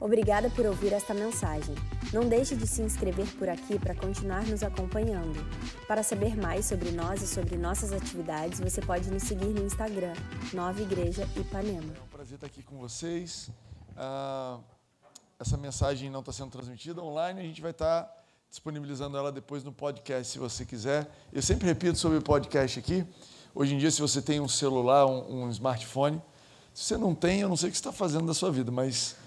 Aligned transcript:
Obrigada 0.00 0.48
por 0.48 0.64
ouvir 0.64 0.94
esta 0.94 1.12
mensagem. 1.12 1.74
Não 2.10 2.26
deixe 2.26 2.56
de 2.56 2.66
se 2.66 2.80
inscrever 2.80 3.26
por 3.36 3.50
aqui 3.50 3.78
para 3.78 3.94
continuar 3.94 4.46
nos 4.46 4.62
acompanhando. 4.62 5.38
Para 5.86 6.02
saber 6.02 6.34
mais 6.38 6.64
sobre 6.64 6.90
nós 6.90 7.20
e 7.20 7.26
sobre 7.26 7.58
nossas 7.58 7.92
atividades, 7.92 8.60
você 8.60 8.80
pode 8.80 9.10
nos 9.10 9.24
seguir 9.24 9.48
no 9.48 9.62
Instagram, 9.62 10.14
Nova 10.54 10.80
Igreja 10.80 11.28
Ipanema. 11.36 11.92
É 11.94 12.00
um 12.02 12.06
prazer 12.06 12.36
estar 12.36 12.46
aqui 12.46 12.62
com 12.62 12.78
vocês. 12.78 13.50
Ah, 13.94 14.58
essa 15.38 15.58
mensagem 15.58 16.08
não 16.08 16.20
está 16.20 16.32
sendo 16.32 16.50
transmitida 16.50 17.02
online, 17.02 17.38
a 17.38 17.44
gente 17.44 17.60
vai 17.60 17.72
estar 17.72 18.10
disponibilizando 18.48 19.18
ela 19.18 19.30
depois 19.30 19.62
no 19.62 19.70
podcast, 19.70 20.32
se 20.32 20.38
você 20.38 20.64
quiser. 20.64 21.10
Eu 21.30 21.42
sempre 21.42 21.66
repito 21.66 21.98
sobre 21.98 22.16
o 22.16 22.22
podcast 22.22 22.78
aqui. 22.78 23.06
Hoje 23.54 23.74
em 23.74 23.78
dia, 23.78 23.90
se 23.90 24.00
você 24.00 24.22
tem 24.22 24.40
um 24.40 24.48
celular, 24.48 25.04
um, 25.04 25.42
um 25.42 25.50
smartphone, 25.50 26.22
se 26.72 26.84
você 26.84 26.96
não 26.96 27.14
tem, 27.14 27.42
eu 27.42 27.50
não 27.50 27.56
sei 27.56 27.68
o 27.68 27.70
que 27.70 27.76
você 27.76 27.82
está 27.82 27.92
fazendo 27.92 28.24
da 28.24 28.32
sua 28.32 28.50
vida, 28.50 28.70
mas 28.70 29.19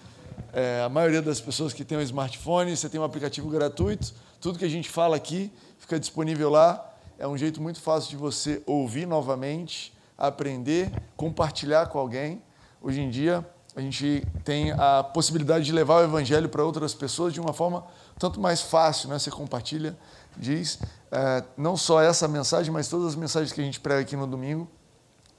é, 0.52 0.82
a 0.86 0.90
maioria 0.90 1.22
das 1.22 1.42
pessoas 1.42 1.74
que 1.74 1.84
tem 1.84 1.98
um 1.98 2.02
smartphone, 2.02 2.76
você 2.76 2.88
tem 2.88 3.00
um 3.00 3.04
aplicativo 3.04 3.50
gratuito, 3.50 4.14
tudo 4.40 4.60
que 4.60 4.66
a 4.66 4.70
gente 4.70 4.90
fala 4.90 5.16
aqui 5.16 5.52
fica 5.80 6.00
disponível 6.00 6.50
lá. 6.50 6.90
É 7.18 7.28
um 7.28 7.38
jeito 7.38 7.62
muito 7.62 7.80
fácil 7.80 8.10
de 8.10 8.18
você 8.18 8.62
ouvir 8.66 9.06
novamente, 9.06 9.94
aprender, 10.18 10.92
compartilhar 11.16 11.88
com 11.88 11.98
alguém. 11.98 12.42
Hoje 12.82 13.02
em 13.02 13.10
dia, 13.10 13.46
a 13.76 13.82
gente 13.82 14.26
tem 14.44 14.72
a 14.72 15.04
possibilidade 15.04 15.66
de 15.66 15.72
levar 15.72 16.02
o 16.02 16.04
evangelho 16.04 16.50
para 16.50 16.64
outras 16.64 16.94
pessoas 16.94 17.34
de 17.34 17.40
uma 17.40 17.54
forma 17.54 17.86
tanto 18.20 18.40
mais 18.40 18.62
fácil, 18.62 19.10
né? 19.10 19.18
Você 19.18 19.32
compartilha, 19.32 19.98
diz, 20.38 20.80
é, 21.12 21.44
não 21.58 21.76
só 21.76 22.02
essa 22.02 22.28
mensagem, 22.28 22.72
mas 22.72 22.88
todas 22.88 23.08
as 23.08 23.16
mensagens 23.16 23.52
que 23.52 23.62
a 23.62 23.64
gente 23.64 23.80
prega 23.80 24.02
aqui 24.02 24.16
no 24.16 24.28
domingo 24.28 24.70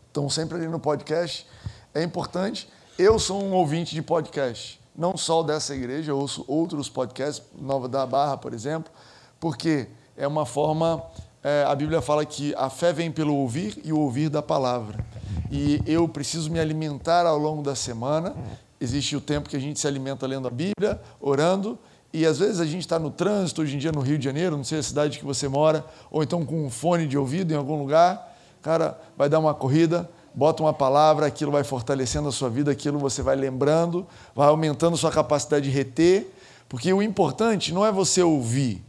estão 0.08 0.28
sempre 0.28 0.56
ali 0.56 0.68
no 0.68 0.80
podcast. 0.80 1.46
É 1.94 2.02
importante. 2.02 2.68
Eu 2.98 3.18
sou 3.18 3.42
um 3.42 3.52
ouvinte 3.52 3.94
de 3.94 4.02
podcast 4.02 4.83
não 4.96 5.16
só 5.16 5.42
dessa 5.42 5.74
igreja, 5.74 6.12
eu 6.12 6.18
ouço 6.18 6.44
outros 6.46 6.88
podcasts, 6.88 7.44
Nova 7.58 7.88
da 7.88 8.06
Barra, 8.06 8.36
por 8.36 8.54
exemplo, 8.54 8.92
porque 9.40 9.88
é 10.16 10.26
uma 10.26 10.46
forma, 10.46 11.02
é, 11.42 11.64
a 11.66 11.74
Bíblia 11.74 12.00
fala 12.00 12.24
que 12.24 12.54
a 12.56 12.70
fé 12.70 12.92
vem 12.92 13.10
pelo 13.10 13.34
ouvir 13.34 13.80
e 13.84 13.92
o 13.92 13.98
ouvir 13.98 14.28
da 14.28 14.40
palavra. 14.40 15.04
E 15.50 15.82
eu 15.86 16.08
preciso 16.08 16.50
me 16.50 16.60
alimentar 16.60 17.26
ao 17.26 17.38
longo 17.38 17.62
da 17.62 17.74
semana. 17.74 18.34
Existe 18.80 19.16
o 19.16 19.20
tempo 19.20 19.48
que 19.48 19.56
a 19.56 19.60
gente 19.60 19.78
se 19.78 19.86
alimenta 19.86 20.26
lendo 20.26 20.46
a 20.46 20.50
Bíblia, 20.50 21.00
orando, 21.20 21.78
e 22.12 22.24
às 22.24 22.38
vezes 22.38 22.60
a 22.60 22.64
gente 22.64 22.82
está 22.82 22.98
no 22.98 23.10
trânsito, 23.10 23.62
hoje 23.62 23.74
em 23.74 23.78
dia 23.78 23.90
no 23.90 24.00
Rio 24.00 24.16
de 24.16 24.24
Janeiro, 24.24 24.56
não 24.56 24.62
sei 24.62 24.78
a 24.78 24.82
cidade 24.82 25.18
que 25.18 25.24
você 25.24 25.48
mora, 25.48 25.84
ou 26.10 26.22
então 26.22 26.46
com 26.46 26.64
um 26.64 26.70
fone 26.70 27.08
de 27.08 27.18
ouvido 27.18 27.52
em 27.52 27.56
algum 27.56 27.76
lugar, 27.76 28.36
cara, 28.62 28.96
vai 29.16 29.28
dar 29.28 29.40
uma 29.40 29.52
corrida, 29.52 30.08
bota 30.34 30.62
uma 30.62 30.72
palavra, 30.72 31.26
aquilo 31.26 31.52
vai 31.52 31.62
fortalecendo 31.62 32.28
a 32.28 32.32
sua 32.32 32.50
vida, 32.50 32.70
aquilo 32.70 32.98
você 32.98 33.22
vai 33.22 33.36
lembrando, 33.36 34.06
vai 34.34 34.48
aumentando 34.48 34.96
sua 34.96 35.10
capacidade 35.12 35.66
de 35.66 35.70
reter, 35.70 36.30
porque 36.68 36.92
o 36.92 37.02
importante 37.02 37.72
não 37.72 37.86
é 37.86 37.92
você 37.92 38.22
ouvir, 38.22 38.82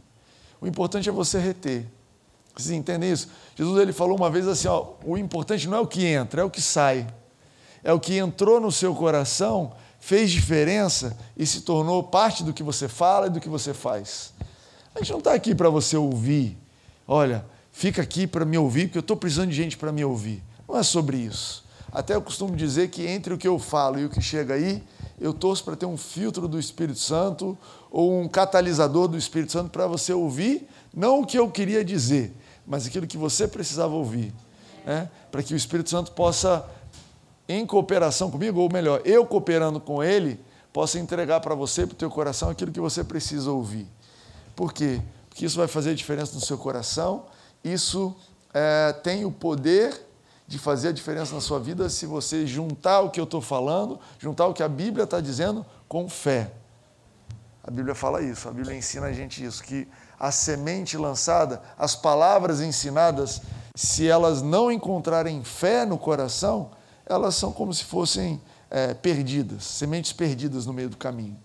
o 0.60 0.66
importante 0.66 1.08
é 1.08 1.12
você 1.12 1.38
reter. 1.38 1.86
Vocês 2.56 2.70
entendem 2.70 3.12
isso? 3.12 3.28
Jesus 3.54 3.78
ele 3.80 3.92
falou 3.92 4.16
uma 4.16 4.30
vez 4.30 4.48
assim: 4.48 4.66
ó, 4.66 4.92
o 5.04 5.18
importante 5.18 5.68
não 5.68 5.76
é 5.76 5.80
o 5.80 5.86
que 5.86 6.06
entra, 6.06 6.40
é 6.40 6.44
o 6.44 6.50
que 6.50 6.62
sai. 6.62 7.06
É 7.84 7.92
o 7.92 8.00
que 8.00 8.16
entrou 8.16 8.58
no 8.58 8.72
seu 8.72 8.94
coração, 8.94 9.72
fez 10.00 10.30
diferença 10.30 11.16
e 11.36 11.46
se 11.46 11.60
tornou 11.60 12.02
parte 12.02 12.42
do 12.42 12.52
que 12.52 12.62
você 12.62 12.88
fala 12.88 13.26
e 13.26 13.30
do 13.30 13.40
que 13.40 13.48
você 13.48 13.74
faz. 13.74 14.32
A 14.94 15.00
gente 15.00 15.12
não 15.12 15.18
está 15.18 15.34
aqui 15.34 15.54
para 15.54 15.68
você 15.68 15.96
ouvir. 15.96 16.58
Olha, 17.06 17.44
fica 17.70 18.00
aqui 18.00 18.26
para 18.26 18.44
me 18.44 18.56
ouvir, 18.56 18.86
porque 18.86 18.98
eu 18.98 19.00
estou 19.00 19.16
precisando 19.16 19.50
de 19.50 19.56
gente 19.56 19.76
para 19.76 19.92
me 19.92 20.04
ouvir. 20.04 20.42
Não 20.68 20.78
é 20.78 20.82
sobre 20.82 21.16
isso. 21.18 21.64
Até 21.92 22.14
eu 22.14 22.22
costumo 22.22 22.56
dizer 22.56 22.88
que 22.88 23.06
entre 23.06 23.32
o 23.32 23.38
que 23.38 23.48
eu 23.48 23.58
falo 23.58 23.98
e 23.98 24.04
o 24.04 24.10
que 24.10 24.20
chega 24.20 24.54
aí, 24.54 24.82
eu 25.20 25.32
torço 25.32 25.64
para 25.64 25.76
ter 25.76 25.86
um 25.86 25.96
filtro 25.96 26.46
do 26.46 26.58
Espírito 26.58 26.98
Santo 26.98 27.56
ou 27.90 28.20
um 28.20 28.28
catalisador 28.28 29.08
do 29.08 29.16
Espírito 29.16 29.52
Santo 29.52 29.70
para 29.70 29.86
você 29.86 30.12
ouvir, 30.12 30.68
não 30.92 31.20
o 31.20 31.26
que 31.26 31.38
eu 31.38 31.50
queria 31.50 31.84
dizer, 31.84 32.34
mas 32.66 32.86
aquilo 32.86 33.06
que 33.06 33.16
você 33.16 33.48
precisava 33.48 33.94
ouvir. 33.94 34.34
Né? 34.84 35.08
Para 35.30 35.42
que 35.42 35.54
o 35.54 35.56
Espírito 35.56 35.88
Santo 35.88 36.12
possa, 36.12 36.64
em 37.48 37.64
cooperação 37.64 38.30
comigo, 38.30 38.60
ou 38.60 38.70
melhor, 38.70 39.00
eu 39.04 39.24
cooperando 39.24 39.80
com 39.80 40.02
ele, 40.02 40.38
possa 40.72 40.98
entregar 40.98 41.40
para 41.40 41.54
você, 41.54 41.86
para 41.86 41.94
o 41.94 41.96
teu 41.96 42.10
coração, 42.10 42.50
aquilo 42.50 42.70
que 42.70 42.80
você 42.80 43.02
precisa 43.02 43.50
ouvir. 43.50 43.86
Por 44.54 44.72
quê? 44.72 45.00
Porque 45.30 45.46
isso 45.46 45.56
vai 45.56 45.68
fazer 45.68 45.94
diferença 45.94 46.34
no 46.34 46.40
seu 46.40 46.58
coração, 46.58 47.24
isso 47.64 48.14
é, 48.52 48.92
tem 48.92 49.24
o 49.24 49.32
poder 49.32 50.05
de 50.46 50.58
fazer 50.58 50.88
a 50.88 50.92
diferença 50.92 51.34
na 51.34 51.40
sua 51.40 51.58
vida 51.58 51.88
se 51.88 52.06
você 52.06 52.46
juntar 52.46 53.00
o 53.00 53.10
que 53.10 53.18
eu 53.18 53.24
estou 53.24 53.40
falando, 53.40 53.98
juntar 54.18 54.46
o 54.46 54.54
que 54.54 54.62
a 54.62 54.68
Bíblia 54.68 55.04
está 55.04 55.20
dizendo 55.20 55.66
com 55.88 56.08
fé. 56.08 56.52
A 57.64 57.70
Bíblia 57.70 57.94
fala 57.96 58.22
isso, 58.22 58.48
a 58.48 58.52
Bíblia 58.52 58.76
ensina 58.76 59.06
a 59.06 59.12
gente 59.12 59.44
isso, 59.44 59.62
que 59.62 59.88
a 60.18 60.30
semente 60.30 60.96
lançada, 60.96 61.60
as 61.76 61.96
palavras 61.96 62.60
ensinadas, 62.60 63.42
se 63.74 64.06
elas 64.06 64.40
não 64.40 64.70
encontrarem 64.70 65.42
fé 65.42 65.84
no 65.84 65.98
coração, 65.98 66.70
elas 67.04 67.34
são 67.34 67.52
como 67.52 67.74
se 67.74 67.84
fossem 67.84 68.40
é, 68.70 68.94
perdidas, 68.94 69.64
sementes 69.64 70.12
perdidas 70.12 70.64
no 70.64 70.72
meio 70.72 70.88
do 70.88 70.96
caminho. 70.96 71.36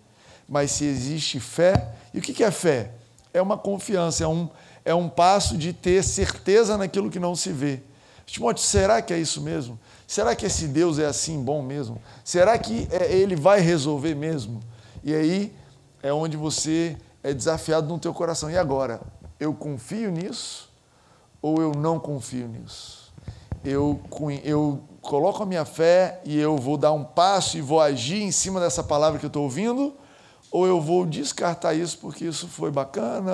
Mas 0.47 0.71
se 0.71 0.85
existe 0.85 1.39
fé, 1.39 1.93
e 2.13 2.19
o 2.19 2.21
que 2.21 2.43
é 2.43 2.51
fé? 2.51 2.91
É 3.33 3.41
uma 3.41 3.57
confiança, 3.57 4.23
é 4.23 4.27
um, 4.27 4.47
é 4.85 4.93
um 4.93 5.09
passo 5.09 5.57
de 5.57 5.73
ter 5.73 6.03
certeza 6.03 6.77
naquilo 6.77 7.09
que 7.09 7.19
não 7.19 7.35
se 7.35 7.51
vê. 7.51 7.81
Timóteo, 8.25 8.63
será 8.63 9.01
que 9.01 9.13
é 9.13 9.17
isso 9.17 9.41
mesmo? 9.41 9.79
Será 10.07 10.35
que 10.35 10.45
esse 10.45 10.67
Deus 10.67 10.99
é 10.99 11.05
assim 11.05 11.41
bom 11.41 11.61
mesmo? 11.61 12.01
Será 12.23 12.57
que 12.57 12.87
é, 12.91 13.13
ele 13.13 13.35
vai 13.35 13.59
resolver 13.59 14.15
mesmo? 14.15 14.61
E 15.03 15.13
aí 15.13 15.53
é 16.03 16.11
onde 16.11 16.37
você 16.37 16.97
é 17.23 17.33
desafiado 17.33 17.87
no 17.87 17.99
teu 17.99 18.13
coração. 18.13 18.49
E 18.49 18.57
agora, 18.57 19.01
eu 19.39 19.53
confio 19.53 20.11
nisso 20.11 20.69
ou 21.41 21.61
eu 21.61 21.71
não 21.71 21.99
confio 21.99 22.47
nisso? 22.47 23.11
Eu, 23.63 23.99
eu 24.43 24.83
coloco 25.01 25.43
a 25.43 25.45
minha 25.45 25.65
fé 25.65 26.19
e 26.23 26.37
eu 26.39 26.57
vou 26.57 26.77
dar 26.77 26.91
um 26.91 27.03
passo 27.03 27.57
e 27.57 27.61
vou 27.61 27.79
agir 27.79 28.21
em 28.21 28.31
cima 28.31 28.59
dessa 28.59 28.83
palavra 28.83 29.19
que 29.19 29.25
eu 29.25 29.29
estou 29.29 29.43
ouvindo, 29.43 29.95
ou 30.51 30.67
eu 30.67 30.81
vou 30.81 31.05
descartar 31.05 31.73
isso 31.73 31.97
porque 31.99 32.25
isso 32.25 32.47
foi 32.47 32.71
bacana, 32.71 33.31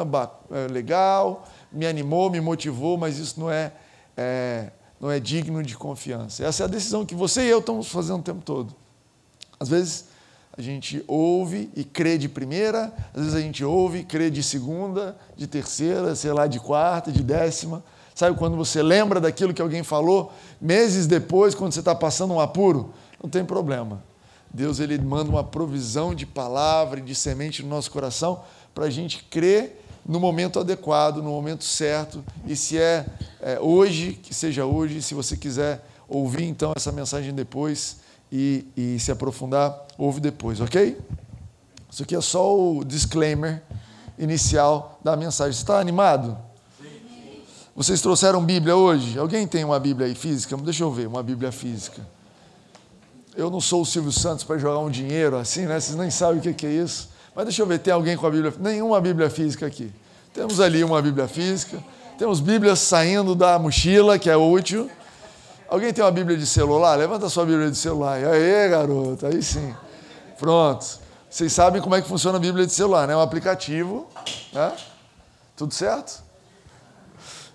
é, 0.52 0.68
legal, 0.72 1.44
me 1.72 1.88
animou, 1.88 2.30
me 2.30 2.40
motivou, 2.40 2.98
mas 2.98 3.18
isso 3.18 3.40
não 3.40 3.50
é, 3.50 3.72
é 4.16 4.72
não 5.00 5.12
é 5.12 5.20
digno 5.20 5.62
de 5.62 5.76
confiança. 5.76 6.44
Essa 6.44 6.64
é 6.64 6.66
a 6.66 6.70
decisão 6.70 7.06
que 7.06 7.16
você 7.16 7.44
e 7.44 7.50
eu 7.50 7.60
estamos 7.60 7.88
fazendo 7.88 8.20
o 8.20 8.24
tempo 8.24 8.42
todo. 8.44 8.76
Às 9.60 9.70
vezes 9.70 10.06
a 10.58 10.62
gente 10.62 11.04
ouve 11.08 11.70
e 11.76 11.84
crê 11.84 12.18
de 12.18 12.28
primeira, 12.28 12.92
às 13.14 13.22
vezes 13.22 13.36
a 13.36 13.42
gente 13.42 13.64
ouve 13.64 14.00
e 14.00 14.04
crê 14.04 14.30
de 14.30 14.42
segunda, 14.42 15.16
de 15.36 15.46
terceira, 15.46 16.16
sei 16.16 16.34
lá, 16.34 16.48
de 16.48 16.60
quarta, 16.60 17.12
de 17.12 17.22
décima. 17.22 17.84
Sabe 18.16 18.36
quando 18.36 18.58
você 18.58 18.82
lembra 18.82 19.20
daquilo 19.20 19.54
que 19.54 19.62
alguém 19.62 19.84
falou 19.84 20.34
meses 20.60 21.06
depois, 21.06 21.54
quando 21.54 21.74
você 21.74 21.80
está 21.80 21.94
passando 21.94 22.34
um 22.34 22.40
apuro? 22.40 22.92
Não 23.22 23.30
tem 23.30 23.46
problema. 23.46 24.04
Deus 24.52 24.80
ele 24.80 24.98
manda 24.98 25.30
uma 25.30 25.44
provisão 25.44 26.16
de 26.16 26.26
palavra 26.26 27.00
e 27.00 27.04
de 27.04 27.14
semente 27.14 27.62
no 27.62 27.70
nosso 27.70 27.92
coração 27.92 28.42
para 28.74 28.86
a 28.86 28.90
gente 28.90 29.24
crer 29.26 29.84
no 30.08 30.20
momento 30.20 30.60
adequado, 30.60 31.18
no 31.18 31.30
momento 31.32 31.64
certo. 31.64 32.24
E 32.46 32.56
se 32.56 32.78
é, 32.78 33.06
é, 33.42 33.60
hoje, 33.60 34.14
que 34.14 34.34
seja 34.34 34.66
hoje. 34.66 35.02
Se 35.02 35.14
você 35.14 35.36
quiser 35.36 35.86
ouvir 36.08 36.46
então 36.46 36.72
essa 36.76 36.92
mensagem 36.92 37.34
depois 37.34 37.98
e, 38.32 38.66
e 38.76 39.00
se 39.00 39.12
aprofundar, 39.12 39.86
ouve 39.98 40.20
depois, 40.20 40.62
ok? 40.62 40.98
Isso 41.92 42.04
aqui 42.04 42.16
é 42.16 42.22
só 42.22 42.58
o 42.58 42.84
disclaimer 42.84 43.62
inicial 44.18 45.00
da 45.04 45.16
mensagem. 45.16 45.54
Você 45.54 45.62
está 45.62 45.80
animado? 45.80 46.38
Vocês 47.76 48.02
trouxeram 48.02 48.44
Bíblia 48.44 48.76
hoje? 48.76 49.20
Alguém 49.20 49.46
tem 49.46 49.64
uma 49.64 49.80
Bíblia 49.80 50.08
aí 50.08 50.16
física? 50.16 50.58
Deixa 50.58 50.84
eu 50.84 50.92
ver, 50.92 51.08
uma 51.08 51.22
Bíblia 51.22 51.52
física. 51.52 52.02
Eu 53.36 53.52
não 53.52 53.62
sou 53.62 53.84
o 53.84 53.86
Silvio 53.86 54.12
Santos 54.12 54.44
para 54.44 54.58
jogar 54.58 54.80
um 54.80 54.90
dinheiro 54.90 55.38
assim, 55.38 55.68
né? 55.68 55.80
Vocês 55.80 55.96
nem 55.96 56.10
sabem 56.10 56.40
o 56.40 56.56
que 56.56 56.66
é 56.66 56.72
isso. 56.72 57.10
Mas 57.38 57.46
deixa 57.46 57.62
eu 57.62 57.68
ver, 57.68 57.78
tem 57.78 57.94
alguém 57.94 58.18
com 58.18 58.26
a 58.26 58.32
Bíblia? 58.32 58.52
Nenhuma 58.60 59.00
Bíblia 59.00 59.30
física 59.30 59.68
aqui. 59.68 59.94
Temos 60.34 60.60
ali 60.60 60.84
uma 60.84 61.00
Bíblia 61.00 61.28
física. 61.28 61.78
Temos 62.18 62.40
Bíblias 62.40 62.80
saindo 62.80 63.36
da 63.36 63.60
mochila, 63.60 64.18
que 64.18 64.28
é 64.28 64.36
útil. 64.36 64.90
Alguém 65.70 65.94
tem 65.94 66.04
uma 66.04 66.10
Bíblia 66.10 66.36
de 66.36 66.48
celular? 66.48 66.96
Levanta 66.96 67.30
sua 67.30 67.46
Bíblia 67.46 67.70
de 67.70 67.78
celular. 67.78 68.18
Aê, 68.18 68.68
garoto, 68.70 69.28
aí 69.28 69.44
sim. 69.44 69.72
Pronto. 70.40 71.00
Vocês 71.30 71.54
sabem 71.54 71.80
como 71.80 71.94
é 71.94 72.02
que 72.02 72.08
funciona 72.08 72.40
a 72.40 72.42
Bíblia 72.42 72.66
de 72.66 72.74
celular, 72.74 73.08
né? 73.08 73.14
É 73.14 73.18
um 73.18 73.22
aplicativo. 73.22 74.08
Né? 74.52 74.74
Tudo 75.56 75.76
certo? 75.76 76.24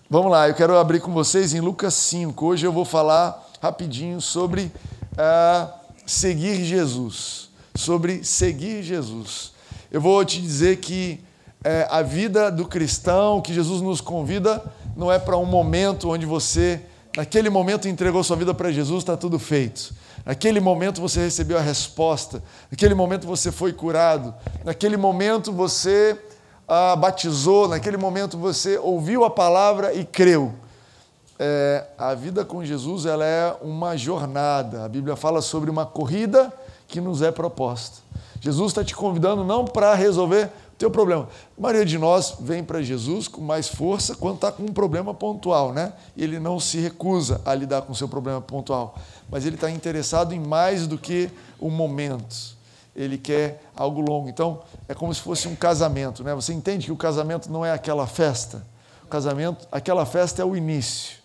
Vamos 0.08 0.30
lá, 0.30 0.48
eu 0.48 0.54
quero 0.54 0.78
abrir 0.78 1.00
com 1.00 1.12
vocês 1.12 1.54
em 1.54 1.60
Lucas 1.60 1.94
5. 1.94 2.46
Hoje 2.46 2.64
eu 2.64 2.72
vou 2.72 2.84
falar 2.84 3.50
rapidinho 3.60 4.20
sobre 4.20 4.70
uh, 5.14 5.68
seguir 6.06 6.64
Jesus. 6.64 7.50
Sobre 7.74 8.22
seguir 8.22 8.84
Jesus. 8.84 9.51
Eu 9.92 10.00
vou 10.00 10.24
te 10.24 10.40
dizer 10.40 10.78
que 10.78 11.20
é, 11.62 11.86
a 11.90 12.00
vida 12.00 12.50
do 12.50 12.66
cristão, 12.66 13.42
que 13.42 13.52
Jesus 13.52 13.82
nos 13.82 14.00
convida, 14.00 14.64
não 14.96 15.12
é 15.12 15.18
para 15.18 15.36
um 15.36 15.44
momento 15.44 16.08
onde 16.08 16.24
você, 16.24 16.80
naquele 17.14 17.50
momento, 17.50 17.86
entregou 17.86 18.24
sua 18.24 18.34
vida 18.34 18.54
para 18.54 18.72
Jesus, 18.72 19.02
está 19.02 19.18
tudo 19.18 19.38
feito. 19.38 19.94
Naquele 20.24 20.60
momento 20.60 20.98
você 20.98 21.20
recebeu 21.20 21.58
a 21.58 21.60
resposta, 21.60 22.42
naquele 22.70 22.94
momento 22.94 23.26
você 23.26 23.52
foi 23.52 23.70
curado, 23.70 24.34
naquele 24.64 24.96
momento 24.96 25.52
você 25.52 26.18
ah, 26.66 26.96
batizou, 26.96 27.68
naquele 27.68 27.98
momento 27.98 28.38
você 28.38 28.78
ouviu 28.78 29.24
a 29.24 29.30
palavra 29.30 29.92
e 29.92 30.06
creu. 30.06 30.54
É, 31.38 31.84
a 31.98 32.14
vida 32.14 32.46
com 32.46 32.64
Jesus 32.64 33.04
ela 33.04 33.26
é 33.26 33.54
uma 33.60 33.94
jornada. 33.94 34.86
A 34.86 34.88
Bíblia 34.88 35.16
fala 35.16 35.42
sobre 35.42 35.68
uma 35.68 35.84
corrida 35.84 36.50
que 36.88 36.98
nos 36.98 37.20
é 37.20 37.30
proposta. 37.30 38.01
Jesus 38.42 38.72
está 38.72 38.82
te 38.82 38.92
convidando 38.92 39.44
não 39.44 39.64
para 39.64 39.94
resolver 39.94 40.46
o 40.46 40.76
teu 40.76 40.90
problema. 40.90 41.28
A 41.56 41.60
maioria 41.60 41.86
de 41.86 41.96
nós 41.96 42.34
vem 42.40 42.64
para 42.64 42.82
Jesus 42.82 43.28
com 43.28 43.40
mais 43.40 43.68
força 43.68 44.16
quando 44.16 44.34
está 44.34 44.50
com 44.50 44.64
um 44.64 44.72
problema 44.72 45.14
pontual, 45.14 45.72
né? 45.72 45.92
E 46.16 46.24
ele 46.24 46.40
não 46.40 46.58
se 46.58 46.80
recusa 46.80 47.40
a 47.44 47.54
lidar 47.54 47.82
com 47.82 47.92
o 47.92 47.94
seu 47.94 48.08
problema 48.08 48.40
pontual, 48.40 48.98
mas 49.30 49.46
ele 49.46 49.54
está 49.54 49.70
interessado 49.70 50.34
em 50.34 50.40
mais 50.40 50.88
do 50.88 50.98
que 50.98 51.30
o 51.60 51.70
momento. 51.70 52.56
Ele 52.96 53.16
quer 53.16 53.62
algo 53.76 54.00
longo. 54.00 54.28
Então, 54.28 54.60
é 54.88 54.92
como 54.92 55.14
se 55.14 55.20
fosse 55.20 55.46
um 55.46 55.54
casamento, 55.54 56.24
né? 56.24 56.34
Você 56.34 56.52
entende 56.52 56.86
que 56.86 56.92
o 56.92 56.96
casamento 56.96 57.48
não 57.48 57.64
é 57.64 57.70
aquela 57.70 58.08
festa. 58.08 58.66
O 59.04 59.06
casamento, 59.06 59.68
aquela 59.70 60.04
festa 60.04 60.42
é 60.42 60.44
o 60.44 60.56
início. 60.56 61.18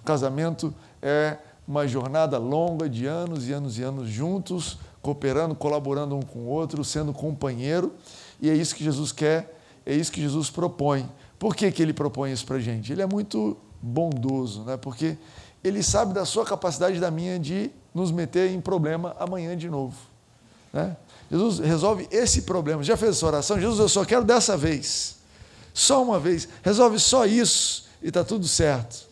O 0.00 0.02
casamento 0.02 0.74
é 1.00 1.36
uma 1.68 1.86
jornada 1.86 2.36
longa 2.36 2.88
de 2.88 3.06
anos 3.06 3.46
e 3.46 3.52
anos 3.52 3.78
e 3.78 3.82
anos 3.84 4.08
juntos, 4.08 4.76
cooperando, 5.02 5.54
colaborando 5.54 6.16
um 6.16 6.22
com 6.22 6.40
o 6.40 6.46
outro, 6.46 6.84
sendo 6.84 7.12
companheiro, 7.12 7.94
e 8.40 8.50
é 8.50 8.54
isso 8.54 8.74
que 8.74 8.84
Jesus 8.84 9.12
quer, 9.12 9.58
é 9.84 9.94
isso 9.94 10.12
que 10.12 10.20
Jesus 10.20 10.50
propõe. 10.50 11.08
Por 11.38 11.54
que, 11.54 11.70
que 11.70 11.82
ele 11.82 11.92
propõe 11.92 12.32
isso 12.32 12.44
para 12.44 12.56
a 12.56 12.60
gente? 12.60 12.92
Ele 12.92 13.02
é 13.02 13.06
muito 13.06 13.56
bondoso, 13.80 14.64
né? 14.64 14.76
porque 14.76 15.16
ele 15.62 15.82
sabe 15.82 16.12
da 16.12 16.24
sua 16.24 16.44
capacidade 16.44 16.98
da 16.98 17.10
minha 17.10 17.38
de 17.38 17.70
nos 17.94 18.10
meter 18.10 18.50
em 18.50 18.60
problema 18.60 19.14
amanhã 19.18 19.56
de 19.56 19.68
novo. 19.68 19.96
Né? 20.72 20.96
Jesus 21.30 21.58
resolve 21.58 22.08
esse 22.10 22.42
problema. 22.42 22.82
Já 22.82 22.96
fez 22.96 23.16
essa 23.16 23.26
oração? 23.26 23.60
Jesus, 23.60 23.78
eu 23.78 23.88
só 23.88 24.04
quero 24.04 24.24
dessa 24.24 24.56
vez. 24.56 25.16
Só 25.72 26.02
uma 26.02 26.18
vez. 26.18 26.48
Resolve 26.62 26.98
só 26.98 27.24
isso 27.26 27.86
e 28.02 28.08
está 28.08 28.24
tudo 28.24 28.46
certo. 28.46 29.06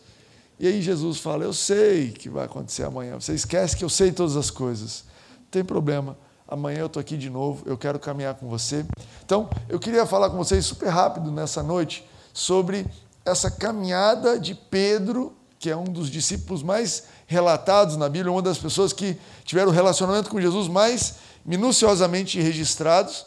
E 0.59 0.67
aí 0.67 0.81
Jesus 0.81 1.19
fala: 1.19 1.43
Eu 1.43 1.53
sei 1.53 2.11
que 2.11 2.29
vai 2.29 2.45
acontecer 2.45 2.83
amanhã. 2.83 3.19
Você 3.19 3.33
esquece 3.33 3.75
que 3.75 3.83
eu 3.83 3.89
sei 3.89 4.11
todas 4.11 4.35
as 4.35 4.49
coisas 4.49 5.05
tem 5.49 5.63
problema. 5.63 6.17
Amanhã 6.47 6.79
eu 6.79 6.87
estou 6.87 6.99
aqui 6.99 7.17
de 7.17 7.29
novo, 7.29 7.63
eu 7.65 7.77
quero 7.77 7.99
caminhar 7.99 8.35
com 8.35 8.47
você. 8.47 8.85
Então, 9.25 9.49
eu 9.67 9.79
queria 9.79 10.05
falar 10.05 10.29
com 10.29 10.37
vocês 10.37 10.65
super 10.65 10.87
rápido 10.87 11.29
nessa 11.29 11.61
noite 11.61 12.07
sobre 12.33 12.85
essa 13.25 13.51
caminhada 13.51 14.39
de 14.39 14.55
Pedro, 14.55 15.35
que 15.59 15.69
é 15.69 15.75
um 15.75 15.83
dos 15.83 16.09
discípulos 16.09 16.63
mais 16.63 17.03
relatados 17.25 17.97
na 17.97 18.07
Bíblia, 18.07 18.31
uma 18.31 18.41
das 18.41 18.57
pessoas 18.57 18.93
que 18.93 19.17
tiveram 19.43 19.71
relacionamento 19.71 20.29
com 20.29 20.39
Jesus 20.39 20.69
mais 20.69 21.15
minuciosamente 21.45 22.39
registrados. 22.39 23.25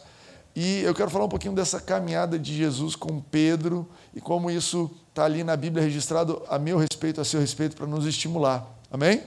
E 0.55 0.81
eu 0.81 0.93
quero 0.93 1.11
falar 1.11 1.25
um 1.25 1.29
pouquinho 1.29 1.53
dessa 1.53 1.79
caminhada 1.79 2.39
de 2.39 2.55
Jesus 2.55 2.95
com 2.95 3.21
Pedro 3.21 3.87
e 4.13 4.19
como 4.19 4.49
isso 4.49 4.89
está 5.09 5.25
ali 5.25 5.43
na 5.43 5.55
Bíblia 5.55 5.83
registrado 5.83 6.41
a 6.49 6.57
meu 6.57 6.77
respeito, 6.77 7.21
a 7.21 7.25
seu 7.25 7.39
respeito, 7.39 7.75
para 7.75 7.85
nos 7.85 8.05
estimular. 8.05 8.67
Amém? 8.89 9.21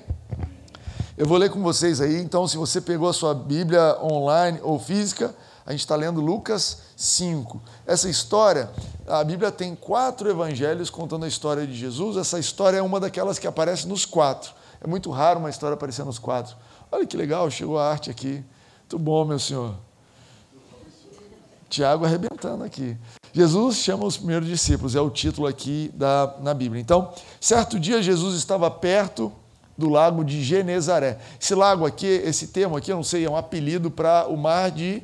Eu 1.16 1.26
vou 1.26 1.38
ler 1.38 1.48
com 1.48 1.62
vocês 1.62 2.00
aí, 2.00 2.20
então, 2.20 2.48
se 2.48 2.56
você 2.56 2.80
pegou 2.80 3.08
a 3.08 3.12
sua 3.12 3.32
Bíblia 3.32 3.96
online 4.02 4.58
ou 4.64 4.80
física, 4.80 5.32
a 5.64 5.70
gente 5.70 5.82
está 5.82 5.94
lendo 5.94 6.20
Lucas 6.20 6.78
5. 6.96 7.62
Essa 7.86 8.08
história, 8.10 8.68
a 9.06 9.22
Bíblia 9.22 9.52
tem 9.52 9.76
quatro 9.76 10.28
evangelhos 10.28 10.90
contando 10.90 11.24
a 11.24 11.28
história 11.28 11.64
de 11.68 11.72
Jesus. 11.72 12.16
Essa 12.16 12.36
história 12.40 12.78
é 12.78 12.82
uma 12.82 12.98
daquelas 12.98 13.38
que 13.38 13.46
aparece 13.46 13.86
nos 13.86 14.04
quatro. 14.04 14.52
É 14.80 14.88
muito 14.88 15.08
raro 15.12 15.38
uma 15.38 15.48
história 15.48 15.74
aparecer 15.74 16.04
nos 16.04 16.18
quatro. 16.18 16.56
Olha 16.90 17.06
que 17.06 17.16
legal, 17.16 17.48
chegou 17.48 17.78
a 17.78 17.88
arte 17.88 18.10
aqui. 18.10 18.44
Muito 18.80 18.98
bom, 18.98 19.24
meu 19.24 19.38
senhor. 19.38 19.76
Tiago 21.70 22.04
arrebentando 22.04 22.64
aqui. 22.64 22.98
Jesus 23.32 23.76
chama 23.76 24.04
os 24.04 24.16
primeiros 24.16 24.48
discípulos, 24.48 24.96
é 24.96 25.00
o 25.00 25.10
título 25.10 25.46
aqui 25.46 25.92
da, 25.94 26.34
na 26.40 26.52
Bíblia. 26.52 26.80
Então, 26.80 27.12
certo 27.40 27.78
dia 27.78 28.02
Jesus 28.02 28.34
estava 28.34 28.68
perto 28.68 29.32
do 29.76 29.88
lago 29.88 30.24
de 30.24 30.42
Genezaré. 30.42 31.18
Esse 31.40 31.54
lago 31.54 31.84
aqui, 31.84 32.06
esse 32.06 32.48
termo 32.48 32.76
aqui, 32.76 32.92
eu 32.92 32.96
não 32.96 33.02
sei, 33.02 33.24
é 33.24 33.30
um 33.30 33.36
apelido 33.36 33.90
para 33.90 34.26
o 34.28 34.36
mar 34.36 34.70
de 34.70 35.02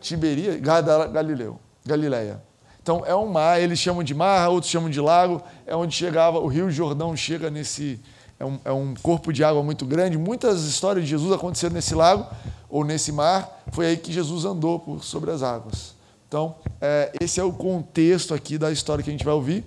Tiberia, 0.00 0.58
Galileu, 0.58 1.58
Galileia. 1.84 2.42
Então 2.82 3.02
é 3.04 3.14
um 3.16 3.26
mar, 3.26 3.60
eles 3.60 3.78
chamam 3.78 4.04
de 4.04 4.14
mar, 4.14 4.48
outros 4.48 4.70
chamam 4.70 4.88
de 4.88 5.00
lago, 5.00 5.42
é 5.66 5.74
onde 5.74 5.94
chegava, 5.94 6.38
o 6.38 6.46
Rio 6.46 6.70
Jordão 6.70 7.16
chega 7.16 7.50
nesse, 7.50 8.00
é 8.38 8.44
um, 8.44 8.60
é 8.64 8.70
um 8.70 8.94
corpo 9.02 9.32
de 9.32 9.42
água 9.42 9.62
muito 9.62 9.84
grande. 9.84 10.16
Muitas 10.16 10.62
histórias 10.64 11.04
de 11.04 11.10
Jesus 11.10 11.32
aconteceram 11.32 11.74
nesse 11.74 11.94
lago 11.94 12.26
ou 12.68 12.84
nesse 12.84 13.10
mar, 13.10 13.64
foi 13.72 13.86
aí 13.86 13.96
que 13.96 14.12
Jesus 14.12 14.44
andou 14.44 14.78
por, 14.78 15.02
sobre 15.02 15.32
as 15.32 15.42
águas. 15.42 15.96
Então, 16.28 16.54
é, 16.80 17.12
esse 17.20 17.40
é 17.40 17.44
o 17.44 17.52
contexto 17.52 18.34
aqui 18.34 18.58
da 18.58 18.70
história 18.70 19.02
que 19.02 19.10
a 19.10 19.12
gente 19.12 19.24
vai 19.24 19.34
ouvir 19.34 19.64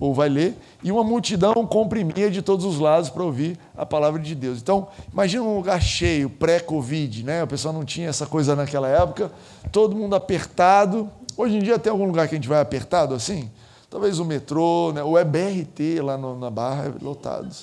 ou 0.00 0.14
vai 0.14 0.30
ler, 0.30 0.56
e 0.82 0.90
uma 0.90 1.04
multidão 1.04 1.52
comprimia 1.66 2.30
de 2.30 2.40
todos 2.40 2.64
os 2.64 2.78
lados 2.78 3.10
para 3.10 3.22
ouvir 3.22 3.58
a 3.76 3.84
palavra 3.84 4.18
de 4.18 4.34
Deus. 4.34 4.58
Então, 4.58 4.88
imagina 5.12 5.42
um 5.42 5.54
lugar 5.54 5.80
cheio, 5.82 6.30
pré-Covid, 6.30 7.22
né? 7.22 7.44
O 7.44 7.46
pessoal 7.46 7.74
não 7.74 7.84
tinha 7.84 8.08
essa 8.08 8.26
coisa 8.26 8.56
naquela 8.56 8.88
época, 8.88 9.30
todo 9.70 9.94
mundo 9.94 10.16
apertado. 10.16 11.10
Hoje 11.36 11.56
em 11.56 11.60
dia 11.60 11.78
tem 11.78 11.92
algum 11.92 12.06
lugar 12.06 12.26
que 12.26 12.34
a 12.34 12.38
gente 12.38 12.48
vai 12.48 12.60
apertado 12.60 13.14
assim? 13.14 13.50
Talvez 13.90 14.18
o 14.18 14.24
metrô, 14.24 14.92
né? 14.92 15.02
é 15.20 15.24
BRT 15.24 16.00
lá 16.00 16.16
no, 16.16 16.38
na 16.38 16.48
Barra, 16.48 16.86
é 16.86 17.04
lotado. 17.04 17.54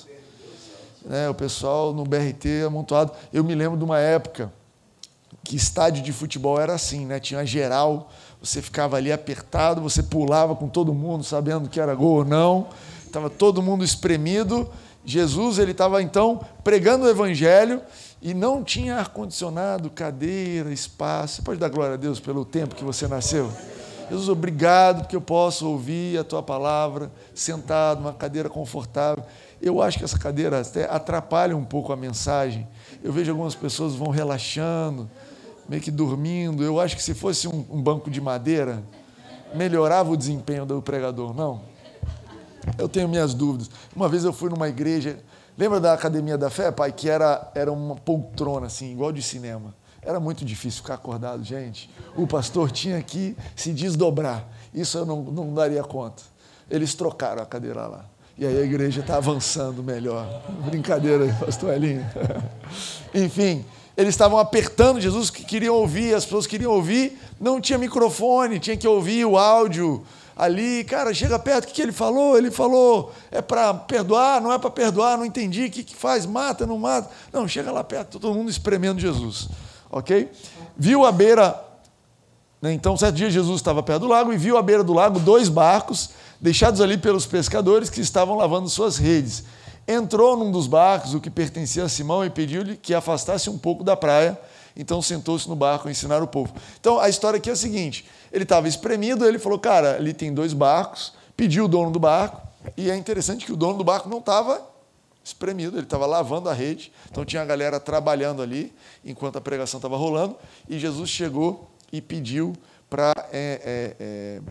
Né? 1.03 1.27
O 1.29 1.33
pessoal 1.33 1.93
no 1.93 2.03
BRT 2.03 2.65
amontoado. 2.67 3.13
Eu 3.33 3.43
me 3.43 3.55
lembro 3.55 3.77
de 3.77 3.83
uma 3.83 3.97
época 3.97 4.51
que 5.43 5.55
estádio 5.55 6.03
de 6.03 6.11
futebol 6.11 6.59
era 6.59 6.73
assim, 6.73 7.05
né? 7.05 7.19
Tinha 7.19 7.45
geral 7.45 8.11
você 8.41 8.61
ficava 8.61 8.97
ali 8.97 9.11
apertado, 9.11 9.81
você 9.81 10.03
pulava 10.03 10.55
com 10.55 10.67
todo 10.67 10.93
mundo, 10.93 11.23
sabendo 11.23 11.69
que 11.69 11.79
era 11.79 11.93
gol 11.95 12.17
ou 12.17 12.25
não, 12.25 12.67
estava 13.05 13.29
todo 13.29 13.61
mundo 13.61 13.83
espremido. 13.83 14.69
Jesus 15.03 15.57
ele 15.57 15.71
estava 15.71 16.01
então 16.01 16.41
pregando 16.63 17.05
o 17.05 17.09
evangelho 17.09 17.81
e 18.21 18.33
não 18.33 18.63
tinha 18.63 18.95
ar 18.97 19.09
condicionado, 19.09 19.89
cadeira, 19.89 20.71
espaço. 20.71 21.37
Você 21.37 21.41
pode 21.41 21.59
dar 21.59 21.69
glória 21.69 21.93
a 21.93 21.97
Deus 21.97 22.19
pelo 22.19 22.43
tempo 22.43 22.75
que 22.75 22.83
você 22.83 23.07
nasceu. 23.07 23.51
Jesus, 24.09 24.29
obrigado 24.29 25.01
porque 25.01 25.15
eu 25.15 25.21
posso 25.21 25.67
ouvir 25.69 26.17
a 26.17 26.23
tua 26.23 26.41
palavra 26.41 27.11
sentado 27.35 28.01
numa 28.01 28.13
cadeira 28.13 28.49
confortável. 28.49 29.23
Eu 29.61 29.81
acho 29.81 29.97
que 29.97 30.03
essa 30.03 30.17
cadeira 30.17 30.61
até 30.61 30.85
atrapalha 30.85 31.55
um 31.57 31.65
pouco 31.65 31.91
a 31.91 31.95
mensagem. 31.95 32.67
Eu 33.03 33.11
vejo 33.11 33.31
algumas 33.31 33.53
pessoas 33.53 33.95
vão 33.95 34.09
relaxando, 34.09 35.09
meio 35.67 35.81
que 35.81 35.91
dormindo. 35.91 36.63
Eu 36.63 36.80
acho 36.80 36.95
que 36.95 37.03
se 37.03 37.13
fosse 37.13 37.47
um, 37.47 37.65
um 37.69 37.81
banco 37.81 38.09
de 38.09 38.21
madeira, 38.21 38.83
melhorava 39.53 40.11
o 40.11 40.18
desempenho 40.18 40.65
do 40.65 40.81
pregador, 40.81 41.33
não? 41.33 41.61
Eu 42.77 42.89
tenho 42.89 43.07
minhas 43.07 43.33
dúvidas. 43.33 43.69
Uma 43.95 44.09
vez 44.09 44.23
eu 44.23 44.33
fui 44.33 44.49
numa 44.49 44.68
igreja, 44.68 45.19
lembra 45.57 45.80
da 45.80 45.94
Academia 45.94 46.37
da 46.37 46.49
Fé, 46.49 46.71
pai, 46.71 46.92
que 46.92 47.09
era, 47.09 47.49
era 47.56 47.71
uma 47.71 47.95
poltrona, 47.95 48.68
assim, 48.68 48.92
igual 48.92 49.11
de 49.11 49.21
cinema. 49.21 49.73
Era 50.01 50.19
muito 50.19 50.45
difícil 50.45 50.81
ficar 50.81 50.95
acordado, 50.95 51.44
gente. 51.44 51.89
O 52.15 52.25
pastor 52.25 52.71
tinha 52.71 53.01
que 53.01 53.35
se 53.56 53.73
desdobrar. 53.73 54.47
Isso 54.73 54.97
eu 54.97 55.06
não, 55.06 55.21
não 55.21 55.53
daria 55.53 55.83
conta. 55.83 56.23
Eles 56.69 56.94
trocaram 56.94 57.42
a 57.42 57.45
cadeira 57.45 57.87
lá. 57.87 58.06
E 58.37 58.45
aí 58.45 58.56
a 58.57 58.63
igreja 58.63 59.01
está 59.01 59.18
avançando 59.18 59.83
melhor. 59.83 60.44
Brincadeira, 60.65 61.25
pastor 61.39 61.73
Elinho. 61.73 62.06
Enfim, 63.13 63.65
eles 63.97 64.13
estavam 64.13 64.37
apertando 64.37 65.01
Jesus, 65.01 65.31
que 65.31 65.44
queriam 65.44 65.73
ouvir, 65.73 66.13
as 66.13 66.23
pessoas 66.23 66.45
queriam 66.45 66.71
ouvir, 66.71 67.19
não 67.42 67.59
tinha 67.59 67.80
microfone, 67.80 68.59
tinha 68.59 68.77
que 68.77 68.87
ouvir 68.87 69.25
o 69.25 69.35
áudio 69.35 70.06
ali. 70.35 70.83
Cara, 70.83 71.11
chega 71.16 71.39
perto, 71.39 71.63
o 71.63 71.68
que, 71.68 71.73
que 71.73 71.81
ele 71.81 71.92
falou? 71.92 72.37
Ele 72.37 72.51
falou, 72.51 73.11
é 73.31 73.42
para 73.42 73.73
perdoar, 73.73 74.39
não 74.39 74.54
é 74.54 74.59
para 74.59 74.69
perdoar, 74.69 75.18
não 75.18 75.25
entendi, 75.25 75.66
o 75.66 75.71
que, 75.71 75.83
que 75.83 75.95
faz? 75.95 76.27
Mata, 76.27 76.68
não 76.68 76.77
mata? 76.77 77.09
Não, 77.33 77.47
chega 77.47 77.71
lá 77.71 77.83
perto, 77.83 78.19
todo 78.19 78.35
mundo 78.35 78.51
espremendo 78.51 78.99
Jesus, 78.99 79.49
ok? 79.89 80.30
Viu 80.77 81.04
a 81.04 81.11
beira, 81.11 81.59
né, 82.61 82.71
então 82.73 82.95
certo 82.95 83.16
dia 83.16 83.31
Jesus 83.31 83.59
estava 83.59 83.81
perto 83.81 84.01
do 84.01 84.07
lago 84.07 84.31
e 84.31 84.37
viu 84.37 84.57
à 84.57 84.61
beira 84.61 84.83
do 84.83 84.94
lago 84.94 85.19
dois 85.19 85.49
barcos 85.49 86.11
deixados 86.39 86.81
ali 86.81 86.99
pelos 86.99 87.25
pescadores 87.25 87.89
que 87.89 87.99
estavam 87.99 88.37
lavando 88.37 88.69
suas 88.69 88.97
redes 88.97 89.44
entrou 89.87 90.35
num 90.35 90.51
dos 90.51 90.67
barcos, 90.67 91.13
o 91.13 91.21
que 91.21 91.29
pertencia 91.29 91.83
a 91.83 91.89
Simão, 91.89 92.25
e 92.25 92.29
pediu-lhe 92.29 92.75
que 92.75 92.94
afastasse 92.94 93.49
um 93.49 93.57
pouco 93.57 93.83
da 93.83 93.95
praia. 93.95 94.39
Então 94.75 95.01
sentou-se 95.01 95.47
no 95.49 95.56
barco 95.56 95.87
a 95.87 95.91
ensinar 95.91 96.21
o 96.21 96.27
povo. 96.27 96.53
Então 96.79 96.99
a 96.99 97.09
história 97.09 97.37
aqui 97.37 97.49
é 97.49 97.53
a 97.53 97.56
seguinte: 97.56 98.06
ele 98.31 98.44
estava 98.44 98.67
espremido, 98.67 99.25
ele 99.25 99.39
falou, 99.39 99.57
cara, 99.57 99.95
ali 99.95 100.13
tem 100.13 100.33
dois 100.33 100.53
barcos, 100.53 101.13
pediu 101.35 101.65
o 101.65 101.67
dono 101.67 101.89
do 101.89 101.99
barco, 101.99 102.41
e 102.75 102.91
é 102.91 102.95
interessante 102.95 103.45
que 103.45 103.51
o 103.51 103.56
dono 103.56 103.77
do 103.77 103.83
barco 103.83 104.09
não 104.09 104.19
estava 104.19 104.61
espremido, 105.23 105.77
ele 105.77 105.83
estava 105.83 106.06
lavando 106.06 106.47
a 106.47 106.53
rede, 106.53 106.91
então 107.09 107.25
tinha 107.25 107.41
a 107.41 107.45
galera 107.45 107.79
trabalhando 107.79 108.41
ali 108.41 108.73
enquanto 109.03 109.37
a 109.37 109.41
pregação 109.41 109.77
estava 109.77 109.97
rolando, 109.97 110.35
e 110.69 110.79
Jesus 110.79 111.09
chegou 111.09 111.69
e 111.91 112.01
pediu 112.01 112.53
para 112.89 113.13
é, 113.31 113.61
é, 113.63 113.95
é, 113.99 114.41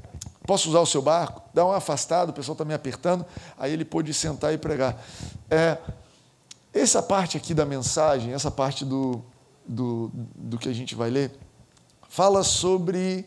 Posso 0.47 0.69
usar 0.69 0.81
o 0.81 0.87
seu 0.87 1.03
barco? 1.03 1.43
Dá 1.53 1.67
um 1.67 1.73
afastado, 1.73 2.31
o 2.31 2.33
pessoal 2.33 2.55
está 2.55 2.65
me 2.65 2.73
apertando. 2.73 3.26
Aí 3.59 3.73
ele 3.73 3.85
pôde 3.85 4.15
sentar 4.15 4.55
e 4.55 4.59
pregar. 4.59 5.03
É, 5.50 5.79
essa 6.73 7.03
parte 7.03 7.37
aqui 7.37 7.53
da 7.53 7.67
mensagem, 7.67 8.33
essa 8.33 8.50
parte 8.50 8.85
do, 8.85 9.25
do, 9.67 10.11
do 10.15 10.59
que 10.59 10.69
a 10.69 10.73
gente 10.73 10.95
vai 10.95 11.11
ler, 11.11 11.33
fala 12.09 12.45
sobre 12.45 13.26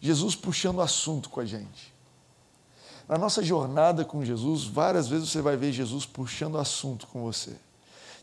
Jesus 0.00 0.34
puxando 0.34 0.80
assunto 0.80 1.30
com 1.30 1.40
a 1.40 1.44
gente. 1.44 1.94
Na 3.08 3.16
nossa 3.16 3.42
jornada 3.42 4.04
com 4.04 4.24
Jesus, 4.24 4.64
várias 4.64 5.06
vezes 5.06 5.28
você 5.28 5.40
vai 5.40 5.56
ver 5.56 5.72
Jesus 5.72 6.04
puxando 6.04 6.58
assunto 6.58 7.06
com 7.06 7.22
você. 7.22 7.56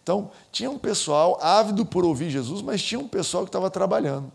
Então, 0.02 0.32
tinha 0.52 0.70
um 0.70 0.78
pessoal 0.78 1.40
ávido 1.42 1.86
por 1.86 2.04
ouvir 2.04 2.30
Jesus, 2.30 2.62
mas 2.62 2.84
tinha 2.84 3.00
um 3.00 3.08
pessoal 3.08 3.46
que 3.46 3.50
estava 3.50 3.70
trabalhando. 3.70 4.30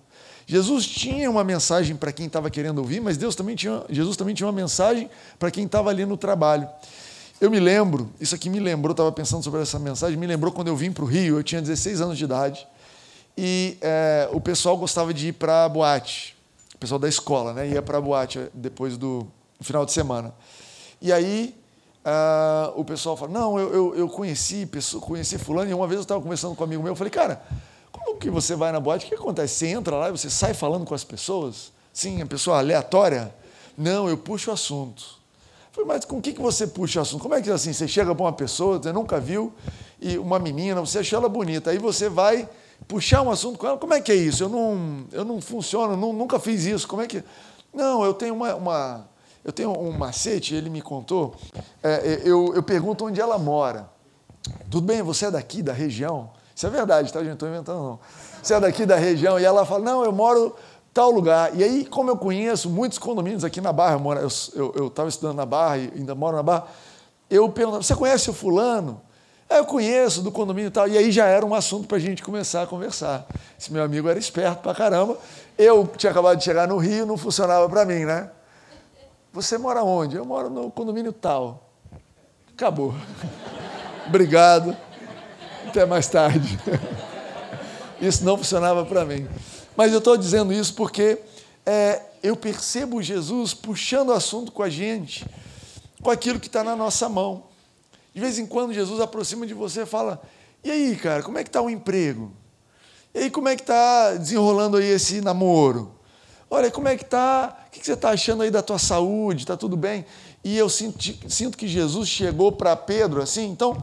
Jesus 0.51 0.87
tinha 0.87 1.31
uma 1.31 1.45
mensagem 1.45 1.95
para 1.95 2.11
quem 2.11 2.25
estava 2.25 2.49
querendo 2.49 2.79
ouvir, 2.79 3.03
mas 3.03 3.19
Deus 3.19 3.37
também 3.37 3.55
tinha, 3.55 3.85
Jesus 3.91 4.17
também 4.17 4.35
tinha 4.35 4.47
uma 4.47 4.53
mensagem 4.53 5.11
para 5.39 5.51
quem 5.51 5.67
estava 5.67 5.91
ali 5.91 6.07
no 6.07 6.17
trabalho. 6.17 6.67
Eu 7.39 7.51
me 7.51 7.61
lembro, 7.61 8.11
isso 8.19 8.35
aqui 8.35 8.49
me 8.49 8.59
lembrou, 8.59 8.93
estava 8.93 9.13
pensando 9.13 9.45
sobre 9.45 9.61
essa 9.61 9.79
mensagem, 9.79 10.17
me 10.17 10.27
lembrou 10.27 10.51
quando 10.51 10.69
eu 10.69 10.75
vim 10.75 10.91
para 10.91 11.05
o 11.05 11.07
Rio, 11.07 11.37
eu 11.37 11.43
tinha 11.45 11.61
16 11.61 12.01
anos 12.01 12.17
de 12.17 12.25
idade, 12.25 12.67
e 13.37 13.77
é, 13.83 14.27
o 14.33 14.41
pessoal 14.41 14.75
gostava 14.79 15.13
de 15.13 15.29
ir 15.29 15.33
para 15.35 15.67
a 15.67 15.69
boate, 15.69 16.35
o 16.75 16.79
pessoal 16.79 16.99
da 16.99 17.11
escola, 17.11 17.53
né, 17.53 17.69
ia 17.69 17.83
para 17.83 17.99
a 17.99 18.01
boate 18.01 18.49
depois 18.55 18.97
do 18.97 19.27
final 19.61 19.85
de 19.85 19.93
semana. 19.93 20.35
E 20.99 21.13
aí 21.13 21.55
uh, 22.07 22.73
o 22.75 22.87
pessoal 22.87 23.19
fala, 23.19 23.31
não, 23.31 23.59
eu, 23.59 23.75
eu, 23.75 23.97
eu 23.97 24.09
conheci, 24.09 24.65
pessoa, 24.65 25.03
conheci 25.03 25.37
fulano, 25.37 25.71
e 25.71 25.75
uma 25.75 25.87
vez 25.87 25.99
eu 25.99 26.03
estava 26.05 26.23
conversando 26.23 26.55
com 26.55 26.63
um 26.63 26.67
amigo 26.67 26.83
meu, 26.83 26.93
eu 26.93 26.97
falei, 26.97 27.11
cara, 27.11 27.43
que 28.19 28.31
você 28.31 28.55
vai 28.55 28.73
na 28.73 28.81
boate, 28.81 29.07
o 29.07 29.09
que 29.09 29.15
acontece? 29.15 29.55
Você 29.55 29.67
entra 29.69 29.97
lá 29.97 30.09
e 30.09 30.13
você 30.13 30.29
sai 30.29 30.55
falando 30.55 30.85
com 30.85 30.95
as 30.95 31.05
pessoas? 31.05 31.73
Sim, 31.93 32.21
a 32.21 32.27
pessoa 32.27 32.59
aleatória? 32.59 33.35
Não, 33.77 34.09
eu 34.09 34.19
puxo 34.19 34.51
o 34.51 34.55
assunto. 34.55 35.19
Falei, 35.73 35.87
mas 35.89 36.05
com 36.05 36.19
o 36.19 36.23
que, 36.23 36.33
você 36.33 36.67
puxa 36.67 36.99
o 36.99 37.03
assunto? 37.03 37.23
Como 37.23 37.35
é 37.35 37.41
que 37.41 37.51
assim, 37.51 37.73
você 37.73 37.87
chega 37.87 38.15
para 38.15 38.25
uma 38.25 38.33
pessoa, 38.33 38.79
você 38.79 38.93
nunca 38.93 39.21
viu, 39.21 39.53
e 40.01 40.19
uma 40.19 40.39
menina, 40.39 40.81
você 40.81 40.99
achou 40.99 41.19
ela 41.19 41.29
bonita, 41.29 41.71
aí 41.71 41.79
você 41.79 42.09
vai 42.09 42.49
puxar 42.87 43.23
um 43.23 43.31
assunto 43.31 43.59
com 43.59 43.67
ela, 43.67 43.79
como 43.79 43.95
é 43.95 44.01
que 44.01 44.13
é 44.13 44.17
isso? 44.17 44.45
Eu 44.45 44.49
não, 44.49 45.05
eu 45.13 45.25
não 45.25 45.41
funciono, 45.41 45.97
não, 45.97 46.13
nunca 46.13 46.39
fiz 46.39 46.65
isso, 46.65 46.87
como 46.87 47.03
é 47.03 47.07
que... 47.07 47.23
Não, 47.73 48.05
eu 48.05 48.15
tenho 48.15 48.35
uma, 48.35 48.55
uma 48.55 49.09
eu 49.45 49.53
tenho 49.53 49.71
um 49.71 49.93
macete, 49.93 50.55
ele 50.55 50.69
me 50.69 50.83
contou, 50.83 51.35
é, 51.83 51.93
é, 51.93 52.23
eu, 52.25 52.53
eu 52.55 52.63
pergunto 52.63 53.07
onde 53.07 53.21
ela 53.21 53.39
mora. 53.39 53.89
Tudo 54.71 54.83
bem, 54.83 55.03
você 55.03 55.27
é 55.27 55.31
daqui, 55.31 55.63
da 55.63 55.73
região? 55.73 56.31
Isso 56.59 56.67
é 56.67 56.71
verdade, 56.71 57.13
tá, 57.13 57.21
gente? 57.21 57.29
Não 57.29 57.35
estou 57.35 57.49
inventando, 57.49 57.79
não. 57.79 58.01
Você 58.43 58.53
é 58.53 58.59
daqui 58.59 58.85
da 58.85 58.97
região? 58.97 59.39
E 59.39 59.45
ela 59.45 59.65
fala, 59.65 59.85
não, 59.85 60.05
eu 60.05 60.11
moro 60.11 60.57
tal 60.93 61.09
lugar. 61.09 61.55
E 61.55 61.63
aí, 61.63 61.85
como 61.85 62.11
eu 62.11 62.17
conheço 62.17 62.69
muitos 62.69 62.99
condomínios 62.99 63.45
aqui 63.45 63.61
na 63.61 63.73
Barra, 63.73 63.97
eu 64.57 64.89
estava 64.89 65.09
estudando 65.09 65.37
na 65.37 65.47
Barra 65.47 65.79
e 65.79 65.93
ainda 65.95 66.17
moro 66.17 66.37
na 66.37 66.43
Barra, 66.43 66.67
eu 67.31 67.49
pergunto, 67.49 67.85
você 67.85 67.95
conhece 67.95 68.29
o 68.29 68.33
fulano? 68.33 69.01
É, 69.49 69.61
eu 69.61 69.67
conheço 69.67 70.21
do 70.21 70.33
condomínio 70.33 70.67
e 70.67 70.73
tal. 70.73 70.89
E 70.89 70.99
aí 70.99 71.13
já 71.13 71.27
era 71.27 71.47
um 71.47 71.55
assunto 71.55 71.87
para 71.87 71.97
a 71.97 72.01
gente 72.01 72.25
começar 72.25 72.63
a 72.65 72.67
conversar. 72.67 73.25
Esse 73.57 73.73
meu 73.73 73.85
amigo 73.85 74.09
era 74.09 74.19
esperto 74.19 74.61
pra 74.61 74.75
caramba. 74.75 75.17
Eu 75.57 75.87
tinha 75.97 76.11
acabado 76.11 76.39
de 76.39 76.43
chegar 76.45 76.67
no 76.67 76.79
Rio, 76.79 77.07
não 77.07 77.17
funcionava 77.17 77.69
para 77.69 77.85
mim, 77.85 78.05
né? 78.05 78.33
Você 79.33 79.57
mora 79.57 79.85
onde? 79.85 80.17
Eu 80.17 80.25
moro 80.25 80.51
no 80.51 80.73
condomínio 80.73 81.13
tal. 81.13 81.71
Acabou. 82.53 82.97
Obrigado. 84.09 84.77
Até 85.67 85.85
mais 85.85 86.09
tarde. 86.09 86.59
Isso 88.01 88.25
não 88.25 88.37
funcionava 88.37 88.85
para 88.85 89.05
mim. 89.05 89.27
Mas 89.77 89.93
eu 89.93 89.99
estou 89.99 90.17
dizendo 90.17 90.53
isso 90.53 90.75
porque 90.75 91.19
é, 91.67 92.03
eu 92.23 92.37
percebo 92.37 93.03
Jesus 93.03 93.55
puxando 93.55 94.11
o 94.11 94.13
assunto 94.13 94.53
com 94.53 94.63
a 94.63 94.71
gente, 94.71 95.27
com 96.03 96.11
aquilo 96.11 96.41
que 96.41 96.47
está 96.47 96.63
na 96.63 96.77
nossa 96.77 97.09
mão. 97.09 97.45
De 98.15 98.21
vez 98.21 98.39
em 98.39 98.47
quando 98.47 98.73
Jesus 98.73 99.01
aproxima 99.01 99.47
de 99.47 99.55
você 99.55 99.83
e 99.83 99.87
fala: 99.87 100.23
E 100.65 100.71
aí, 100.71 100.97
cara, 100.97 101.23
como 101.23 101.39
é 101.39 101.43
que 101.43 101.49
está 101.49 101.61
o 101.61 101.71
emprego? 101.71 102.33
E 103.15 103.21
aí, 103.21 103.31
como 103.31 103.49
é 103.49 103.57
que 103.57 103.63
está 103.63 104.15
desenrolando 104.15 104.77
aí 104.77 104.87
esse 104.87 105.21
namoro? 105.21 105.93
Olha, 106.51 106.71
como 106.71 106.89
é 106.89 106.97
que 106.97 107.05
está? 107.05 107.67
O 107.67 107.71
que 107.71 107.85
você 107.85 107.93
está 107.93 108.11
achando 108.11 108.43
aí 108.43 108.51
da 108.51 108.63
tua 108.63 108.79
saúde? 108.79 109.43
Está 109.43 109.57
tudo 109.57 109.77
bem? 109.77 110.05
E 110.43 110.57
eu 110.57 110.69
sinto, 110.69 110.99
sinto 111.29 111.59
que 111.59 111.69
Jesus 111.69 112.09
chegou 112.09 112.53
para 112.53 112.75
Pedro 112.75 113.21
assim, 113.21 113.49
então 113.51 113.77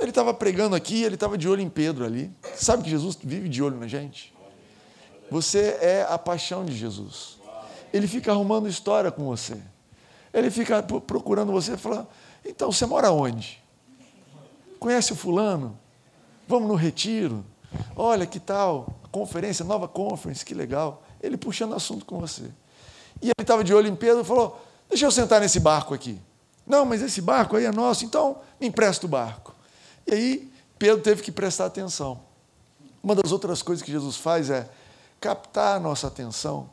ele 0.00 0.10
estava 0.10 0.32
pregando 0.32 0.74
aqui, 0.74 1.02
ele 1.02 1.14
estava 1.14 1.36
de 1.36 1.46
olho 1.46 1.60
em 1.60 1.68
Pedro 1.68 2.04
ali. 2.04 2.32
Sabe 2.56 2.82
que 2.82 2.90
Jesus 2.90 3.18
vive 3.22 3.48
de 3.48 3.62
olho 3.62 3.76
na 3.76 3.86
gente? 3.86 4.34
Você 5.30 5.78
é 5.80 6.06
a 6.08 6.18
paixão 6.18 6.64
de 6.64 6.74
Jesus. 6.74 7.38
Ele 7.92 8.08
fica 8.08 8.32
arrumando 8.32 8.66
história 8.66 9.10
com 9.10 9.24
você. 9.24 9.58
Ele 10.32 10.50
fica 10.50 10.82
procurando 10.82 11.52
você 11.52 11.74
e 11.74 11.76
fala: 11.76 12.08
então 12.44 12.72
você 12.72 12.86
mora 12.86 13.12
onde? 13.12 13.62
Conhece 14.78 15.12
o 15.12 15.16
fulano? 15.16 15.78
Vamos 16.48 16.68
no 16.68 16.74
retiro? 16.74 17.44
Olha 17.94 18.26
que 18.26 18.40
tal? 18.40 18.94
Conferência, 19.12 19.64
nova 19.64 19.86
conference, 19.86 20.44
que 20.44 20.54
legal. 20.54 21.02
Ele 21.22 21.36
puxando 21.36 21.74
assunto 21.74 22.06
com 22.06 22.18
você. 22.18 22.44
E 23.20 23.26
ele 23.26 23.34
estava 23.38 23.62
de 23.62 23.74
olho 23.74 23.86
em 23.86 23.94
Pedro 23.94 24.22
e 24.22 24.24
falou: 24.24 24.58
Deixa 24.88 25.04
eu 25.04 25.10
sentar 25.10 25.40
nesse 25.40 25.60
barco 25.60 25.92
aqui. 25.92 26.18
Não, 26.66 26.86
mas 26.86 27.02
esse 27.02 27.20
barco 27.20 27.56
aí 27.56 27.66
é 27.66 27.72
nosso, 27.72 28.04
então 28.04 28.38
me 28.58 28.68
empresta 28.68 29.04
o 29.04 29.08
barco. 29.08 29.54
E 30.10 30.14
aí 30.14 30.52
Pedro 30.76 31.00
teve 31.00 31.22
que 31.22 31.30
prestar 31.30 31.66
atenção. 31.66 32.20
Uma 33.00 33.14
das 33.14 33.30
outras 33.30 33.62
coisas 33.62 33.82
que 33.82 33.92
Jesus 33.92 34.16
faz 34.16 34.50
é 34.50 34.68
captar 35.20 35.76
a 35.76 35.80
nossa 35.80 36.08
atenção, 36.08 36.68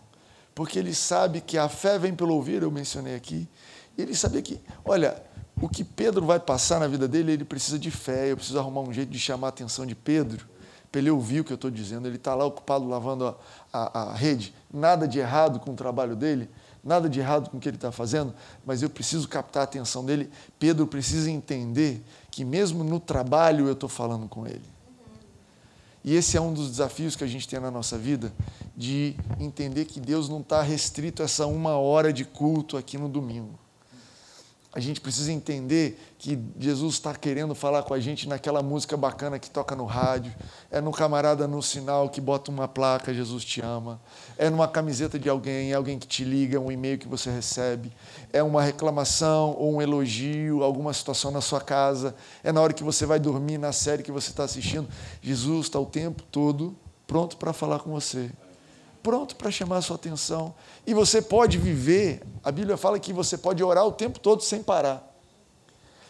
porque 0.55 0.79
ele 0.79 0.95
sabe 0.95 1.39
que 1.39 1.55
a 1.55 1.69
fé 1.69 1.99
vem 1.99 2.15
pelo 2.15 2.33
ouvir, 2.33 2.63
eu 2.63 2.71
mencionei 2.71 3.15
aqui. 3.15 3.47
E 3.95 4.01
ele 4.01 4.15
sabia 4.15 4.41
que, 4.41 4.59
olha, 4.83 5.21
o 5.61 5.69
que 5.69 5.83
Pedro 5.83 6.25
vai 6.25 6.39
passar 6.39 6.79
na 6.79 6.87
vida 6.87 7.07
dele, 7.07 7.31
ele 7.31 7.45
precisa 7.45 7.77
de 7.77 7.91
fé, 7.91 8.31
eu 8.31 8.37
preciso 8.37 8.57
arrumar 8.57 8.81
um 8.81 8.91
jeito 8.91 9.11
de 9.11 9.19
chamar 9.19 9.47
a 9.47 9.49
atenção 9.49 9.85
de 9.85 9.93
Pedro, 9.93 10.47
para 10.91 10.99
ele 10.99 11.11
ouvir 11.11 11.41
o 11.41 11.43
que 11.43 11.53
eu 11.53 11.55
estou 11.55 11.69
dizendo. 11.69 12.07
Ele 12.07 12.15
está 12.15 12.33
lá 12.33 12.45
ocupado 12.45 12.87
lavando 12.87 13.27
a, 13.27 13.35
a, 13.71 14.03
a 14.03 14.13
rede, 14.15 14.53
nada 14.73 15.07
de 15.07 15.19
errado 15.19 15.59
com 15.59 15.73
o 15.73 15.75
trabalho 15.75 16.15
dele, 16.15 16.49
nada 16.83 17.09
de 17.09 17.19
errado 17.19 17.49
com 17.49 17.57
o 17.57 17.59
que 17.59 17.67
ele 17.67 17.77
está 17.77 17.91
fazendo, 17.91 18.33
mas 18.65 18.81
eu 18.81 18.89
preciso 18.89 19.27
captar 19.27 19.61
a 19.61 19.63
atenção 19.65 20.05
dele. 20.05 20.29
Pedro 20.57 20.87
precisa 20.87 21.29
entender 21.29 22.01
que, 22.37 22.45
mesmo 22.45 22.83
no 22.83 22.99
trabalho, 22.99 23.65
eu 23.65 23.73
estou 23.73 23.89
falando 23.89 24.29
com 24.29 24.45
ele. 24.45 24.61
E 26.03 26.13
esse 26.13 26.37
é 26.37 26.41
um 26.41 26.53
dos 26.53 26.69
desafios 26.69 27.15
que 27.15 27.23
a 27.23 27.27
gente 27.27 27.47
tem 27.47 27.59
na 27.59 27.71
nossa 27.71 27.97
vida, 27.97 28.31
de 28.75 29.15
entender 29.39 29.85
que 29.85 29.99
Deus 29.99 30.29
não 30.29 30.41
está 30.41 30.61
restrito 30.61 31.23
a 31.23 31.25
essa 31.25 31.47
uma 31.47 31.79
hora 31.79 32.13
de 32.13 32.23
culto 32.23 32.77
aqui 32.77 32.95
no 32.95 33.09
domingo. 33.09 33.57
A 34.73 34.79
gente 34.79 34.99
precisa 34.99 35.31
entender 35.31 35.97
que 36.19 36.37
Jesus 36.59 36.95
está 36.95 37.15
querendo 37.15 37.55
falar 37.55 37.83
com 37.83 37.93
a 37.93 37.99
gente 37.99 38.27
naquela 38.27 38.61
música 38.61 38.97
bacana 38.97 39.39
que 39.39 39.49
toca 39.49 39.75
no 39.75 39.85
rádio, 39.85 40.33
é 40.69 40.81
no 40.81 40.91
camarada 40.91 41.47
no 41.47 41.63
sinal 41.63 42.09
que 42.09 42.19
bota 42.19 42.51
uma 42.51 42.67
placa, 42.67 43.13
Jesus 43.13 43.45
te 43.45 43.61
ama, 43.61 43.99
é 44.37 44.49
numa 44.49 44.67
camiseta 44.67 45.17
de 45.17 45.29
alguém, 45.29 45.71
é 45.71 45.75
alguém 45.75 45.97
que 45.97 46.05
te 46.05 46.23
liga, 46.23 46.59
um 46.59 46.71
e-mail 46.71 46.97
que 46.97 47.07
você 47.07 47.31
recebe, 47.31 47.91
é 48.31 48.43
uma 48.43 48.61
reclamação 48.61 49.55
ou 49.57 49.75
um 49.75 49.81
elogio, 49.81 50.61
alguma 50.61 50.93
situação 50.93 51.31
na 51.31 51.41
sua 51.41 51.61
casa, 51.61 52.13
é 52.43 52.51
na 52.51 52.61
hora 52.61 52.73
que 52.73 52.83
você 52.83 53.05
vai 53.05 53.19
dormir, 53.19 53.57
na 53.57 53.71
série 53.71 54.03
que 54.03 54.11
você 54.11 54.29
está 54.29 54.43
assistindo. 54.43 54.87
Jesus 55.21 55.67
está 55.67 55.79
o 55.79 55.85
tempo 55.85 56.21
todo 56.23 56.75
pronto 57.07 57.37
para 57.37 57.53
falar 57.53 57.79
com 57.79 57.91
você 57.91 58.29
pronto 59.07 59.37
para 59.37 59.49
chamar 59.49 59.77
a 59.77 59.81
sua 59.81 59.95
atenção. 59.95 60.53
E 60.85 60.93
você 60.93 61.21
pode 61.21 61.57
viver, 61.57 62.21
a 62.43 62.51
Bíblia 62.51 62.75
fala 62.75 62.99
que 62.99 63.13
você 63.13 63.37
pode 63.37 63.63
orar 63.63 63.85
o 63.85 63.91
tempo 63.93 64.19
todo 64.19 64.43
sem 64.43 64.61
parar. 64.61 65.01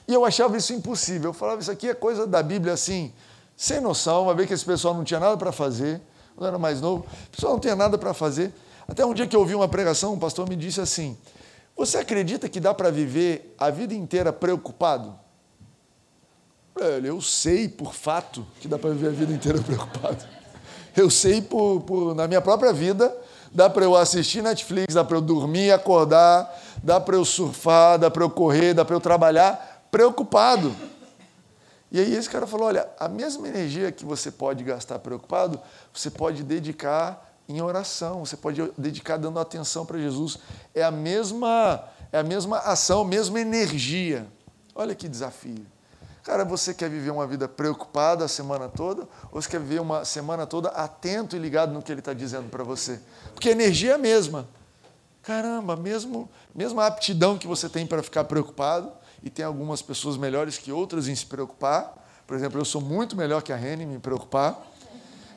E 0.08 0.14
eu 0.16 0.26
achava 0.26 0.58
isso 0.58 0.74
impossível. 0.74 1.30
Eu 1.30 1.34
falava, 1.34 1.62
isso 1.62 1.70
aqui 1.70 1.90
é 1.90 1.94
coisa 1.94 2.26
da 2.26 2.42
Bíblia 2.42 2.74
assim, 2.74 3.14
sem 3.56 3.80
noção, 3.80 4.24
uma 4.24 4.34
vez 4.34 4.48
que 4.48 4.56
esse 4.56 4.66
pessoal 4.66 4.96
não 4.96 5.04
tinha 5.04 5.20
nada 5.20 5.38
para 5.38 5.52
fazer, 5.52 6.02
quando 6.36 6.48
era 6.48 6.58
mais 6.58 6.82
novo, 6.82 7.06
o 7.28 7.30
pessoal 7.30 7.54
não 7.54 7.60
tinha 7.60 7.76
nada 7.76 8.00
para 8.00 8.16
fazer. 8.16 8.52
Até 8.88 9.06
um 9.06 9.14
dia 9.14 9.28
que 9.28 9.36
eu 9.36 9.42
ouvi 9.42 9.54
uma 9.54 9.68
pregação, 9.68 10.14
um 10.14 10.20
pastor 10.20 10.50
me 10.50 10.56
disse 10.56 10.82
assim: 10.82 11.16
Você 11.76 12.00
acredita 12.00 12.50
que 12.50 12.60
dá 12.60 12.74
para 12.74 12.90
viver 12.90 13.54
a 13.60 13.70
vida 13.70 13.94
inteira 13.94 14.34
preocupado? 14.34 15.14
Eu 17.04 17.22
sei 17.22 17.70
por 17.70 17.94
fato 17.94 18.44
que 18.60 18.68
dá 18.68 18.80
para 18.80 18.90
viver 18.90 19.10
a 19.10 19.12
vida 19.12 19.34
inteira 19.34 19.62
preocupado. 19.62 20.37
Eu 20.98 21.12
sei 21.12 21.44
por, 21.44 21.82
por 21.82 22.16
na 22.16 22.28
minha 22.28 22.42
própria 22.42 22.74
vida, 22.74 23.16
dá 23.52 23.70
para 23.70 23.86
eu 23.86 23.96
assistir 23.96 24.42
Netflix, 24.42 24.96
dá 24.96 25.04
para 25.04 25.16
eu 25.16 25.22
dormir, 25.22 25.72
acordar, 25.72 26.52
dá 26.84 27.00
para 27.00 27.16
eu 27.16 27.24
surfar, 27.24 28.00
dá 28.00 28.10
para 28.10 28.24
eu 28.24 28.30
correr, 28.32 28.74
dá 28.74 28.84
para 28.84 28.96
eu 28.96 29.00
trabalhar 29.00 29.86
preocupado. 29.92 30.76
E 31.92 32.00
aí 32.00 32.16
esse 32.16 32.28
cara 32.28 32.48
falou: 32.48 32.66
olha, 32.66 32.90
a 33.00 33.08
mesma 33.08 33.48
energia 33.48 33.92
que 33.92 34.04
você 34.04 34.32
pode 34.32 34.64
gastar 34.64 34.98
preocupado, 34.98 35.62
você 35.94 36.10
pode 36.10 36.44
dedicar 36.44 37.32
em 37.48 37.62
oração, 37.62 38.26
você 38.26 38.36
pode 38.36 38.72
dedicar 38.76 39.18
dando 39.18 39.40
atenção 39.40 39.86
para 39.86 40.00
Jesus. 40.00 40.40
É 40.74 40.82
a 40.82 40.90
mesma, 40.90 41.84
é 42.12 42.18
a 42.18 42.24
mesma 42.24 42.58
ação, 42.58 43.04
mesma 43.04 43.40
energia. 43.40 44.26
Olha 44.74 44.96
que 44.96 45.08
desafio. 45.08 45.64
Cara, 46.28 46.44
você 46.44 46.74
quer 46.74 46.90
viver 46.90 47.10
uma 47.10 47.26
vida 47.26 47.48
preocupada 47.48 48.26
a 48.26 48.28
semana 48.28 48.68
toda 48.68 49.08
ou 49.32 49.42
você 49.42 49.48
quer 49.48 49.62
viver 49.62 49.80
uma 49.80 50.04
semana 50.04 50.46
toda 50.46 50.68
atento 50.68 51.38
e 51.38 51.40
ligado 51.40 51.72
no 51.72 51.82
que 51.82 51.90
ele 51.90 52.02
está 52.02 52.12
dizendo 52.12 52.50
para 52.50 52.66
você? 52.66 53.00
Porque 53.34 53.48
a 53.48 53.54
energia 53.54 53.92
é 53.92 53.94
a 53.94 53.98
mesma. 53.98 54.46
Caramba, 55.24 55.78
mesmo, 55.78 56.30
mesmo 56.54 56.82
a 56.82 56.88
aptidão 56.88 57.38
que 57.38 57.48
você 57.48 57.70
tem 57.70 57.88
para 57.88 58.04
ficar 58.04 58.26
preocupado, 58.26 58.92
e 59.24 59.30
tem 59.30 59.46
algumas 59.46 59.82
pessoas 59.82 60.18
melhores 60.18 60.58
que 60.58 60.70
outras 60.70 61.08
em 61.08 61.16
se 61.16 61.26
preocupar, 61.26 61.96
Por 62.28 62.36
exemplo, 62.36 62.60
eu 62.60 62.66
sou 62.66 62.82
muito 62.82 63.16
melhor 63.16 63.42
que 63.42 63.54
a 63.54 63.56
Reni 63.56 63.86
me 63.86 63.98
preocupar. 63.98 64.62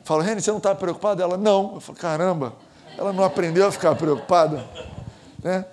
Falo, 0.03 0.21
Reni, 0.21 0.41
você 0.41 0.51
não 0.51 0.57
está 0.57 0.75
preocupada? 0.75 1.23
Ela, 1.23 1.37
não. 1.37 1.75
Eu 1.75 1.79
falo, 1.79 1.97
caramba, 1.97 2.53
ela 2.97 3.13
não 3.13 3.23
aprendeu 3.23 3.65
a 3.65 3.71
ficar 3.71 3.95
preocupada. 3.95 4.67
Né? 5.41 5.63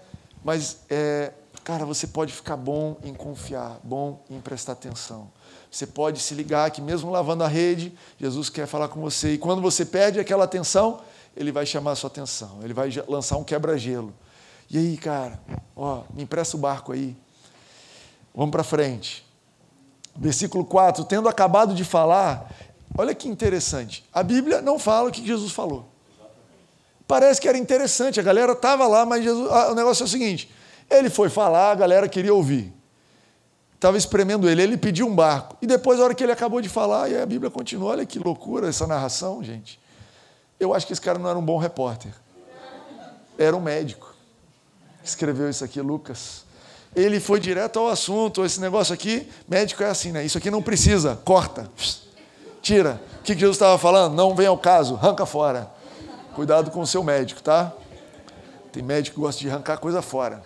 Mas, 0.44 0.78
é, 0.88 1.32
cara, 1.68 1.84
você 1.84 2.06
pode 2.06 2.32
ficar 2.32 2.56
bom 2.56 2.96
em 3.04 3.12
confiar, 3.12 3.78
bom 3.84 4.24
em 4.30 4.40
prestar 4.40 4.72
atenção. 4.72 5.30
Você 5.70 5.86
pode 5.86 6.18
se 6.18 6.32
ligar 6.32 6.70
que 6.70 6.80
mesmo 6.80 7.10
lavando 7.10 7.44
a 7.44 7.46
rede, 7.46 7.92
Jesus 8.18 8.48
quer 8.48 8.66
falar 8.66 8.88
com 8.88 9.02
você. 9.02 9.34
E 9.34 9.38
quando 9.38 9.60
você 9.60 9.84
perde 9.84 10.18
aquela 10.18 10.44
atenção, 10.44 11.02
ele 11.36 11.52
vai 11.52 11.66
chamar 11.66 11.90
a 11.90 11.94
sua 11.94 12.08
atenção. 12.08 12.60
Ele 12.62 12.72
vai 12.72 12.88
lançar 13.06 13.36
um 13.36 13.44
quebra-gelo. 13.44 14.14
E 14.70 14.78
aí, 14.78 14.96
cara, 14.96 15.38
ó, 15.76 16.04
me 16.14 16.22
empresta 16.22 16.56
o 16.56 16.58
barco 16.58 16.90
aí. 16.90 17.14
Vamos 18.34 18.50
para 18.50 18.64
frente. 18.64 19.22
Versículo 20.16 20.64
4, 20.64 21.04
tendo 21.04 21.28
acabado 21.28 21.74
de 21.74 21.84
falar, 21.84 22.50
olha 22.96 23.14
que 23.14 23.28
interessante. 23.28 24.08
A 24.10 24.22
Bíblia 24.22 24.62
não 24.62 24.78
fala 24.78 25.10
o 25.10 25.12
que 25.12 25.26
Jesus 25.26 25.52
falou. 25.52 25.86
Parece 27.06 27.38
que 27.38 27.48
era 27.48 27.58
interessante, 27.58 28.18
a 28.18 28.22
galera 28.22 28.52
estava 28.52 28.86
lá, 28.86 29.04
mas 29.04 29.22
Jesus, 29.22 29.50
ah, 29.52 29.72
o 29.72 29.74
negócio 29.74 30.04
é 30.04 30.06
o 30.06 30.08
seguinte: 30.08 30.50
ele 30.90 31.10
foi 31.10 31.28
falar, 31.28 31.72
a 31.72 31.74
galera 31.74 32.08
queria 32.08 32.34
ouvir 32.34 32.78
estava 33.78 33.96
espremendo 33.96 34.50
ele, 34.50 34.60
ele 34.60 34.76
pediu 34.76 35.06
um 35.06 35.14
barco. 35.14 35.56
E 35.62 35.66
depois, 35.66 36.00
a 36.00 36.04
hora 36.04 36.14
que 36.14 36.22
ele 36.22 36.32
acabou 36.32 36.60
de 36.60 36.68
falar, 36.68 37.08
e 37.08 37.16
a 37.16 37.24
Bíblia 37.24 37.50
continua, 37.50 37.92
olha 37.92 38.04
que 38.04 38.18
loucura 38.18 38.68
essa 38.68 38.86
narração, 38.86 39.42
gente. 39.42 39.80
Eu 40.58 40.74
acho 40.74 40.86
que 40.86 40.92
esse 40.92 41.00
cara 41.00 41.18
não 41.18 41.30
era 41.30 41.38
um 41.38 41.44
bom 41.44 41.56
repórter. 41.56 42.12
Era 43.38 43.56
um 43.56 43.60
médico. 43.60 44.12
Escreveu 45.02 45.48
isso 45.48 45.64
aqui, 45.64 45.80
Lucas. 45.80 46.44
Ele 46.94 47.20
foi 47.20 47.38
direto 47.38 47.78
ao 47.78 47.88
assunto, 47.88 48.44
esse 48.44 48.60
negócio 48.60 48.92
aqui, 48.92 49.30
médico 49.48 49.82
é 49.84 49.86
assim, 49.86 50.10
né? 50.10 50.24
Isso 50.24 50.36
aqui 50.36 50.50
não 50.50 50.60
precisa, 50.60 51.16
corta, 51.24 51.70
tira. 52.60 53.00
O 53.20 53.22
que 53.22 53.34
Jesus 53.34 53.56
estava 53.56 53.78
falando? 53.78 54.14
Não 54.14 54.34
vem 54.34 54.46
ao 54.46 54.58
caso, 54.58 54.96
arranca 54.96 55.24
fora. 55.24 55.70
Cuidado 56.34 56.70
com 56.72 56.80
o 56.80 56.86
seu 56.86 57.04
médico, 57.04 57.40
tá? 57.40 57.72
Tem 58.72 58.82
médico 58.82 59.14
que 59.14 59.20
gosta 59.20 59.40
de 59.40 59.48
arrancar 59.48 59.78
coisa 59.78 60.02
fora. 60.02 60.42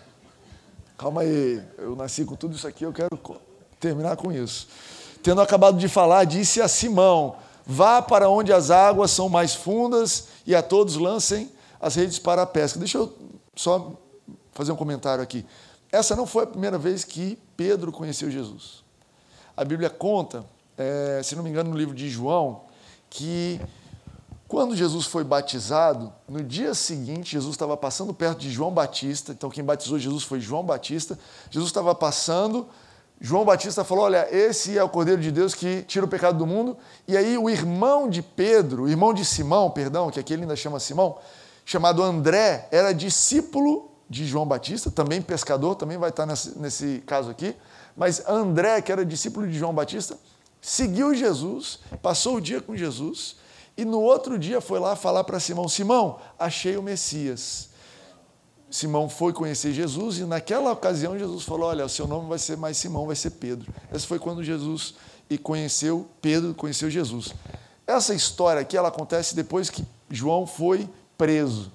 Calma 0.97 1.23
aí, 1.23 1.63
eu 1.79 1.97
nasci 1.97 2.25
com 2.25 2.37
tudo 2.37 2.55
isso 2.55 2.67
aqui, 2.67 2.85
eu 2.85 2.93
quero 2.93 3.11
terminar 3.81 4.17
com 4.17 4.31
isso. 4.31 4.69
Tendo 5.23 5.41
acabado 5.41 5.79
de 5.79 5.89
falar, 5.89 6.25
disse 6.25 6.61
a 6.61 6.69
Simão: 6.69 7.37
Vá 7.67 8.03
para 8.03 8.29
onde 8.29 8.53
as 8.53 8.71
águas 8.71 9.11
são 9.11 9.29
mais 9.29 9.55
fundas 9.55 10.29
e 10.47 10.55
a 10.55 10.63
todos 10.63 10.97
lancem 10.97 11.51
as 11.81 11.95
redes 11.95 12.19
para 12.19 12.43
a 12.43 12.47
pesca. 12.47 12.79
Deixa 12.79 12.99
eu 12.99 13.13
só 13.55 13.93
fazer 14.53 14.73
um 14.73 14.77
comentário 14.77 15.23
aqui. 15.23 15.45
Essa 15.91 16.17
não 16.17 16.27
foi 16.27 16.45
a 16.45 16.47
primeira 16.47 16.79
vez 16.79 17.05
que 17.05 17.39
Pedro 17.57 17.93
conheceu 17.93 18.31
Jesus. 18.31 18.83
A 19.57 19.65
Bíblia 19.65 19.91
conta, 19.91 20.45
é, 20.79 21.21
se 21.23 21.37
não 21.37 21.43
me 21.43 21.51
engano, 21.51 21.71
no 21.71 21.77
livro 21.77 21.95
de 21.95 22.09
João, 22.09 22.63
que 23.11 23.61
quando 24.53 24.77
Jesus 24.77 25.07
foi 25.07 25.25
batizado, 25.25 26.13
no 26.29 26.45
dia 26.45 26.75
seguinte, 26.75 27.33
Jesus 27.33 27.55
estava 27.55 27.75
passando 27.75 28.13
perto 28.13 28.41
de 28.41 28.51
João 28.51 28.71
Batista. 28.71 29.33
Então, 29.33 29.49
quem 29.49 29.65
batizou 29.65 29.99
Jesus 29.99 30.25
foi 30.25 30.41
João 30.41 30.63
Batista. 30.63 31.19
Jesus 31.51 31.71
estava 31.71 31.95
passando. 31.95 32.69
João 33.19 33.47
Batista 33.47 33.83
falou: 33.83 34.05
Olha, 34.05 34.29
esse 34.31 34.77
é 34.77 34.85
o 34.85 34.91
Cordeiro 34.91 35.23
de 35.23 35.33
Deus 35.33 35.55
que 35.55 35.81
tira 35.89 36.05
o 36.05 36.09
pecado 36.09 36.37
do 36.37 36.47
mundo. 36.47 36.77
E 37.09 37.17
aí, 37.17 37.39
o 37.39 37.49
irmão 37.49 38.11
de 38.11 38.21
Pedro, 38.21 38.83
o 38.83 38.89
irmão 38.91 39.15
de 39.15 39.25
Simão, 39.25 39.71
perdão, 39.71 40.11
que 40.11 40.21
aqui 40.21 40.35
ele 40.35 40.43
ainda 40.43 40.55
chama 40.55 40.79
Simão, 40.79 41.17
chamado 41.65 42.03
André, 42.03 42.69
era 42.71 42.93
discípulo 42.93 43.91
de 44.07 44.27
João 44.27 44.45
Batista, 44.45 44.91
também 44.91 45.23
pescador, 45.23 45.77
também 45.77 45.97
vai 45.97 46.11
estar 46.11 46.27
nesse, 46.27 46.59
nesse 46.59 47.03
caso 47.07 47.31
aqui. 47.31 47.57
Mas 47.97 48.23
André, 48.29 48.83
que 48.83 48.93
era 48.93 49.03
discípulo 49.03 49.49
de 49.49 49.59
João 49.59 49.73
Batista, 49.73 50.15
seguiu 50.61 51.15
Jesus, 51.15 51.79
passou 52.03 52.37
o 52.37 52.41
dia 52.41 52.61
com 52.61 52.77
Jesus 52.77 53.41
e 53.77 53.85
no 53.85 54.01
outro 54.01 54.39
dia 54.39 54.61
foi 54.61 54.79
lá 54.79 54.95
falar 54.95 55.25
para 55.25 55.41
Simão: 55.41 55.69
Simão, 55.69 56.19
achei 56.39 56.77
o 56.77 56.83
Messias. 56.83 57.71
Simão 58.71 59.09
foi 59.09 59.35
conhecer 59.35 59.73
Jesus 59.73 60.19
e 60.19 60.25
naquela 60.25 60.73
ocasião 60.73 61.19
Jesus 61.19 61.45
falou: 61.45 61.69
Olha, 61.69 61.85
o 61.85 61.89
seu 61.89 62.07
nome 62.07 62.29
vai 62.29 62.39
ser 62.39 62.57
mais 62.57 62.77
Simão, 62.77 63.07
vai 63.07 63.17
ser 63.17 63.31
Pedro. 63.31 63.73
Esse 63.93 64.07
foi 64.07 64.19
quando 64.19 64.43
Jesus 64.43 64.95
e 65.29 65.37
conheceu 65.37 66.07
Pedro, 66.21 66.55
conheceu 66.55 66.91
Jesus. 66.91 67.35
Essa 67.87 68.15
história 68.15 68.63
aqui 68.63 68.77
ela 68.77 68.89
acontece 68.89 69.35
depois 69.35 69.69
que 69.69 69.85
João 70.11 70.47
foi 70.47 70.89
preso. 71.19 71.73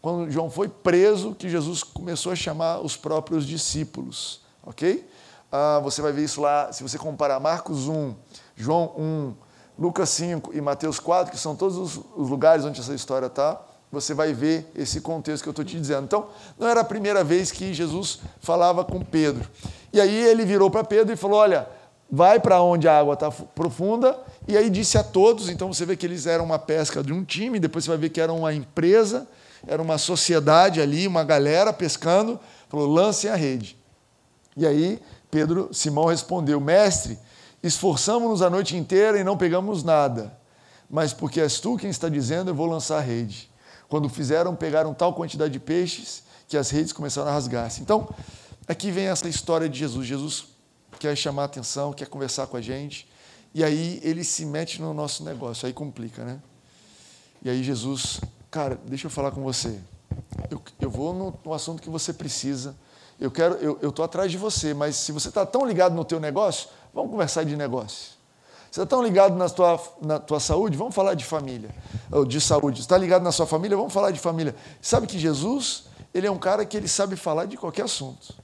Quando 0.00 0.30
João 0.30 0.50
foi 0.50 0.68
preso, 0.68 1.34
que 1.34 1.48
Jesus 1.48 1.82
começou 1.82 2.32
a 2.32 2.36
chamar 2.36 2.80
os 2.80 2.96
próprios 2.96 3.46
discípulos, 3.46 4.40
ok? 4.62 5.06
Ah, 5.50 5.80
você 5.82 6.00
vai 6.00 6.12
ver 6.12 6.24
isso 6.24 6.40
lá, 6.40 6.72
se 6.72 6.82
você 6.82 6.96
comparar 6.96 7.40
Marcos 7.40 7.88
1, 7.88 8.14
João 8.56 8.94
1, 8.96 9.34
Lucas 9.78 10.08
5 10.10 10.56
e 10.56 10.60
Mateus 10.60 10.98
4, 10.98 11.30
que 11.30 11.38
são 11.38 11.54
todos 11.54 11.76
os, 11.76 12.00
lugares 12.16 12.64
onde 12.64 12.80
essa 12.80 12.94
história 12.94 13.26
está, 13.26 13.60
você 13.92 14.12
vai 14.12 14.32
ver 14.32 14.70
esse 14.74 15.00
contexto 15.00 15.42
que 15.42 15.48
eu 15.48 15.52
estou 15.52 15.64
te 15.64 15.78
dizendo. 15.78 16.04
Então, 16.04 16.26
não 16.58 16.66
era 16.66 16.80
a 16.80 16.84
primeira 16.84 17.22
vez 17.22 17.52
que 17.52 17.72
Jesus 17.72 18.18
falava 18.40 18.84
com 18.84 19.00
Pedro. 19.00 19.48
E 19.92 20.00
aí 20.00 20.14
ele 20.14 20.44
virou 20.44 20.70
para 20.70 20.84
Pedro 20.84 21.12
e 21.12 21.16
falou: 21.16 21.38
Olha, 21.38 21.66
vai 22.10 22.40
para 22.40 22.60
onde 22.60 22.88
a 22.88 22.98
água 22.98 23.14
está 23.14 23.30
profunda. 23.30 24.18
E 24.46 24.56
aí 24.56 24.68
disse 24.68 24.98
a 24.98 25.02
todos. 25.02 25.48
Então 25.48 25.72
você 25.72 25.86
vê 25.86 25.96
que 25.96 26.04
eles 26.04 26.26
eram 26.26 26.44
uma 26.44 26.58
pesca 26.58 27.02
de 27.02 27.12
um 27.12 27.24
time, 27.24 27.60
depois 27.60 27.84
você 27.84 27.90
vai 27.90 27.98
ver 27.98 28.10
que 28.10 28.20
era 28.20 28.32
uma 28.32 28.52
empresa, 28.52 29.26
era 29.66 29.80
uma 29.80 29.96
sociedade 29.96 30.80
ali, 30.80 31.06
uma 31.06 31.24
galera 31.24 31.72
pescando. 31.72 32.38
Falou: 32.68 32.86
lancem 32.86 33.30
a 33.30 33.36
rede. 33.36 33.78
E 34.56 34.66
aí 34.66 35.00
Pedro, 35.30 35.70
Simão 35.72 36.06
respondeu: 36.06 36.60
Mestre, 36.60 37.18
Esforçamos-nos 37.62 38.42
a 38.42 38.48
noite 38.48 38.76
inteira 38.76 39.18
e 39.18 39.24
não 39.24 39.36
pegamos 39.36 39.82
nada. 39.82 40.36
Mas 40.88 41.12
porque 41.12 41.40
és 41.40 41.60
tu 41.60 41.76
quem 41.76 41.90
está 41.90 42.08
dizendo, 42.08 42.50
eu 42.50 42.54
vou 42.54 42.66
lançar 42.66 42.98
a 42.98 43.00
rede. 43.00 43.50
Quando 43.88 44.08
fizeram, 44.08 44.54
pegaram 44.54 44.94
tal 44.94 45.14
quantidade 45.14 45.52
de 45.52 45.58
peixes 45.58 46.22
que 46.46 46.56
as 46.56 46.70
redes 46.70 46.92
começaram 46.92 47.28
a 47.28 47.32
rasgar-se. 47.32 47.80
Então, 47.80 48.08
aqui 48.66 48.90
vem 48.90 49.06
essa 49.06 49.28
história 49.28 49.68
de 49.68 49.78
Jesus. 49.78 50.06
Jesus 50.06 50.46
quer 50.98 51.16
chamar 51.16 51.42
a 51.42 51.44
atenção, 51.46 51.92
quer 51.92 52.06
conversar 52.06 52.46
com 52.46 52.56
a 52.56 52.60
gente. 52.60 53.08
E 53.54 53.64
aí 53.64 54.00
ele 54.02 54.24
se 54.24 54.44
mete 54.44 54.80
no 54.80 54.94
nosso 54.94 55.24
negócio. 55.24 55.66
Aí 55.66 55.72
complica, 55.72 56.24
né? 56.24 56.40
E 57.42 57.50
aí 57.50 57.62
Jesus, 57.62 58.20
cara, 58.50 58.78
deixa 58.86 59.06
eu 59.06 59.10
falar 59.10 59.30
com 59.30 59.42
você. 59.42 59.78
Eu, 60.50 60.60
eu 60.80 60.90
vou 60.90 61.12
no, 61.12 61.38
no 61.44 61.54
assunto 61.54 61.82
que 61.82 61.90
você 61.90 62.12
precisa. 62.12 62.74
Eu 63.20 63.30
quero, 63.30 63.54
eu 63.56 63.88
estou 63.88 64.04
atrás 64.04 64.30
de 64.30 64.38
você, 64.38 64.72
mas 64.72 64.96
se 64.96 65.12
você 65.12 65.28
está 65.28 65.44
tão 65.44 65.66
ligado 65.66 65.94
no 65.94 66.04
teu 66.04 66.20
negócio, 66.20 66.68
Vamos 66.98 67.12
conversar 67.12 67.44
de 67.44 67.56
negócio. 67.56 68.18
Você 68.68 68.80
está 68.80 68.86
tão 68.86 69.04
ligado 69.04 69.36
na 69.36 69.48
tua, 69.48 69.80
na 70.02 70.18
tua 70.18 70.40
saúde? 70.40 70.76
Vamos 70.76 70.92
falar 70.92 71.14
de 71.14 71.24
família, 71.24 71.70
ou 72.10 72.24
de 72.24 72.40
saúde. 72.40 72.80
Está 72.80 72.98
ligado 72.98 73.22
na 73.22 73.30
sua 73.30 73.46
família? 73.46 73.76
Vamos 73.76 73.92
falar 73.92 74.10
de 74.10 74.18
família. 74.18 74.52
Sabe 74.82 75.06
que 75.06 75.16
Jesus, 75.16 75.84
ele 76.12 76.26
é 76.26 76.30
um 76.30 76.38
cara 76.38 76.66
que 76.66 76.76
ele 76.76 76.88
sabe 76.88 77.14
falar 77.14 77.44
de 77.44 77.56
qualquer 77.56 77.84
assunto. 77.84 78.34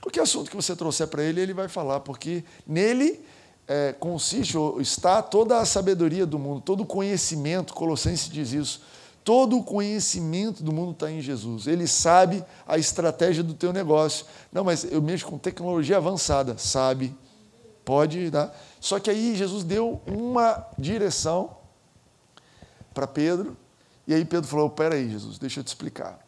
Qualquer 0.00 0.20
assunto 0.20 0.48
que 0.48 0.54
você 0.54 0.76
trouxer 0.76 1.08
para 1.08 1.24
ele, 1.24 1.40
ele 1.40 1.52
vai 1.52 1.66
falar, 1.66 1.98
porque 1.98 2.44
nele 2.64 3.20
é, 3.66 3.92
consiste, 3.98 4.56
ou 4.56 4.80
está 4.80 5.20
toda 5.20 5.58
a 5.58 5.66
sabedoria 5.66 6.24
do 6.24 6.38
mundo, 6.38 6.60
todo 6.60 6.84
o 6.84 6.86
conhecimento, 6.86 7.74
Colossenses 7.74 8.30
diz 8.30 8.52
isso, 8.52 8.80
todo 9.24 9.58
o 9.58 9.64
conhecimento 9.64 10.62
do 10.62 10.72
mundo 10.72 10.92
está 10.92 11.10
em 11.10 11.20
Jesus. 11.20 11.66
Ele 11.66 11.88
sabe 11.88 12.44
a 12.64 12.78
estratégia 12.78 13.42
do 13.42 13.54
teu 13.54 13.72
negócio. 13.72 14.24
Não, 14.52 14.62
mas 14.62 14.84
eu 14.84 15.02
mexo 15.02 15.26
com 15.26 15.36
tecnologia 15.36 15.96
avançada. 15.96 16.56
Sabe 16.58 17.12
Pode 17.86 18.30
dar. 18.30 18.52
Só 18.80 18.98
que 18.98 19.08
aí 19.08 19.36
Jesus 19.36 19.62
deu 19.62 20.02
uma 20.08 20.66
direção 20.76 21.56
para 22.92 23.06
Pedro, 23.06 23.56
e 24.08 24.12
aí 24.12 24.24
Pedro 24.24 24.50
falou: 24.50 24.68
Peraí, 24.68 25.08
Jesus, 25.08 25.38
deixa 25.38 25.60
eu 25.60 25.64
te 25.64 25.68
explicar. 25.68 26.18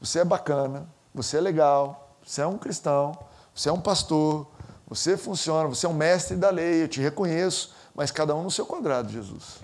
Você 0.00 0.20
é 0.20 0.24
bacana, 0.24 0.88
você 1.14 1.36
é 1.36 1.40
legal, 1.42 2.16
você 2.24 2.40
é 2.40 2.46
um 2.46 2.56
cristão, 2.56 3.12
você 3.54 3.68
é 3.68 3.72
um 3.72 3.80
pastor, 3.80 4.46
você 4.88 5.18
funciona, 5.18 5.68
você 5.68 5.84
é 5.84 5.88
um 5.88 5.92
mestre 5.92 6.34
da 6.34 6.48
lei, 6.48 6.82
eu 6.82 6.88
te 6.88 6.98
reconheço, 6.98 7.74
mas 7.94 8.10
cada 8.10 8.34
um 8.34 8.42
no 8.42 8.50
seu 8.50 8.64
quadrado, 8.64 9.12
Jesus. 9.12 9.58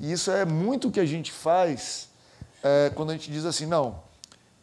E 0.00 0.10
isso 0.10 0.30
é 0.30 0.46
muito 0.46 0.88
o 0.88 0.90
que 0.90 1.00
a 1.00 1.04
gente 1.04 1.30
faz 1.30 2.08
é, 2.62 2.90
quando 2.94 3.10
a 3.10 3.12
gente 3.12 3.30
diz 3.30 3.44
assim: 3.44 3.66
não, 3.66 4.02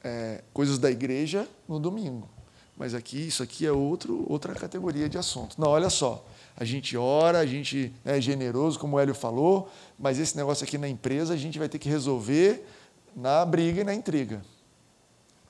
é, 0.04 0.44
coisas 0.52 0.80
da 0.80 0.90
igreja 0.90 1.48
no 1.68 1.80
domingo. 1.80 2.35
Mas 2.78 2.94
aqui, 2.94 3.28
isso 3.28 3.42
aqui 3.42 3.66
é 3.66 3.72
outro, 3.72 4.26
outra 4.28 4.54
categoria 4.54 5.08
de 5.08 5.18
assunto. 5.18 5.60
Não, 5.60 5.70
olha 5.70 5.90
só. 5.90 6.26
A 6.58 6.66
gente 6.66 6.98
ora, 6.98 7.40
a 7.40 7.46
gente 7.46 7.94
é 8.04 8.20
generoso, 8.20 8.80
como 8.80 8.98
o 8.98 9.00
Hélio 9.00 9.16
falou, 9.16 9.70
mas 9.98 10.20
esse 10.20 10.36
negócio 10.36 10.64
aqui 10.64 10.78
na 10.78 10.88
empresa 10.88 11.34
a 11.34 11.38
gente 11.38 11.58
vai 11.58 11.70
ter 11.70 11.80
que 11.80 11.90
resolver 11.90 12.66
na 13.16 13.46
briga 13.46 13.82
e 13.82 13.84
na 13.84 13.94
intriga. 13.94 14.42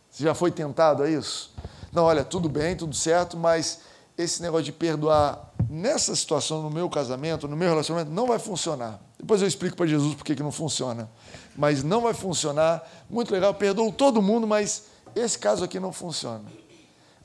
Você 0.10 0.24
já 0.24 0.34
foi 0.34 0.52
tentado 0.52 1.04
a 1.04 1.10
isso? 1.10 1.54
Não, 1.92 2.04
olha, 2.04 2.24
tudo 2.24 2.48
bem, 2.48 2.76
tudo 2.76 2.96
certo, 2.96 3.38
mas 3.38 3.82
esse 4.18 4.42
negócio 4.42 4.66
de 4.66 4.72
perdoar 4.72 5.54
nessa 5.70 6.16
situação, 6.16 6.62
no 6.62 6.70
meu 6.70 6.90
casamento, 6.90 7.48
no 7.48 7.56
meu 7.56 7.70
relacionamento, 7.70 8.12
não 8.12 8.28
vai 8.28 8.40
funcionar. 8.40 9.00
Depois 9.20 9.42
eu 9.42 9.48
explico 9.48 9.76
para 9.76 9.86
Jesus 9.86 10.16
por 10.16 10.24
que 10.24 10.36
não 10.42 10.52
funciona. 10.52 11.10
Mas 11.56 11.84
não 11.84 12.02
vai 12.02 12.14
funcionar. 12.14 12.88
Muito 13.10 13.32
legal, 13.34 13.54
perdoou 13.54 13.92
todo 13.92 14.22
mundo, 14.22 14.46
mas 14.46 14.84
esse 15.16 15.38
caso 15.38 15.64
aqui 15.64 15.80
não 15.80 15.92
funciona. 15.92 16.44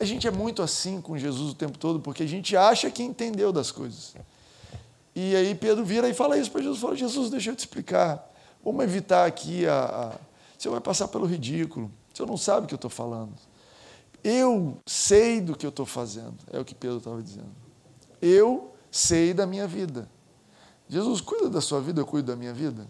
A 0.00 0.04
gente 0.04 0.26
é 0.26 0.30
muito 0.30 0.62
assim 0.62 0.98
com 0.98 1.16
Jesus 1.18 1.52
o 1.52 1.54
tempo 1.54 1.76
todo 1.76 2.00
porque 2.00 2.22
a 2.22 2.26
gente 2.26 2.56
acha 2.56 2.90
que 2.90 3.02
entendeu 3.02 3.52
das 3.52 3.70
coisas. 3.70 4.14
E 5.14 5.36
aí 5.36 5.54
Pedro 5.54 5.84
vira 5.84 6.08
e 6.08 6.14
fala 6.14 6.38
isso 6.38 6.50
para 6.50 6.62
Jesus, 6.62 6.80
fala, 6.80 6.96
Jesus, 6.96 7.30
deixa 7.30 7.50
eu 7.50 7.56
te 7.56 7.58
explicar. 7.60 8.26
Vamos 8.64 8.82
evitar 8.82 9.26
aqui 9.26 9.66
a, 9.66 9.84
a... 9.84 10.18
Você 10.56 10.70
vai 10.70 10.80
passar 10.80 11.08
pelo 11.08 11.26
ridículo. 11.26 11.90
Você 12.14 12.24
não 12.24 12.38
sabe 12.38 12.64
o 12.64 12.68
que 12.68 12.74
eu 12.74 12.76
estou 12.76 12.90
falando. 12.90 13.34
Eu 14.24 14.78
sei 14.86 15.40
do 15.40 15.54
que 15.54 15.66
eu 15.66 15.70
estou 15.70 15.86
fazendo, 15.86 16.36
é 16.50 16.58
o 16.58 16.64
que 16.64 16.74
Pedro 16.74 16.98
estava 16.98 17.22
dizendo. 17.22 17.50
Eu 18.20 18.72
sei 18.90 19.34
da 19.34 19.46
minha 19.46 19.66
vida. 19.66 20.08
Jesus 20.88 21.20
cuida 21.20 21.48
da 21.48 21.60
sua 21.60 21.80
vida, 21.80 22.00
eu 22.00 22.06
cuido 22.06 22.32
da 22.32 22.36
minha 22.36 22.52
vida. 22.52 22.86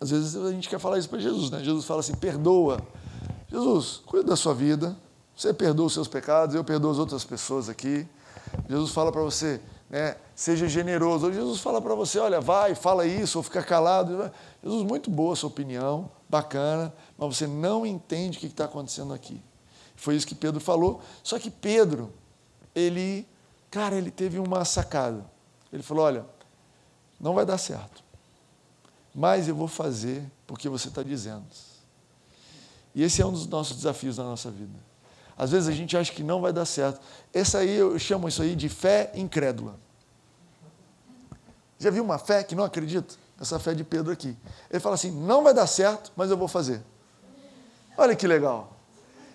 Às 0.00 0.10
vezes 0.10 0.36
a 0.36 0.50
gente 0.50 0.68
quer 0.68 0.78
falar 0.78 0.98
isso 0.98 1.08
para 1.08 1.18
Jesus, 1.18 1.50
né? 1.50 1.62
Jesus 1.62 1.84
fala 1.84 2.00
assim: 2.00 2.14
perdoa. 2.14 2.80
Jesus, 3.48 4.02
cuida 4.04 4.28
da 4.28 4.36
sua 4.36 4.54
vida. 4.54 4.96
Você 5.36 5.52
perdoa 5.52 5.86
os 5.86 5.92
seus 5.92 6.08
pecados, 6.08 6.54
eu 6.54 6.64
perdoo 6.64 6.90
as 6.90 6.98
outras 6.98 7.22
pessoas 7.22 7.68
aqui. 7.68 8.08
Jesus 8.68 8.90
fala 8.90 9.12
para 9.12 9.20
você, 9.20 9.60
né? 9.90 10.16
Seja 10.34 10.66
generoso. 10.66 11.30
Jesus 11.30 11.60
fala 11.60 11.82
para 11.82 11.94
você, 11.94 12.18
olha, 12.18 12.40
vai, 12.40 12.74
fala 12.74 13.06
isso, 13.06 13.38
ou 13.38 13.42
fica 13.42 13.62
calado. 13.62 14.32
Jesus, 14.64 14.82
muito 14.82 15.10
boa 15.10 15.34
a 15.34 15.36
sua 15.36 15.48
opinião, 15.48 16.10
bacana, 16.26 16.92
mas 17.18 17.36
você 17.36 17.46
não 17.46 17.84
entende 17.84 18.38
o 18.38 18.40
que 18.40 18.46
está 18.46 18.64
acontecendo 18.64 19.12
aqui. 19.12 19.42
Foi 19.94 20.16
isso 20.16 20.26
que 20.26 20.34
Pedro 20.34 20.60
falou. 20.60 21.02
Só 21.22 21.38
que 21.38 21.50
Pedro, 21.50 22.12
ele, 22.74 23.26
cara, 23.70 23.96
ele 23.96 24.10
teve 24.10 24.38
uma 24.38 24.64
sacada. 24.64 25.24
Ele 25.70 25.82
falou: 25.82 26.04
olha, 26.04 26.24
não 27.20 27.34
vai 27.34 27.44
dar 27.44 27.58
certo, 27.58 28.02
mas 29.14 29.48
eu 29.48 29.54
vou 29.54 29.68
fazer 29.68 30.24
porque 30.46 30.68
você 30.68 30.88
está 30.88 31.02
dizendo. 31.02 31.44
E 32.94 33.02
esse 33.02 33.20
é 33.20 33.26
um 33.26 33.32
dos 33.32 33.46
nossos 33.46 33.76
desafios 33.76 34.16
na 34.16 34.24
nossa 34.24 34.50
vida. 34.50 34.86
Às 35.36 35.50
vezes 35.50 35.68
a 35.68 35.72
gente 35.72 35.96
acha 35.96 36.12
que 36.12 36.22
não 36.22 36.40
vai 36.40 36.52
dar 36.52 36.64
certo. 36.64 37.00
Essa 37.32 37.58
aí 37.58 37.74
eu 37.74 37.98
chamo 37.98 38.26
isso 38.26 38.40
aí 38.42 38.56
de 38.56 38.68
fé 38.68 39.10
incrédula. 39.14 39.74
Já 41.78 41.90
viu 41.90 42.02
uma 42.02 42.18
fé 42.18 42.42
que 42.42 42.54
não 42.54 42.64
acredita? 42.64 43.14
Essa 43.38 43.58
fé 43.58 43.74
de 43.74 43.84
Pedro 43.84 44.12
aqui. 44.12 44.34
Ele 44.70 44.80
fala 44.80 44.94
assim: 44.94 45.10
não 45.10 45.42
vai 45.44 45.52
dar 45.52 45.66
certo, 45.66 46.10
mas 46.16 46.30
eu 46.30 46.36
vou 46.36 46.48
fazer. 46.48 46.82
Olha 47.98 48.16
que 48.16 48.26
legal. 48.26 48.72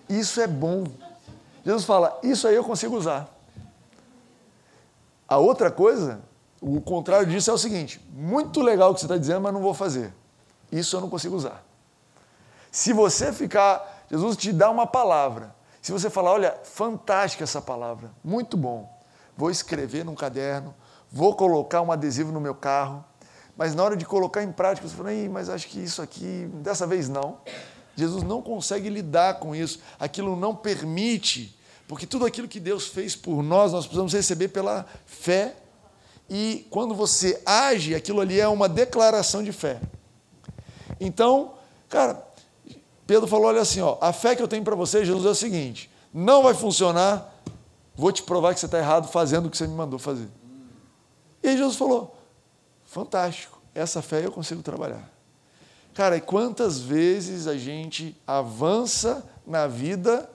Isso 0.08 0.40
é 0.40 0.46
bom. 0.46 0.84
Jesus 1.64 1.84
fala: 1.84 2.18
Isso 2.22 2.48
aí 2.48 2.54
eu 2.56 2.64
consigo 2.64 2.96
usar. 2.96 3.32
A 5.28 5.38
outra 5.38 5.70
coisa, 5.70 6.20
o 6.60 6.80
contrário 6.80 7.28
disso 7.28 7.48
é 7.48 7.54
o 7.54 7.58
seguinte: 7.58 8.00
muito 8.12 8.60
legal 8.60 8.90
o 8.90 8.94
que 8.94 9.00
você 9.00 9.06
está 9.06 9.16
dizendo, 9.16 9.40
mas 9.40 9.54
não 9.54 9.62
vou 9.62 9.72
fazer. 9.72 10.12
Isso 10.70 10.96
eu 10.96 11.00
não 11.00 11.08
consigo 11.08 11.36
usar. 11.36 11.64
Se 12.72 12.92
você 12.92 13.32
ficar, 13.32 14.04
Jesus 14.10 14.36
te 14.36 14.52
dá 14.52 14.68
uma 14.68 14.86
palavra. 14.86 15.54
Se 15.82 15.90
você 15.90 16.08
falar, 16.08 16.30
olha, 16.30 16.56
fantástica 16.62 17.42
essa 17.42 17.60
palavra, 17.60 18.12
muito 18.22 18.56
bom. 18.56 18.88
Vou 19.36 19.50
escrever 19.50 20.04
num 20.04 20.14
caderno, 20.14 20.72
vou 21.10 21.34
colocar 21.34 21.82
um 21.82 21.90
adesivo 21.90 22.30
no 22.30 22.40
meu 22.40 22.54
carro, 22.54 23.04
mas 23.56 23.74
na 23.74 23.82
hora 23.82 23.96
de 23.96 24.06
colocar 24.06 24.44
em 24.44 24.52
prática, 24.52 24.86
você 24.86 24.94
fala, 24.94 25.10
mas 25.28 25.48
acho 25.48 25.66
que 25.66 25.80
isso 25.82 26.00
aqui, 26.00 26.48
dessa 26.54 26.86
vez 26.86 27.08
não. 27.08 27.38
Jesus 27.96 28.22
não 28.22 28.40
consegue 28.40 28.88
lidar 28.88 29.40
com 29.40 29.56
isso, 29.56 29.80
aquilo 29.98 30.36
não 30.36 30.54
permite, 30.54 31.58
porque 31.88 32.06
tudo 32.06 32.24
aquilo 32.24 32.46
que 32.46 32.60
Deus 32.60 32.86
fez 32.86 33.16
por 33.16 33.42
nós, 33.42 33.72
nós 33.72 33.84
precisamos 33.84 34.12
receber 34.12 34.48
pela 34.48 34.86
fé. 35.04 35.56
E 36.30 36.64
quando 36.70 36.94
você 36.94 37.42
age, 37.44 37.92
aquilo 37.92 38.20
ali 38.20 38.40
é 38.40 38.46
uma 38.46 38.68
declaração 38.68 39.42
de 39.42 39.52
fé. 39.52 39.80
Então, 41.00 41.54
cara, 41.88 42.24
Pedro 43.06 43.26
falou: 43.26 43.46
olha 43.46 43.60
assim, 43.60 43.80
ó, 43.80 43.98
a 44.00 44.12
fé 44.12 44.34
que 44.34 44.42
eu 44.42 44.48
tenho 44.48 44.64
para 44.64 44.76
você, 44.76 45.04
Jesus, 45.04 45.26
é 45.26 45.30
o 45.30 45.34
seguinte: 45.34 45.90
não 46.12 46.42
vai 46.42 46.54
funcionar, 46.54 47.34
vou 47.94 48.12
te 48.12 48.22
provar 48.22 48.54
que 48.54 48.60
você 48.60 48.66
está 48.66 48.78
errado 48.78 49.08
fazendo 49.08 49.46
o 49.46 49.50
que 49.50 49.56
você 49.56 49.66
me 49.66 49.74
mandou 49.74 49.98
fazer. 49.98 50.28
E 51.42 51.48
aí 51.48 51.56
Jesus 51.56 51.76
falou: 51.76 52.16
fantástico, 52.84 53.60
essa 53.74 54.00
fé 54.02 54.24
eu 54.24 54.32
consigo 54.32 54.62
trabalhar. 54.62 55.10
Cara, 55.94 56.16
e 56.16 56.20
quantas 56.20 56.78
vezes 56.78 57.46
a 57.46 57.56
gente 57.56 58.16
avança 58.26 59.28
na 59.46 59.66
vida 59.66 60.28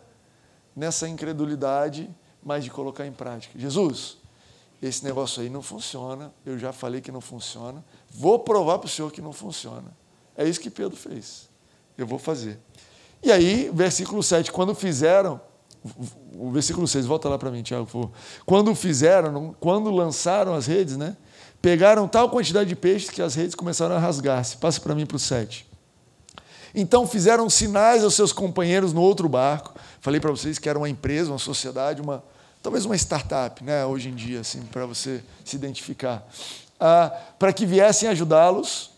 nessa 0.76 1.08
incredulidade, 1.08 2.10
mas 2.44 2.64
de 2.64 2.70
colocar 2.70 3.08
em 3.08 3.12
prática? 3.12 3.58
Jesus, 3.58 4.18
esse 4.82 5.04
negócio 5.04 5.42
aí 5.42 5.50
não 5.50 5.64
funciona, 5.64 6.32
eu 6.46 6.60
já 6.60 6.72
falei 6.72 7.02
que 7.02 7.12
não 7.12 7.22
funciona, 7.22 7.84
vou 8.12 8.38
provar 8.38 8.78
para 8.78 8.86
o 8.86 8.90
senhor 8.90 9.12
que 9.12 9.22
não 9.22 9.34
funciona. 9.34 9.92
É 10.36 10.48
isso 10.48 10.60
que 10.60 10.70
Pedro 10.70 10.96
fez. 10.96 11.50
Eu 11.98 12.06
vou 12.06 12.20
fazer. 12.20 12.60
E 13.24 13.32
aí, 13.32 13.72
versículo 13.74 14.22
7, 14.22 14.52
quando 14.52 14.76
fizeram, 14.76 15.42
o 16.34 16.52
versículo 16.52 16.88
6, 16.88 17.06
volta 17.06 17.28
lá 17.28 17.38
para 17.38 17.50
mim, 17.50 17.64
Tiago, 17.64 17.86
por 17.86 17.92
favor. 17.92 18.12
Quando 18.46 18.76
fizeram, 18.76 19.56
quando 19.60 19.90
lançaram 19.90 20.54
as 20.54 20.68
redes, 20.68 20.98
né? 20.98 21.18
Pegaram 21.62 22.08
tal 22.08 22.30
quantidade 22.30 22.70
de 22.70 22.76
peixes 22.76 23.10
que 23.10 23.22
as 23.22 23.34
redes 23.34 23.56
começaram 23.56 23.96
a 23.96 24.00
rasgar-se. 24.00 24.58
Passa 24.58 24.80
para 24.80 24.94
mim 24.94 25.06
para 25.06 25.18
o 25.18 25.20
7. 25.20 25.68
Então 26.76 27.08
fizeram 27.08 27.50
sinais 27.50 28.04
aos 28.04 28.14
seus 28.14 28.32
companheiros 28.32 28.94
no 28.94 29.02
outro 29.02 29.28
barco. 29.28 29.74
Falei 30.00 30.20
para 30.20 30.30
vocês 30.30 30.60
que 30.60 30.70
era 30.70 30.78
uma 30.78 30.88
empresa, 30.88 31.32
uma 31.32 31.40
sociedade, 31.40 32.02
uma 32.02 32.24
talvez 32.62 32.86
uma 32.86 32.96
startup, 32.96 33.64
né? 33.64 33.86
Hoje 33.86 34.10
em 34.10 34.16
dia, 34.16 34.42
assim, 34.42 34.62
para 34.62 34.86
você 34.86 35.24
se 35.44 35.56
identificar, 35.56 36.28
ah, 36.80 37.10
para 37.40 37.52
que 37.52 37.66
viessem 37.66 38.08
ajudá-los. 38.10 38.92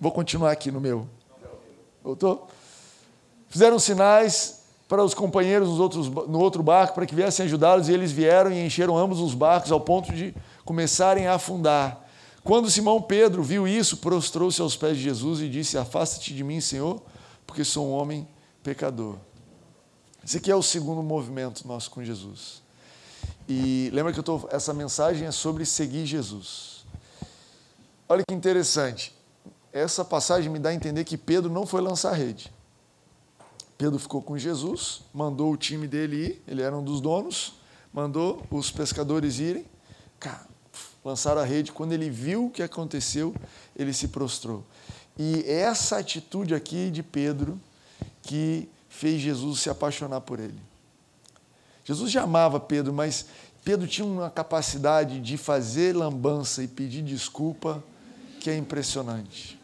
Vou 0.00 0.10
continuar 0.10 0.50
aqui 0.50 0.70
no 0.70 0.80
meu. 0.80 1.06
Voltou? 2.04 2.46
Fizeram 3.48 3.78
sinais 3.78 4.60
para 4.86 5.02
os 5.02 5.14
companheiros 5.14 5.70
nos 5.70 5.80
outros, 5.80 6.08
no 6.08 6.38
outro 6.38 6.62
barco 6.62 6.94
para 6.94 7.06
que 7.06 7.14
viessem 7.14 7.46
ajudá-los 7.46 7.88
e 7.88 7.92
eles 7.92 8.12
vieram 8.12 8.52
e 8.52 8.64
encheram 8.64 8.98
ambos 8.98 9.20
os 9.20 9.32
barcos 9.32 9.72
ao 9.72 9.80
ponto 9.80 10.12
de 10.12 10.34
começarem 10.66 11.26
a 11.26 11.34
afundar. 11.34 12.06
Quando 12.44 12.70
Simão 12.70 13.00
Pedro 13.00 13.42
viu 13.42 13.66
isso, 13.66 13.96
prostrou-se 13.96 14.60
aos 14.60 14.76
pés 14.76 14.98
de 14.98 15.04
Jesus 15.04 15.40
e 15.40 15.48
disse: 15.48 15.78
Afasta-te 15.78 16.34
de 16.34 16.44
mim, 16.44 16.60
Senhor, 16.60 17.00
porque 17.46 17.64
sou 17.64 17.88
um 17.88 17.92
homem 17.92 18.28
pecador. 18.62 19.16
Esse 20.22 20.36
aqui 20.36 20.50
é 20.50 20.56
o 20.56 20.62
segundo 20.62 21.02
movimento 21.02 21.66
nosso 21.66 21.90
com 21.90 22.04
Jesus. 22.04 22.62
E 23.48 23.88
lembra 23.94 24.12
que 24.12 24.18
eu 24.18 24.22
tô, 24.22 24.46
essa 24.50 24.74
mensagem 24.74 25.26
é 25.26 25.30
sobre 25.30 25.64
seguir 25.64 26.04
Jesus. 26.04 26.84
Olha 28.06 28.22
que 28.26 28.34
interessante. 28.34 29.14
Essa 29.74 30.04
passagem 30.04 30.48
me 30.52 30.60
dá 30.60 30.68
a 30.68 30.74
entender 30.74 31.02
que 31.02 31.18
Pedro 31.18 31.50
não 31.50 31.66
foi 31.66 31.80
lançar 31.80 32.12
rede. 32.12 32.52
Pedro 33.76 33.98
ficou 33.98 34.22
com 34.22 34.38
Jesus, 34.38 35.02
mandou 35.12 35.52
o 35.52 35.56
time 35.56 35.88
dele 35.88 36.26
ir, 36.26 36.42
ele 36.46 36.62
era 36.62 36.76
um 36.76 36.82
dos 36.82 37.00
donos, 37.00 37.54
mandou 37.92 38.40
os 38.52 38.70
pescadores 38.70 39.40
irem. 39.40 39.66
Lançaram 41.04 41.40
a 41.40 41.44
rede. 41.44 41.72
Quando 41.72 41.92
ele 41.92 42.08
viu 42.08 42.46
o 42.46 42.50
que 42.50 42.62
aconteceu, 42.62 43.34
ele 43.74 43.92
se 43.92 44.06
prostrou. 44.08 44.64
E 45.18 45.44
essa 45.44 45.98
atitude 45.98 46.54
aqui 46.54 46.88
de 46.88 47.02
Pedro 47.02 47.60
que 48.22 48.68
fez 48.88 49.20
Jesus 49.20 49.58
se 49.58 49.68
apaixonar 49.68 50.20
por 50.20 50.38
ele. 50.38 50.58
Jesus 51.84 52.12
já 52.12 52.22
amava 52.22 52.60
Pedro, 52.60 52.92
mas 52.92 53.26
Pedro 53.64 53.88
tinha 53.88 54.06
uma 54.06 54.30
capacidade 54.30 55.20
de 55.20 55.36
fazer 55.36 55.96
lambança 55.96 56.62
e 56.62 56.68
pedir 56.68 57.02
desculpa 57.02 57.82
que 58.40 58.48
é 58.48 58.56
impressionante. 58.56 59.63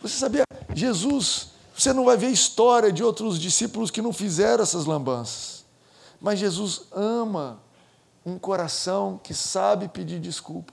Você 0.00 0.16
sabia, 0.16 0.44
Jesus, 0.74 1.48
você 1.76 1.92
não 1.92 2.04
vai 2.04 2.16
ver 2.16 2.28
história 2.28 2.92
de 2.92 3.02
outros 3.02 3.38
discípulos 3.38 3.90
que 3.90 4.02
não 4.02 4.12
fizeram 4.12 4.62
essas 4.62 4.84
lambanças. 4.84 5.64
Mas 6.20 6.38
Jesus 6.38 6.82
ama 6.92 7.60
um 8.24 8.38
coração 8.38 9.18
que 9.22 9.32
sabe 9.32 9.88
pedir 9.88 10.20
desculpa. 10.20 10.72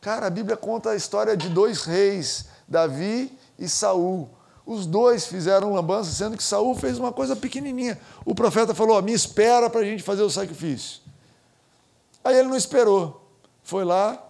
Cara, 0.00 0.26
a 0.26 0.30
Bíblia 0.30 0.56
conta 0.56 0.90
a 0.90 0.96
história 0.96 1.36
de 1.36 1.48
dois 1.48 1.84
reis, 1.84 2.46
Davi 2.66 3.36
e 3.58 3.68
Saul. 3.68 4.28
Os 4.64 4.84
dois 4.84 5.26
fizeram 5.26 5.74
lambança, 5.74 6.12
sendo 6.12 6.36
que 6.36 6.42
Saul 6.42 6.74
fez 6.74 6.98
uma 6.98 7.12
coisa 7.12 7.34
pequenininha. 7.34 7.98
O 8.24 8.34
profeta 8.34 8.74
falou: 8.74 9.00
"Me 9.02 9.12
espera 9.12 9.70
para 9.70 9.80
a 9.80 9.84
gente 9.84 10.02
fazer 10.02 10.22
o 10.22 10.30
sacrifício". 10.30 11.00
Aí 12.22 12.36
ele 12.36 12.48
não 12.48 12.56
esperou. 12.56 13.28
Foi 13.62 13.84
lá, 13.84 14.22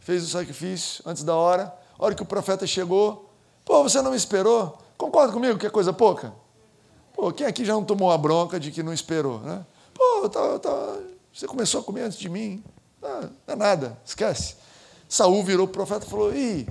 fez 0.00 0.24
o 0.24 0.28
sacrifício 0.28 1.02
antes 1.06 1.22
da 1.22 1.34
hora. 1.34 1.83
A 1.98 2.04
hora 2.04 2.14
que 2.14 2.22
o 2.22 2.26
profeta 2.26 2.66
chegou, 2.66 3.30
pô, 3.64 3.82
você 3.82 4.00
não 4.02 4.10
me 4.10 4.16
esperou? 4.16 4.78
Concorda 4.96 5.32
comigo 5.32 5.58
que 5.58 5.66
é 5.66 5.70
coisa 5.70 5.92
pouca? 5.92 6.34
Pô, 7.14 7.32
quem 7.32 7.46
aqui 7.46 7.64
já 7.64 7.72
não 7.72 7.84
tomou 7.84 8.10
a 8.10 8.18
bronca 8.18 8.58
de 8.58 8.70
que 8.70 8.82
não 8.82 8.92
esperou, 8.92 9.40
né? 9.40 9.64
Pô, 9.94 10.28
tá, 10.28 10.58
tá, 10.58 10.98
você 11.32 11.46
começou 11.46 11.80
a 11.80 11.84
comer 11.84 12.02
antes 12.02 12.18
de 12.18 12.28
mim. 12.28 12.62
Não, 13.00 13.20
não 13.20 13.30
é 13.48 13.56
nada, 13.56 13.98
esquece. 14.04 14.56
Saul 15.08 15.42
virou 15.44 15.68
profeta 15.68 16.06
e 16.06 16.08
falou: 16.08 16.34
Ih, 16.34 16.66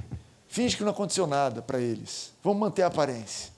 finge 0.47 0.75
que 0.75 0.83
não 0.83 0.91
aconteceu 0.91 1.27
nada 1.27 1.61
para 1.61 1.79
eles. 1.79 2.31
Vamos 2.43 2.59
manter 2.59 2.83
a 2.83 2.87
aparência. 2.87 3.51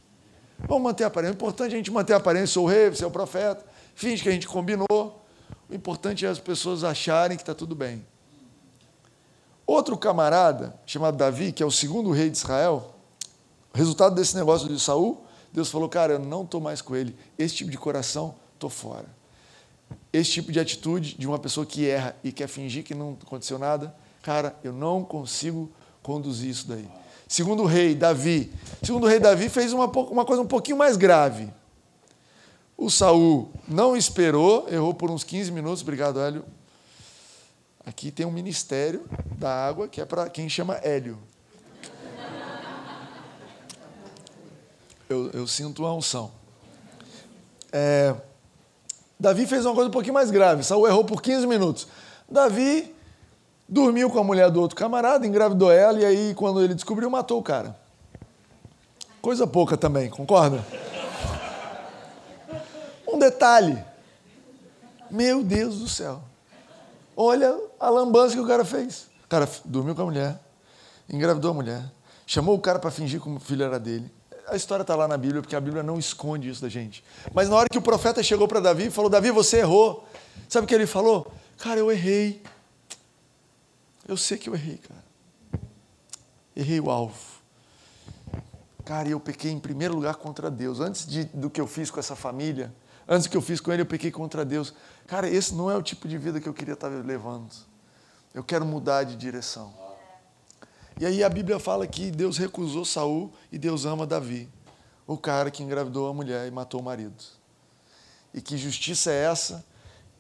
Vamos 0.60 0.84
manter 0.84 1.04
a 1.04 1.08
aparência. 1.08 1.34
O 1.34 1.36
importante 1.36 1.72
é 1.72 1.76
a 1.76 1.78
gente 1.78 1.92
manter 1.92 2.14
a 2.14 2.18
aparência. 2.18 2.48
Sou 2.48 2.66
o 2.66 2.68
rei, 2.68 2.90
você 2.90 3.04
é 3.04 3.08
o 3.08 3.12
profeta. 3.12 3.66
Finge 3.94 4.24
que 4.24 4.30
a 4.30 4.32
gente 4.32 4.48
combinou. 4.48 5.26
O 5.70 5.74
importante 5.74 6.26
é 6.26 6.30
as 6.30 6.40
pessoas 6.40 6.84
acharem 6.84 7.38
que 7.38 7.44
está 7.44 7.54
tudo 7.54 7.76
bem. 7.76 8.06
Outro 9.66 9.98
camarada, 9.98 10.80
chamado 10.86 11.18
Davi, 11.18 11.52
que 11.52 11.64
é 11.64 11.66
o 11.66 11.72
segundo 11.72 12.12
rei 12.12 12.30
de 12.30 12.38
Israel, 12.38 12.96
resultado 13.74 14.16
desse 14.16 14.36
negócio 14.36 14.68
de 14.68 14.80
Saul, 14.80 15.24
Deus 15.52 15.70
falou: 15.70 15.90
Cara, 15.90 16.14
eu 16.14 16.20
não 16.20 16.44
estou 16.44 16.62
mais 16.62 16.82
com 16.82 16.96
ele. 16.96 17.16
Esse 17.38 17.56
tipo 17.56 17.72
de 17.72 17.78
coração, 17.78 18.36
estou 18.54 18.70
fora 18.70 19.06
esse 20.12 20.32
tipo 20.32 20.52
de 20.52 20.60
atitude 20.60 21.16
de 21.18 21.28
uma 21.28 21.38
pessoa 21.38 21.66
que 21.66 21.88
erra 21.88 22.16
e 22.24 22.32
quer 22.32 22.48
fingir 22.48 22.84
que 22.84 22.96
não 22.96 23.18
aconteceu 23.22 23.60
nada, 23.60 23.94
Cara, 24.26 24.58
eu 24.64 24.74
não 24.74 25.04
consigo 25.04 25.70
conduzir 26.02 26.50
isso 26.50 26.68
daí. 26.68 26.90
Segundo 27.28 27.62
o 27.62 27.66
rei 27.68 27.94
Davi, 27.94 28.52
segundo 28.82 29.04
o 29.04 29.08
rei 29.08 29.20
Davi 29.20 29.50
fez 29.50 29.72
uma, 29.72 29.86
uma 29.86 30.26
coisa 30.26 30.42
um 30.42 30.48
pouquinho 30.48 30.78
mais 30.78 30.98
grave. 30.98 31.54
O 32.76 32.90
Saul 32.90 33.52
não 33.68 33.96
esperou, 33.96 34.68
errou 34.68 34.96
por 34.96 35.12
uns 35.12 35.24
15 35.24 35.52
minutos, 35.52 35.84
obrigado, 35.84 36.20
Hélio. 36.20 36.44
Aqui 37.86 38.10
tem 38.12 38.26
um 38.26 38.32
ministério 38.32 39.06
da 39.38 39.68
água 39.68 39.88
que 39.88 40.02
é 40.02 40.06
para 40.06 40.28
quem 40.28 40.50
chama 40.50 40.76
Hélio. 40.76 41.20
Eu, 45.08 45.30
eu 45.32 45.46
sinto 45.46 45.86
a 45.86 45.94
unção. 45.94 46.32
É, 47.72 48.16
Davi 49.20 49.46
fez 49.46 49.66
uma 49.66 49.76
coisa 49.76 49.90
um 49.90 49.92
pouquinho 49.92 50.16
mais 50.16 50.32
grave. 50.32 50.64
Saul 50.64 50.88
errou 50.88 51.06
por 51.06 51.22
15 51.22 51.46
minutos. 51.46 51.88
Davi 52.28 52.96
dormiu 53.70 54.10
com 54.10 54.20
a 54.20 54.24
mulher 54.24 54.50
do 54.50 54.60
outro 54.60 54.76
camarada, 54.76 55.28
engravidou 55.28 55.72
ela, 55.72 56.00
e 56.00 56.06
aí, 56.06 56.34
quando 56.36 56.64
ele 56.64 56.74
descobriu, 56.74 57.10
matou 57.10 57.40
o 57.40 57.44
cara. 57.44 57.78
Coisa 59.22 59.46
pouca 59.46 59.78
também, 59.78 60.10
concorda? 60.10 60.66
Um 63.08 63.20
detalhe. 63.20 63.84
Meu 65.10 65.44
Deus 65.44 65.80
do 65.80 65.88
céu. 65.88 66.22
Olha 67.16 67.58
a 67.80 67.90
lambança 67.90 68.36
que 68.36 68.42
o 68.42 68.48
cara 68.48 68.66
fez. 68.66 69.08
O 69.24 69.28
cara 69.28 69.50
dormiu 69.64 69.96
com 69.96 70.02
a 70.02 70.06
mulher, 70.06 70.40
engravidou 71.10 71.52
a 71.52 71.54
mulher, 71.54 71.92
chamou 72.28 72.56
o 72.56 72.60
cara 72.60 72.78
para 72.78 72.92
fingir 72.92 73.22
que 73.22 73.30
o 73.30 73.40
filho 73.40 73.64
era 73.64 73.80
dele. 73.80 74.12
A 74.48 74.56
história 74.56 74.84
está 74.84 74.96
lá 74.96 75.08
na 75.08 75.18
Bíblia, 75.18 75.42
porque 75.42 75.56
a 75.56 75.62
Bíblia 75.62 75.82
não 75.82 75.98
esconde 75.98 76.50
isso 76.50 76.62
da 76.62 76.70
gente. 76.70 77.04
Mas 77.34 77.50
na 77.50 77.56
hora 77.56 77.70
que 77.70 77.78
o 77.78 77.82
profeta 77.82 78.22
chegou 78.22 78.48
para 78.48 78.60
Davi 78.60 78.88
e 78.88 78.92
falou: 78.92 79.10
Davi, 79.10 79.32
você 79.32 79.58
errou. 79.58 80.08
Sabe 80.48 80.66
o 80.66 80.68
que 80.68 80.76
ele 80.76 80.86
falou? 80.86 81.32
Cara, 81.58 81.80
eu 81.80 81.92
errei. 81.92 82.44
Eu 84.08 84.18
sei 84.18 84.38
que 84.38 84.48
eu 84.48 84.54
errei, 84.54 84.78
cara. 84.78 85.04
Errei 86.56 86.80
o 86.80 86.92
alvo. 86.92 87.36
Cara, 88.84 89.10
eu 89.10 89.20
pequei 89.20 89.52
em 89.52 89.60
primeiro 89.60 89.96
lugar 89.96 90.16
contra 90.16 90.52
Deus. 90.52 90.80
Antes 90.80 91.08
de, 91.08 91.24
do 91.26 91.50
que 91.50 91.60
eu 91.60 91.66
fiz 91.66 91.90
com 91.90 92.00
essa 92.00 92.16
família, 92.16 92.72
antes 93.08 93.28
que 93.28 93.36
eu 93.36 93.42
fiz 93.42 93.60
com 93.60 93.72
ele, 93.72 93.82
eu 93.82 93.86
pequei 93.86 94.12
contra 94.12 94.46
Deus. 94.46 94.74
Cara, 95.08 95.30
esse 95.30 95.54
não 95.54 95.70
é 95.70 95.76
o 95.76 95.82
tipo 95.82 96.08
de 96.08 96.18
vida 96.18 96.40
que 96.40 96.48
eu 96.48 96.54
queria 96.54 96.74
estar 96.74 96.88
levando. 96.88 97.54
Eu 98.34 98.44
quero 98.44 98.66
mudar 98.66 99.04
de 99.04 99.16
direção. 99.16 99.74
E 101.00 101.06
aí 101.06 101.24
a 101.24 101.30
Bíblia 101.30 101.60
fala 101.60 101.86
que 101.86 102.10
Deus 102.10 102.38
recusou 102.38 102.86
Saul 102.86 103.34
e 103.52 103.58
Deus 103.58 103.86
ama 103.86 104.08
Davi, 104.08 104.50
o 105.06 105.18
cara 105.18 105.52
que 105.52 105.62
engravidou 105.62 106.08
a 106.08 106.14
mulher 106.14 106.48
e 106.48 106.52
matou 106.52 106.80
o 106.80 106.84
marido. 106.84 107.22
E 108.34 108.42
que 108.42 108.58
justiça 108.58 109.12
é 109.12 109.26
essa? 109.26 109.66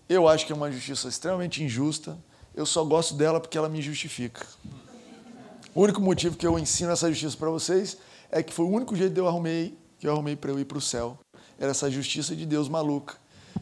Eu 0.08 0.28
acho 0.28 0.46
que 0.46 0.52
é 0.52 0.56
uma 0.56 0.72
justiça 0.72 1.08
extremamente 1.08 1.64
injusta. 1.64 2.18
Eu 2.54 2.66
só 2.66 2.84
gosto 2.84 3.16
dela 3.16 3.40
porque 3.40 3.58
ela 3.58 3.68
me 3.68 3.82
justifica. 3.82 4.46
O 5.74 5.82
único 5.82 6.00
motivo 6.00 6.38
que 6.38 6.46
eu 6.46 6.58
ensino 6.60 6.92
essa 6.92 7.10
justiça 7.10 7.36
para 7.36 7.50
vocês 7.50 7.98
é 8.32 8.44
que 8.44 8.54
foi 8.54 8.66
o 8.66 8.70
único 8.70 8.96
jeito 8.96 9.14
que 9.14 9.20
eu 9.20 9.28
arrumei, 9.28 9.78
que 9.98 10.08
eu 10.08 10.12
arrumei 10.12 10.36
para 10.36 10.52
eu 10.52 10.60
ir 10.60 10.66
para 10.66 10.78
o 10.78 10.82
céu. 10.82 11.18
Era 11.60 11.72
essa 11.72 11.90
justiça 11.90 12.36
de 12.36 12.46
Deus 12.46 12.68
maluca, 12.68 13.16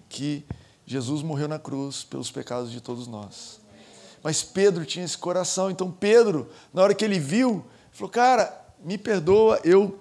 que 0.10 0.46
Jesus 0.86 1.22
morreu 1.22 1.48
na 1.48 1.60
cruz 1.60 2.04
pelos 2.04 2.32
pecados 2.32 2.72
de 2.72 2.82
todos 2.82 3.08
nós. 3.08 3.62
Mas 4.24 4.42
Pedro 4.42 4.86
tinha 4.86 5.04
esse 5.04 5.18
coração. 5.18 5.70
Então, 5.70 5.92
Pedro, 5.92 6.50
na 6.74 6.82
hora 6.82 6.94
que 6.94 7.04
ele 7.04 7.20
viu, 7.20 7.66
falou: 7.92 8.10
Cara, 8.10 8.66
me 8.84 8.98
perdoa, 8.98 9.60
eu 9.64 10.00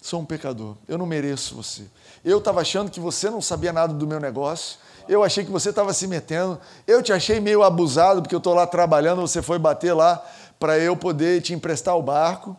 sou 0.00 0.20
um 0.20 0.24
pecador, 0.24 0.76
eu 0.88 0.96
não 0.96 1.06
mereço 1.06 1.54
você. 1.54 1.84
Eu 2.24 2.38
estava 2.38 2.60
achando 2.60 2.90
que 2.90 3.00
você 3.00 3.28
não 3.28 3.42
sabia 3.42 3.72
nada 3.72 3.92
do 3.92 4.06
meu 4.06 4.18
negócio, 4.18 4.78
eu 5.08 5.22
achei 5.22 5.44
que 5.44 5.50
você 5.50 5.70
estava 5.70 5.92
se 5.92 6.06
metendo, 6.06 6.58
eu 6.86 7.02
te 7.02 7.12
achei 7.12 7.40
meio 7.40 7.62
abusado, 7.62 8.22
porque 8.22 8.34
eu 8.34 8.38
estou 8.38 8.54
lá 8.54 8.66
trabalhando, 8.66 9.20
você 9.20 9.42
foi 9.42 9.58
bater 9.58 9.92
lá 9.92 10.24
para 10.58 10.78
eu 10.78 10.96
poder 10.96 11.42
te 11.42 11.52
emprestar 11.52 11.96
o 11.96 12.02
barco. 12.02 12.56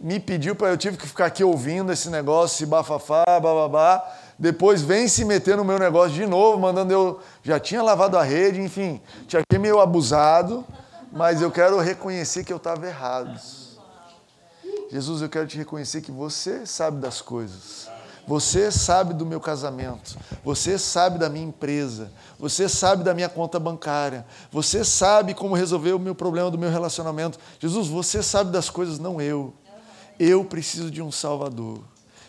Me 0.00 0.20
pediu 0.20 0.54
para 0.54 0.68
eu 0.68 0.76
tive 0.76 0.96
que 0.96 1.06
ficar 1.06 1.26
aqui 1.26 1.42
ouvindo 1.42 1.92
esse 1.92 2.08
negócio, 2.08 2.54
esse 2.56 2.66
bafafá, 2.66 3.24
bababá 3.26 4.04
depois 4.38 4.82
vem 4.82 5.08
se 5.08 5.24
meter 5.24 5.56
no 5.56 5.64
meu 5.64 5.78
negócio 5.78 6.12
de 6.12 6.24
novo, 6.24 6.60
mandando 6.60 6.92
eu. 6.92 7.20
Já 7.42 7.58
tinha 7.58 7.82
lavado 7.82 8.16
a 8.16 8.22
rede, 8.22 8.60
enfim, 8.60 9.00
te 9.26 9.36
achei 9.36 9.58
meio 9.58 9.80
abusado, 9.80 10.64
mas 11.10 11.42
eu 11.42 11.50
quero 11.50 11.80
reconhecer 11.80 12.44
que 12.44 12.52
eu 12.52 12.58
estava 12.58 12.86
errado. 12.86 13.36
Jesus, 14.90 15.20
eu 15.20 15.28
quero 15.28 15.46
te 15.46 15.58
reconhecer 15.58 16.02
que 16.02 16.12
você 16.12 16.64
sabe 16.64 16.98
das 16.98 17.20
coisas. 17.20 17.88
Você 18.28 18.70
sabe 18.70 19.14
do 19.14 19.24
meu 19.24 19.40
casamento, 19.40 20.16
você 20.44 20.78
sabe 20.78 21.18
da 21.18 21.30
minha 21.30 21.46
empresa, 21.46 22.12
você 22.38 22.68
sabe 22.68 23.02
da 23.02 23.14
minha 23.14 23.28
conta 23.28 23.58
bancária, 23.58 24.26
você 24.52 24.84
sabe 24.84 25.32
como 25.32 25.54
resolver 25.54 25.94
o 25.94 25.98
meu 25.98 26.14
problema 26.14 26.50
do 26.50 26.58
meu 26.58 26.70
relacionamento. 26.70 27.38
Jesus, 27.58 27.88
você 27.88 28.22
sabe 28.22 28.52
das 28.52 28.68
coisas, 28.68 28.98
não 28.98 29.18
eu. 29.18 29.54
Eu 30.18 30.44
preciso 30.44 30.90
de 30.90 31.00
um 31.00 31.12
Salvador 31.12 31.82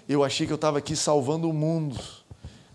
eu 0.10 0.24
achei 0.24 0.48
que 0.48 0.52
eu 0.52 0.56
estava 0.56 0.80
aqui 0.80 0.96
salvando 0.96 1.48
o 1.48 1.54
mundo. 1.54 1.96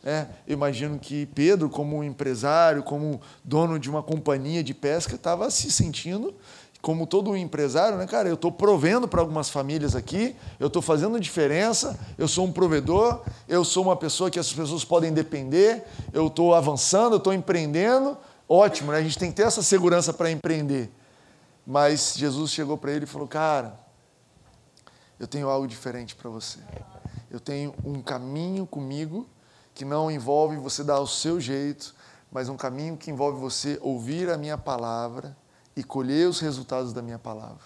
É, 0.04 0.26
imagino 0.46 1.00
que 1.00 1.26
Pedro, 1.26 1.68
como 1.68 2.04
empresário, 2.04 2.84
como 2.84 3.20
dono 3.42 3.76
de 3.76 3.90
uma 3.90 4.04
companhia 4.04 4.62
de 4.62 4.72
pesca, 4.72 5.16
estava 5.16 5.50
se 5.50 5.68
sentindo 5.72 6.32
como 6.80 7.06
todo 7.06 7.34
empresário, 7.34 7.96
né, 7.96 8.06
cara? 8.06 8.28
Eu 8.28 8.34
estou 8.34 8.52
provendo 8.52 9.08
para 9.08 9.20
algumas 9.20 9.48
famílias 9.48 9.96
aqui, 9.96 10.36
eu 10.60 10.66
estou 10.66 10.82
fazendo 10.82 11.18
diferença, 11.18 11.98
eu 12.18 12.28
sou 12.28 12.44
um 12.44 12.52
provedor, 12.52 13.22
eu 13.48 13.64
sou 13.64 13.82
uma 13.82 13.96
pessoa 13.96 14.30
que 14.30 14.38
as 14.38 14.52
pessoas 14.52 14.84
podem 14.84 15.10
depender, 15.10 15.82
eu 16.12 16.26
estou 16.26 16.54
avançando, 16.54 17.14
eu 17.14 17.18
estou 17.18 17.32
empreendendo. 17.32 18.16
Ótimo, 18.46 18.92
né? 18.92 18.98
A 18.98 19.02
gente 19.02 19.18
tem 19.18 19.30
que 19.30 19.36
ter 19.36 19.44
essa 19.44 19.62
segurança 19.62 20.12
para 20.12 20.30
empreender. 20.30 20.90
Mas 21.66 22.14
Jesus 22.16 22.52
chegou 22.52 22.76
para 22.76 22.92
ele 22.92 23.04
e 23.04 23.08
falou: 23.08 23.26
Cara, 23.26 23.83
eu 25.18 25.26
tenho 25.26 25.48
algo 25.48 25.66
diferente 25.66 26.14
para 26.14 26.30
você 26.30 26.58
eu 27.34 27.40
tenho 27.40 27.74
um 27.84 28.00
caminho 28.00 28.64
comigo 28.64 29.28
que 29.74 29.84
não 29.84 30.08
envolve 30.08 30.56
você 30.56 30.84
dar 30.84 31.00
o 31.00 31.06
seu 31.06 31.40
jeito, 31.40 31.92
mas 32.30 32.48
um 32.48 32.56
caminho 32.56 32.96
que 32.96 33.10
envolve 33.10 33.40
você 33.40 33.76
ouvir 33.82 34.30
a 34.30 34.38
minha 34.38 34.56
palavra 34.56 35.36
e 35.74 35.82
colher 35.82 36.28
os 36.28 36.38
resultados 36.38 36.92
da 36.92 37.02
minha 37.02 37.18
palavra. 37.18 37.58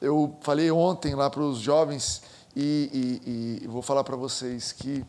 Eu 0.00 0.36
falei 0.40 0.68
ontem 0.72 1.14
lá 1.14 1.30
para 1.30 1.42
os 1.42 1.58
jovens 1.58 2.22
e, 2.56 3.20
e, 3.22 3.64
e 3.64 3.68
vou 3.68 3.82
falar 3.82 4.02
para 4.02 4.16
vocês 4.16 4.72
que 4.72 5.04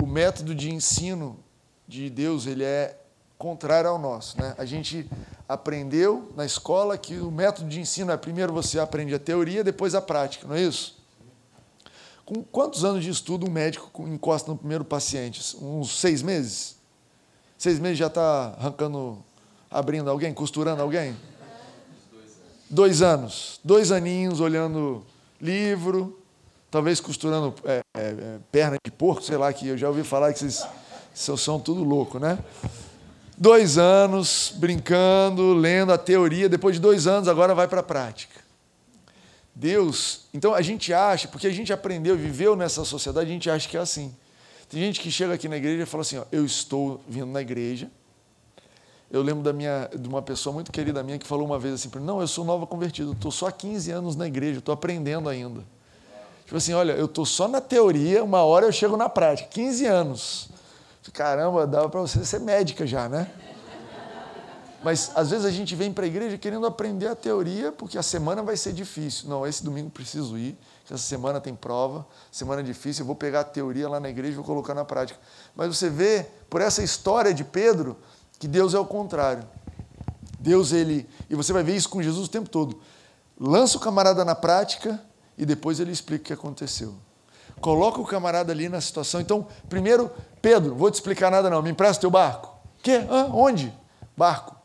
o 0.00 0.06
método 0.06 0.54
de 0.54 0.72
ensino 0.72 1.36
de 1.88 2.08
Deus 2.08 2.46
ele 2.46 2.62
é 2.62 3.04
contrário 3.38 3.88
ao 3.88 3.98
nosso. 3.98 4.38
Né? 4.40 4.54
A 4.58 4.64
gente 4.64 5.08
aprendeu 5.48 6.30
na 6.36 6.44
escola 6.44 6.98
que 6.98 7.16
o 7.16 7.30
método 7.30 7.68
de 7.68 7.80
ensino 7.80 8.10
é 8.10 8.16
primeiro 8.16 8.52
você 8.52 8.78
aprende 8.78 9.14
a 9.14 9.18
teoria, 9.18 9.62
depois 9.62 9.94
a 9.94 10.02
prática, 10.02 10.46
não 10.46 10.56
é 10.56 10.62
isso? 10.62 10.98
Com 12.26 12.42
quantos 12.42 12.84
anos 12.84 13.02
de 13.02 13.10
estudo 13.10 13.46
um 13.46 13.50
médico 13.50 14.06
encosta 14.06 14.50
no 14.50 14.58
primeiro 14.58 14.84
paciente? 14.84 15.56
Uns 15.62 15.98
seis 15.98 16.20
meses? 16.20 16.76
Seis 17.56 17.78
meses 17.78 17.96
já 17.96 18.08
está 18.08 18.54
arrancando, 18.58 19.24
abrindo 19.70 20.10
alguém, 20.10 20.34
costurando 20.34 20.82
alguém? 20.82 21.16
Dois 22.68 23.00
anos. 23.00 23.58
Dois 23.64 23.90
aninhos 23.90 24.40
olhando 24.40 25.06
livro, 25.40 26.20
talvez 26.70 27.00
costurando 27.00 27.54
é, 27.64 27.80
é, 27.96 28.00
é, 28.00 28.38
perna 28.52 28.76
de 28.84 28.90
porco, 28.90 29.22
sei 29.22 29.38
lá, 29.38 29.50
que 29.50 29.68
eu 29.68 29.78
já 29.78 29.88
ouvi 29.88 30.04
falar 30.04 30.30
que 30.32 30.40
vocês, 30.40 30.66
vocês 31.14 31.40
são 31.40 31.58
tudo 31.58 31.82
louco, 31.82 32.18
né? 32.18 32.38
Dois 33.40 33.78
anos 33.78 34.52
brincando, 34.56 35.54
lendo 35.54 35.92
a 35.92 35.98
teoria, 35.98 36.48
depois 36.48 36.74
de 36.74 36.80
dois 36.80 37.06
anos 37.06 37.28
agora 37.28 37.54
vai 37.54 37.68
para 37.68 37.78
a 37.78 37.84
prática. 37.84 38.40
Deus, 39.54 40.22
então 40.34 40.52
a 40.54 40.60
gente 40.60 40.92
acha, 40.92 41.28
porque 41.28 41.46
a 41.46 41.52
gente 41.52 41.72
aprendeu, 41.72 42.16
viveu 42.16 42.56
nessa 42.56 42.84
sociedade, 42.84 43.30
a 43.30 43.32
gente 43.32 43.48
acha 43.48 43.68
que 43.68 43.76
é 43.76 43.80
assim. 43.80 44.12
Tem 44.68 44.80
gente 44.80 44.98
que 44.98 45.08
chega 45.08 45.34
aqui 45.34 45.48
na 45.48 45.56
igreja 45.56 45.84
e 45.84 45.86
fala 45.86 46.00
assim: 46.00 46.18
ó, 46.18 46.24
eu 46.32 46.44
estou 46.44 47.00
vindo 47.08 47.28
na 47.28 47.40
igreja. 47.40 47.88
Eu 49.08 49.22
lembro 49.22 49.44
da 49.44 49.52
minha, 49.52 49.88
de 49.96 50.08
uma 50.08 50.20
pessoa 50.20 50.52
muito 50.52 50.72
querida 50.72 51.00
minha 51.04 51.16
que 51.16 51.26
falou 51.26 51.46
uma 51.46 51.60
vez 51.60 51.74
assim: 51.74 51.90
não, 52.00 52.20
eu 52.20 52.26
sou 52.26 52.44
nova 52.44 52.66
convertido, 52.66 53.12
estou 53.12 53.30
só 53.30 53.46
há 53.46 53.52
15 53.52 53.92
anos 53.92 54.16
na 54.16 54.26
igreja, 54.26 54.58
estou 54.58 54.72
aprendendo 54.72 55.28
ainda. 55.28 55.62
Tipo 56.44 56.56
assim, 56.56 56.72
olha, 56.72 56.92
eu 56.92 57.04
estou 57.04 57.24
só 57.24 57.46
na 57.46 57.60
teoria, 57.60 58.24
uma 58.24 58.42
hora 58.42 58.66
eu 58.66 58.72
chego 58.72 58.96
na 58.96 59.08
prática, 59.08 59.48
15 59.48 59.86
anos. 59.86 60.48
Caramba, 61.12 61.66
dava 61.66 61.88
para 61.88 62.00
você 62.00 62.24
ser 62.24 62.40
médica 62.40 62.86
já, 62.86 63.08
né? 63.08 63.30
Mas 64.82 65.10
às 65.14 65.30
vezes 65.30 65.44
a 65.44 65.50
gente 65.50 65.74
vem 65.74 65.92
para 65.92 66.04
a 66.04 66.06
igreja 66.06 66.38
querendo 66.38 66.64
aprender 66.64 67.08
a 67.08 67.16
teoria 67.16 67.72
porque 67.72 67.98
a 67.98 68.02
semana 68.02 68.42
vai 68.42 68.56
ser 68.56 68.72
difícil. 68.72 69.28
Não, 69.28 69.46
esse 69.46 69.64
domingo 69.64 69.90
preciso 69.90 70.38
ir, 70.38 70.56
essa 70.84 70.98
semana 70.98 71.40
tem 71.40 71.54
prova, 71.54 72.06
semana 72.30 72.62
difícil, 72.62 73.02
eu 73.02 73.06
vou 73.06 73.16
pegar 73.16 73.40
a 73.40 73.44
teoria 73.44 73.88
lá 73.88 73.98
na 73.98 74.08
igreja 74.08 74.32
e 74.32 74.36
vou 74.36 74.44
colocar 74.44 74.74
na 74.74 74.84
prática. 74.84 75.18
Mas 75.56 75.76
você 75.76 75.90
vê, 75.90 76.26
por 76.48 76.60
essa 76.60 76.82
história 76.82 77.34
de 77.34 77.42
Pedro, 77.42 77.96
que 78.38 78.46
Deus 78.46 78.72
é 78.72 78.78
o 78.78 78.84
contrário. 78.84 79.44
Deus, 80.38 80.72
ele. 80.72 81.08
E 81.28 81.34
você 81.34 81.52
vai 81.52 81.64
ver 81.64 81.74
isso 81.74 81.88
com 81.88 82.00
Jesus 82.00 82.28
o 82.28 82.30
tempo 82.30 82.48
todo. 82.48 82.80
Lança 83.38 83.76
o 83.76 83.80
camarada 83.80 84.24
na 84.24 84.34
prática 84.34 85.02
e 85.36 85.44
depois 85.44 85.80
ele 85.80 85.90
explica 85.90 86.22
o 86.22 86.26
que 86.26 86.32
aconteceu. 86.32 86.94
Coloca 87.60 88.00
o 88.00 88.04
camarada 88.04 88.52
ali 88.52 88.68
na 88.68 88.80
situação. 88.80 89.20
Então, 89.20 89.46
primeiro, 89.68 90.10
Pedro, 90.40 90.74
vou 90.74 90.90
te 90.90 90.94
explicar 90.94 91.30
nada 91.30 91.50
não, 91.50 91.62
me 91.62 91.70
empresta 91.70 92.00
teu 92.00 92.10
barco. 92.10 92.56
Quê? 92.82 93.06
Hã? 93.10 93.30
Onde? 93.32 93.72
Barco. 94.16 94.56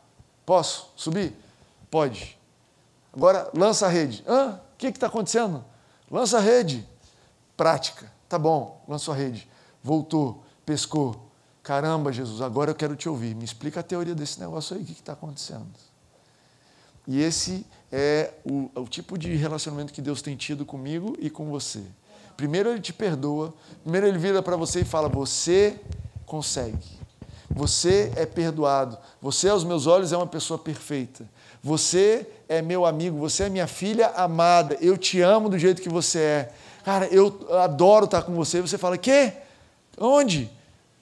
Posso 0.46 0.90
subir? 0.96 1.34
Pode. 1.90 2.38
Agora, 3.12 3.50
lança 3.54 3.86
a 3.86 3.88
rede. 3.88 4.24
Hã? 4.26 4.60
O 4.74 4.76
que 4.76 4.88
está 4.88 5.06
acontecendo? 5.06 5.64
Lança 6.10 6.38
a 6.38 6.40
rede. 6.40 6.86
Prática. 7.56 8.12
Tá 8.28 8.38
bom, 8.38 8.82
lançou 8.88 9.14
a 9.14 9.16
rede. 9.16 9.48
Voltou, 9.82 10.42
pescou. 10.66 11.30
Caramba, 11.62 12.12
Jesus, 12.12 12.42
agora 12.42 12.70
eu 12.70 12.74
quero 12.74 12.96
te 12.96 13.08
ouvir. 13.08 13.34
Me 13.34 13.44
explica 13.44 13.80
a 13.80 13.82
teoria 13.82 14.14
desse 14.14 14.40
negócio 14.40 14.76
aí, 14.76 14.82
o 14.82 14.84
que 14.84 14.92
está 14.92 15.12
acontecendo? 15.12 15.66
E 17.06 17.22
esse 17.22 17.66
é 17.92 18.32
o, 18.44 18.70
o, 18.74 18.88
tipo 18.88 19.16
de 19.16 19.34
relacionamento 19.34 19.92
que 19.92 20.02
Deus 20.02 20.20
tem 20.20 20.36
tido 20.36 20.64
comigo 20.66 21.16
e 21.18 21.30
com 21.30 21.50
você. 21.50 21.82
Primeiro 22.36 22.70
ele 22.70 22.80
te 22.80 22.92
perdoa, 22.92 23.54
primeiro 23.82 24.06
ele 24.06 24.18
vira 24.18 24.42
para 24.42 24.56
você 24.56 24.80
e 24.80 24.84
fala: 24.84 25.08
Você 25.08 25.80
consegue. 26.26 27.04
Você 27.50 28.12
é 28.16 28.26
perdoado. 28.26 28.98
Você, 29.22 29.48
aos 29.48 29.62
meus 29.62 29.86
olhos, 29.86 30.12
é 30.12 30.16
uma 30.16 30.26
pessoa 30.26 30.58
perfeita. 30.58 31.24
Você 31.62 32.26
é 32.48 32.60
meu 32.60 32.84
amigo, 32.84 33.16
você 33.16 33.44
é 33.44 33.48
minha 33.48 33.66
filha 33.66 34.08
amada. 34.08 34.76
Eu 34.80 34.98
te 34.98 35.20
amo 35.20 35.48
do 35.48 35.58
jeito 35.58 35.80
que 35.80 35.88
você 35.88 36.18
é. 36.18 36.52
Cara, 36.84 37.06
eu 37.06 37.46
adoro 37.62 38.06
estar 38.06 38.22
com 38.22 38.34
você. 38.34 38.60
Você 38.60 38.76
fala: 38.76 38.98
Quê? 38.98 39.32
Onde? 39.98 40.50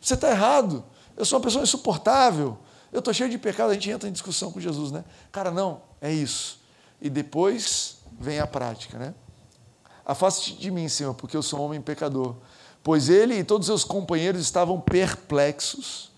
Você 0.00 0.14
está 0.14 0.30
errado. 0.30 0.84
Eu 1.16 1.24
sou 1.24 1.38
uma 1.38 1.44
pessoa 1.44 1.62
insuportável. 1.62 2.58
Eu 2.92 2.98
estou 2.98 3.14
cheio 3.14 3.30
de 3.30 3.38
pecado. 3.38 3.70
A 3.70 3.74
gente 3.74 3.90
entra 3.90 4.08
em 4.08 4.12
discussão 4.12 4.52
com 4.52 4.60
Jesus, 4.60 4.92
né? 4.92 5.04
Cara, 5.30 5.50
não, 5.50 5.80
é 6.00 6.12
isso. 6.12 6.60
E 7.00 7.08
depois 7.08 7.98
vem 8.20 8.38
a 8.38 8.46
prática, 8.46 8.98
né? 8.98 9.14
Afaste 10.04 10.54
de 10.54 10.70
mim, 10.70 10.88
Senhor, 10.88 11.14
porque 11.14 11.36
eu 11.36 11.42
sou 11.42 11.60
um 11.60 11.64
homem 11.64 11.80
pecador. 11.80 12.36
Pois 12.82 13.08
ele 13.08 13.38
e 13.38 13.44
todos 13.44 13.68
os 13.68 13.80
seus 13.80 13.84
companheiros 13.84 14.40
estavam 14.40 14.80
perplexos 14.80 16.10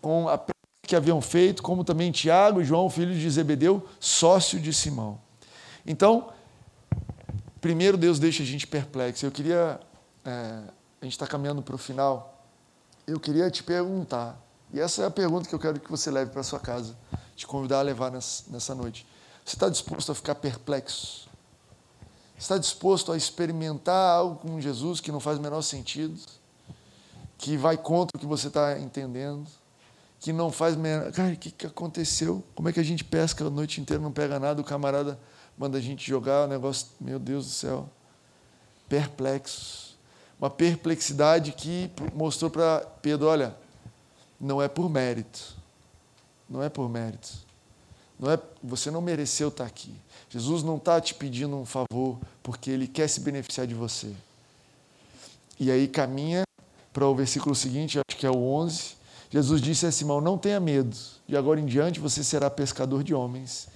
com 0.00 0.28
a 0.28 0.38
que 0.90 0.96
haviam 0.96 1.20
feito, 1.20 1.62
como 1.62 1.84
também 1.84 2.10
Tiago 2.10 2.60
e 2.60 2.64
João, 2.64 2.90
filho 2.90 3.14
de 3.14 3.30
Zebedeu, 3.30 3.86
sócio 4.00 4.58
de 4.58 4.74
Simão. 4.74 5.20
Então, 5.86 6.32
primeiro 7.60 7.96
Deus 7.96 8.18
deixa 8.18 8.42
a 8.42 8.46
gente 8.46 8.66
perplexo. 8.66 9.24
Eu 9.24 9.30
queria, 9.30 9.78
é, 10.24 10.62
a 11.00 11.04
gente 11.04 11.12
está 11.12 11.28
caminhando 11.28 11.62
para 11.62 11.76
o 11.76 11.78
final, 11.78 12.44
eu 13.06 13.20
queria 13.20 13.48
te 13.52 13.62
perguntar, 13.62 14.36
e 14.72 14.80
essa 14.80 15.04
é 15.04 15.06
a 15.06 15.10
pergunta 15.12 15.48
que 15.48 15.54
eu 15.54 15.60
quero 15.60 15.78
que 15.78 15.88
você 15.88 16.10
leve 16.10 16.32
para 16.32 16.42
sua 16.42 16.58
casa, 16.58 16.96
te 17.36 17.46
convidar 17.46 17.78
a 17.78 17.82
levar 17.82 18.10
nessa 18.10 18.74
noite. 18.74 19.06
Você 19.44 19.54
está 19.54 19.68
disposto 19.68 20.10
a 20.10 20.14
ficar 20.14 20.34
perplexo? 20.34 21.29
Está 22.40 22.56
disposto 22.56 23.12
a 23.12 23.18
experimentar 23.18 24.16
algo 24.16 24.36
com 24.36 24.58
Jesus 24.58 24.98
que 24.98 25.12
não 25.12 25.20
faz 25.20 25.36
o 25.36 25.42
menor 25.42 25.60
sentido? 25.60 26.18
Que 27.36 27.54
vai 27.54 27.76
contra 27.76 28.16
o 28.16 28.18
que 28.18 28.24
você 28.24 28.48
está 28.48 28.78
entendendo? 28.78 29.46
Que 30.18 30.32
não 30.32 30.50
faz. 30.50 30.74
Cara, 31.14 31.34
o 31.34 31.36
que, 31.36 31.50
que 31.50 31.66
aconteceu? 31.66 32.42
Como 32.54 32.66
é 32.66 32.72
que 32.72 32.80
a 32.80 32.82
gente 32.82 33.04
pesca 33.04 33.44
a 33.44 33.50
noite 33.50 33.78
inteira 33.78 34.02
não 34.02 34.10
pega 34.10 34.40
nada? 34.40 34.58
O 34.58 34.64
camarada 34.64 35.20
manda 35.56 35.76
a 35.76 35.80
gente 35.82 36.08
jogar 36.08 36.46
o 36.46 36.48
negócio. 36.48 36.86
Meu 36.98 37.18
Deus 37.18 37.44
do 37.44 37.52
céu. 37.52 37.90
Perplexos. 38.88 39.98
Uma 40.38 40.48
perplexidade 40.48 41.52
que 41.52 41.90
mostrou 42.14 42.50
para 42.50 42.80
Pedro: 43.02 43.26
olha, 43.26 43.54
não 44.40 44.62
é 44.62 44.66
por 44.66 44.88
mérito. 44.88 45.58
Não 46.48 46.62
é 46.62 46.70
por 46.70 46.88
mérito 46.88 47.49
não 48.20 48.30
é, 48.30 48.38
você 48.62 48.90
não 48.90 49.00
mereceu 49.00 49.48
estar 49.48 49.64
aqui. 49.64 49.94
Jesus 50.28 50.62
não 50.62 50.76
está 50.76 51.00
te 51.00 51.14
pedindo 51.14 51.56
um 51.56 51.64
favor 51.64 52.18
porque 52.42 52.70
ele 52.70 52.86
quer 52.86 53.08
se 53.08 53.20
beneficiar 53.20 53.66
de 53.66 53.74
você. 53.74 54.14
E 55.58 55.70
aí 55.70 55.88
caminha 55.88 56.42
para 56.92 57.06
o 57.06 57.14
versículo 57.14 57.54
seguinte, 57.54 57.98
acho 57.98 58.18
que 58.18 58.26
é 58.26 58.30
o 58.30 58.36
11. 58.36 58.96
Jesus 59.30 59.62
disse 59.62 59.86
a 59.86 59.92
Simão: 59.92 60.20
Não 60.20 60.36
tenha 60.36 60.60
medo, 60.60 60.94
de 61.26 61.34
agora 61.34 61.58
em 61.58 61.64
diante 61.64 61.98
você 61.98 62.22
será 62.22 62.50
pescador 62.50 63.02
de 63.02 63.14
homens. 63.14 63.68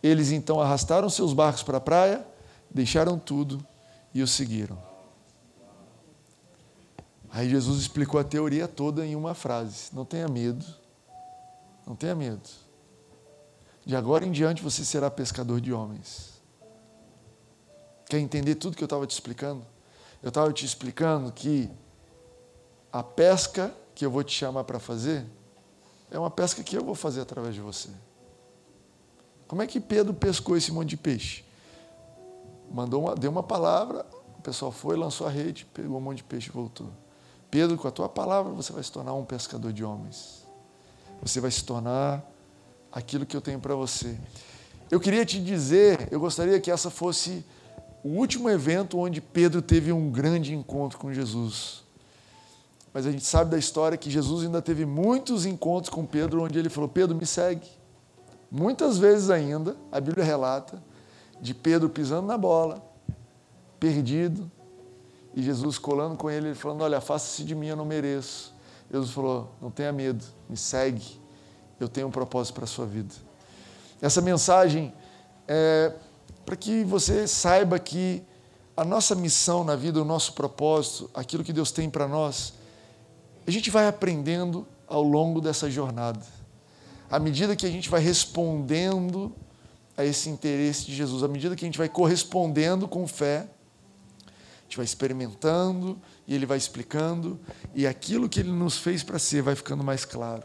Eles 0.00 0.30
então 0.30 0.60
arrastaram 0.60 1.10
seus 1.10 1.32
barcos 1.32 1.64
para 1.64 1.78
a 1.78 1.80
praia, 1.80 2.24
deixaram 2.70 3.18
tudo 3.18 3.64
e 4.14 4.22
o 4.22 4.26
seguiram. 4.26 4.78
Aí 7.32 7.50
Jesus 7.50 7.80
explicou 7.80 8.20
a 8.20 8.24
teoria 8.24 8.68
toda 8.68 9.04
em 9.04 9.16
uma 9.16 9.34
frase: 9.34 9.90
Não 9.92 10.04
tenha 10.04 10.28
medo, 10.28 10.64
não 11.84 11.96
tenha 11.96 12.14
medo. 12.14 12.48
De 13.84 13.96
agora 13.96 14.24
em 14.24 14.30
diante 14.30 14.62
você 14.62 14.84
será 14.84 15.10
pescador 15.10 15.60
de 15.60 15.72
homens. 15.72 16.40
Quer 18.08 18.18
entender 18.18 18.56
tudo 18.56 18.76
que 18.76 18.82
eu 18.82 18.86
estava 18.86 19.06
te 19.06 19.12
explicando? 19.12 19.64
Eu 20.22 20.28
estava 20.28 20.52
te 20.52 20.64
explicando 20.64 21.32
que 21.32 21.70
a 22.92 23.02
pesca 23.02 23.74
que 23.94 24.04
eu 24.04 24.10
vou 24.10 24.22
te 24.22 24.32
chamar 24.32 24.64
para 24.64 24.78
fazer 24.78 25.24
é 26.10 26.18
uma 26.18 26.30
pesca 26.30 26.62
que 26.62 26.76
eu 26.76 26.84
vou 26.84 26.94
fazer 26.94 27.20
através 27.20 27.54
de 27.54 27.60
você. 27.60 27.88
Como 29.46 29.62
é 29.62 29.66
que 29.66 29.80
Pedro 29.80 30.12
pescou 30.12 30.56
esse 30.56 30.72
monte 30.72 30.90
de 30.90 30.96
peixe? 30.96 31.44
Mandou 32.70 33.02
uma, 33.02 33.14
deu 33.14 33.30
uma 33.30 33.42
palavra, 33.42 34.06
o 34.38 34.42
pessoal 34.42 34.70
foi, 34.70 34.96
lançou 34.96 35.26
a 35.26 35.30
rede, 35.30 35.64
pegou 35.66 35.98
um 35.98 36.00
monte 36.00 36.18
de 36.18 36.24
peixe 36.24 36.48
e 36.48 36.52
voltou. 36.52 36.88
Pedro, 37.50 37.76
com 37.76 37.88
a 37.88 37.90
tua 37.90 38.08
palavra, 38.08 38.52
você 38.52 38.72
vai 38.72 38.82
se 38.82 38.92
tornar 38.92 39.12
um 39.14 39.24
pescador 39.24 39.72
de 39.72 39.84
homens. 39.84 40.46
Você 41.20 41.40
vai 41.40 41.50
se 41.50 41.64
tornar 41.64 42.24
aquilo 42.92 43.24
que 43.24 43.36
eu 43.36 43.40
tenho 43.40 43.60
para 43.60 43.74
você. 43.74 44.18
Eu 44.90 44.98
queria 44.98 45.24
te 45.24 45.40
dizer, 45.40 46.08
eu 46.10 46.18
gostaria 46.18 46.58
que 46.60 46.70
essa 46.70 46.90
fosse 46.90 47.44
o 48.02 48.08
último 48.08 48.48
evento 48.50 48.98
onde 48.98 49.20
Pedro 49.20 49.62
teve 49.62 49.92
um 49.92 50.10
grande 50.10 50.54
encontro 50.54 50.98
com 50.98 51.12
Jesus. 51.12 51.84
Mas 52.92 53.06
a 53.06 53.12
gente 53.12 53.24
sabe 53.24 53.52
da 53.52 53.58
história 53.58 53.96
que 53.96 54.10
Jesus 54.10 54.44
ainda 54.44 54.60
teve 54.60 54.84
muitos 54.84 55.46
encontros 55.46 55.94
com 55.94 56.04
Pedro, 56.04 56.42
onde 56.42 56.58
ele 56.58 56.68
falou: 56.68 56.88
Pedro, 56.88 57.14
me 57.14 57.24
segue. 57.24 57.68
Muitas 58.50 58.98
vezes 58.98 59.30
ainda, 59.30 59.76
a 59.92 60.00
Bíblia 60.00 60.24
relata 60.24 60.82
de 61.40 61.54
Pedro 61.54 61.88
pisando 61.88 62.26
na 62.26 62.36
bola, 62.36 62.84
perdido, 63.78 64.50
e 65.32 65.40
Jesus 65.40 65.78
colando 65.78 66.16
com 66.16 66.28
ele, 66.28 66.52
falando: 66.52 66.82
Olha, 66.82 67.00
faça-se 67.00 67.44
de 67.44 67.54
mim, 67.54 67.68
eu 67.68 67.76
não 67.76 67.84
mereço. 67.84 68.52
Jesus 68.90 69.12
falou: 69.12 69.52
Não 69.62 69.70
tenha 69.70 69.92
medo, 69.92 70.24
me 70.48 70.56
segue 70.56 71.19
eu 71.82 71.88
tenho 71.88 72.08
um 72.08 72.10
propósito 72.10 72.54
para 72.54 72.64
a 72.64 72.66
sua 72.66 72.86
vida. 72.86 73.14
Essa 74.00 74.20
mensagem 74.20 74.92
é 75.46 75.92
para 76.44 76.56
que 76.56 76.84
você 76.84 77.28
saiba 77.28 77.78
que 77.78 78.22
a 78.76 78.84
nossa 78.84 79.14
missão 79.14 79.62
na 79.62 79.76
vida, 79.76 80.00
o 80.00 80.04
nosso 80.04 80.32
propósito, 80.32 81.10
aquilo 81.14 81.44
que 81.44 81.52
Deus 81.52 81.70
tem 81.70 81.90
para 81.90 82.08
nós, 82.08 82.54
a 83.46 83.50
gente 83.50 83.70
vai 83.70 83.86
aprendendo 83.86 84.66
ao 84.86 85.02
longo 85.02 85.40
dessa 85.40 85.70
jornada. 85.70 86.20
À 87.10 87.18
medida 87.18 87.54
que 87.54 87.66
a 87.66 87.70
gente 87.70 87.88
vai 87.88 88.00
respondendo 88.00 89.32
a 89.96 90.04
esse 90.04 90.28
interesse 90.30 90.86
de 90.86 90.94
Jesus, 90.94 91.22
à 91.22 91.28
medida 91.28 91.54
que 91.54 91.64
a 91.64 91.68
gente 91.68 91.78
vai 91.78 91.88
correspondendo 91.88 92.88
com 92.88 93.06
fé, 93.06 93.48
a 94.26 94.62
gente 94.64 94.76
vai 94.76 94.84
experimentando 94.84 96.00
e 96.26 96.34
Ele 96.34 96.46
vai 96.46 96.56
explicando, 96.56 97.38
e 97.74 97.86
aquilo 97.86 98.28
que 98.28 98.40
Ele 98.40 98.52
nos 98.52 98.78
fez 98.78 99.02
para 99.02 99.18
ser 99.18 99.42
vai 99.42 99.54
ficando 99.54 99.84
mais 99.84 100.04
claro. 100.04 100.44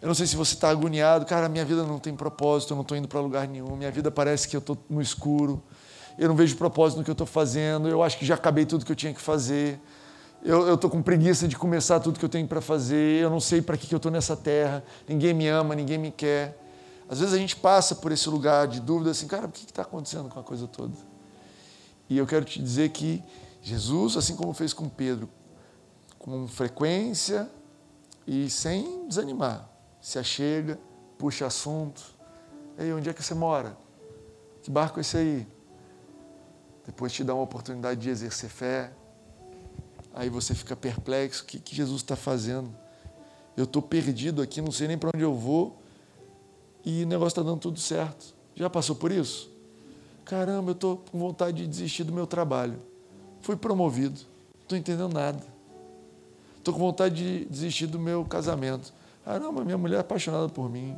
Eu 0.00 0.06
não 0.08 0.14
sei 0.14 0.26
se 0.26 0.36
você 0.36 0.54
está 0.54 0.70
agoniado, 0.70 1.26
cara, 1.26 1.48
minha 1.48 1.64
vida 1.64 1.82
não 1.82 1.98
tem 1.98 2.14
propósito, 2.14 2.72
eu 2.72 2.76
não 2.76 2.82
estou 2.82 2.96
indo 2.96 3.08
para 3.08 3.20
lugar 3.20 3.48
nenhum, 3.48 3.74
minha 3.74 3.90
vida 3.90 4.10
parece 4.10 4.46
que 4.46 4.54
eu 4.54 4.60
estou 4.60 4.78
no 4.88 5.02
escuro, 5.02 5.62
eu 6.16 6.28
não 6.28 6.36
vejo 6.36 6.56
propósito 6.56 6.98
no 6.98 7.04
que 7.04 7.10
eu 7.10 7.14
estou 7.14 7.26
fazendo, 7.26 7.88
eu 7.88 8.02
acho 8.02 8.16
que 8.16 8.24
já 8.24 8.36
acabei 8.36 8.64
tudo 8.64 8.84
que 8.84 8.92
eu 8.92 8.96
tinha 8.96 9.12
que 9.12 9.20
fazer, 9.20 9.80
eu 10.44 10.74
estou 10.74 10.88
com 10.88 11.02
preguiça 11.02 11.48
de 11.48 11.56
começar 11.56 11.98
tudo 11.98 12.18
que 12.18 12.24
eu 12.24 12.28
tenho 12.28 12.46
para 12.46 12.60
fazer, 12.60 13.22
eu 13.22 13.28
não 13.28 13.40
sei 13.40 13.60
para 13.60 13.76
que, 13.76 13.88
que 13.88 13.94
eu 13.94 13.96
estou 13.96 14.10
nessa 14.10 14.36
terra, 14.36 14.84
ninguém 15.08 15.34
me 15.34 15.48
ama, 15.48 15.74
ninguém 15.74 15.98
me 15.98 16.12
quer. 16.12 16.56
Às 17.08 17.18
vezes 17.18 17.34
a 17.34 17.38
gente 17.38 17.56
passa 17.56 17.94
por 17.96 18.12
esse 18.12 18.28
lugar 18.28 18.68
de 18.68 18.80
dúvida, 18.80 19.10
assim, 19.10 19.26
cara, 19.26 19.46
o 19.46 19.50
que 19.50 19.64
está 19.64 19.82
acontecendo 19.82 20.28
com 20.28 20.38
a 20.38 20.42
coisa 20.42 20.68
toda? 20.68 20.94
E 22.08 22.16
eu 22.16 22.26
quero 22.26 22.44
te 22.44 22.62
dizer 22.62 22.90
que 22.90 23.22
Jesus, 23.62 24.16
assim 24.16 24.36
como 24.36 24.52
fez 24.52 24.72
com 24.72 24.88
Pedro, 24.88 25.28
com 26.18 26.46
frequência 26.46 27.50
e 28.26 28.48
sem 28.48 29.08
desanimar, 29.08 29.68
se 30.00 30.18
achega, 30.18 30.78
puxa 31.16 31.46
assunto. 31.46 32.02
Ei, 32.78 32.92
onde 32.92 33.08
é 33.08 33.12
que 33.12 33.22
você 33.22 33.34
mora? 33.34 33.76
Que 34.62 34.70
barco 34.70 34.98
é 34.98 35.02
esse 35.02 35.16
aí? 35.16 35.46
Depois 36.86 37.12
te 37.12 37.22
dá 37.24 37.34
uma 37.34 37.42
oportunidade 37.42 38.00
de 38.00 38.08
exercer 38.08 38.48
fé. 38.48 38.92
Aí 40.14 40.28
você 40.30 40.54
fica 40.54 40.74
perplexo: 40.74 41.42
o 41.42 41.46
que, 41.46 41.58
que 41.58 41.74
Jesus 41.74 42.00
está 42.00 42.16
fazendo? 42.16 42.74
Eu 43.56 43.64
estou 43.64 43.82
perdido 43.82 44.40
aqui, 44.40 44.60
não 44.60 44.70
sei 44.70 44.88
nem 44.88 44.96
para 44.96 45.10
onde 45.14 45.24
eu 45.24 45.34
vou 45.34 45.82
e 46.84 47.04
o 47.04 47.06
negócio 47.06 47.28
está 47.28 47.42
dando 47.42 47.60
tudo 47.60 47.78
certo. 47.78 48.34
Já 48.54 48.70
passou 48.70 48.96
por 48.96 49.12
isso? 49.12 49.50
Caramba, 50.24 50.70
eu 50.70 50.74
estou 50.74 51.04
com 51.10 51.18
vontade 51.18 51.58
de 51.58 51.66
desistir 51.66 52.04
do 52.04 52.12
meu 52.12 52.26
trabalho. 52.26 52.80
Fui 53.40 53.56
promovido, 53.56 54.20
não 54.54 54.62
estou 54.62 54.78
entendendo 54.78 55.12
nada. 55.12 55.44
Estou 56.56 56.72
com 56.72 56.80
vontade 56.80 57.16
de 57.16 57.44
desistir 57.46 57.86
do 57.86 57.98
meu 57.98 58.24
casamento. 58.24 58.92
Caramba, 59.28 59.62
minha 59.62 59.76
mulher 59.76 59.96
é 59.96 60.00
apaixonada 60.00 60.48
por 60.48 60.70
mim. 60.70 60.96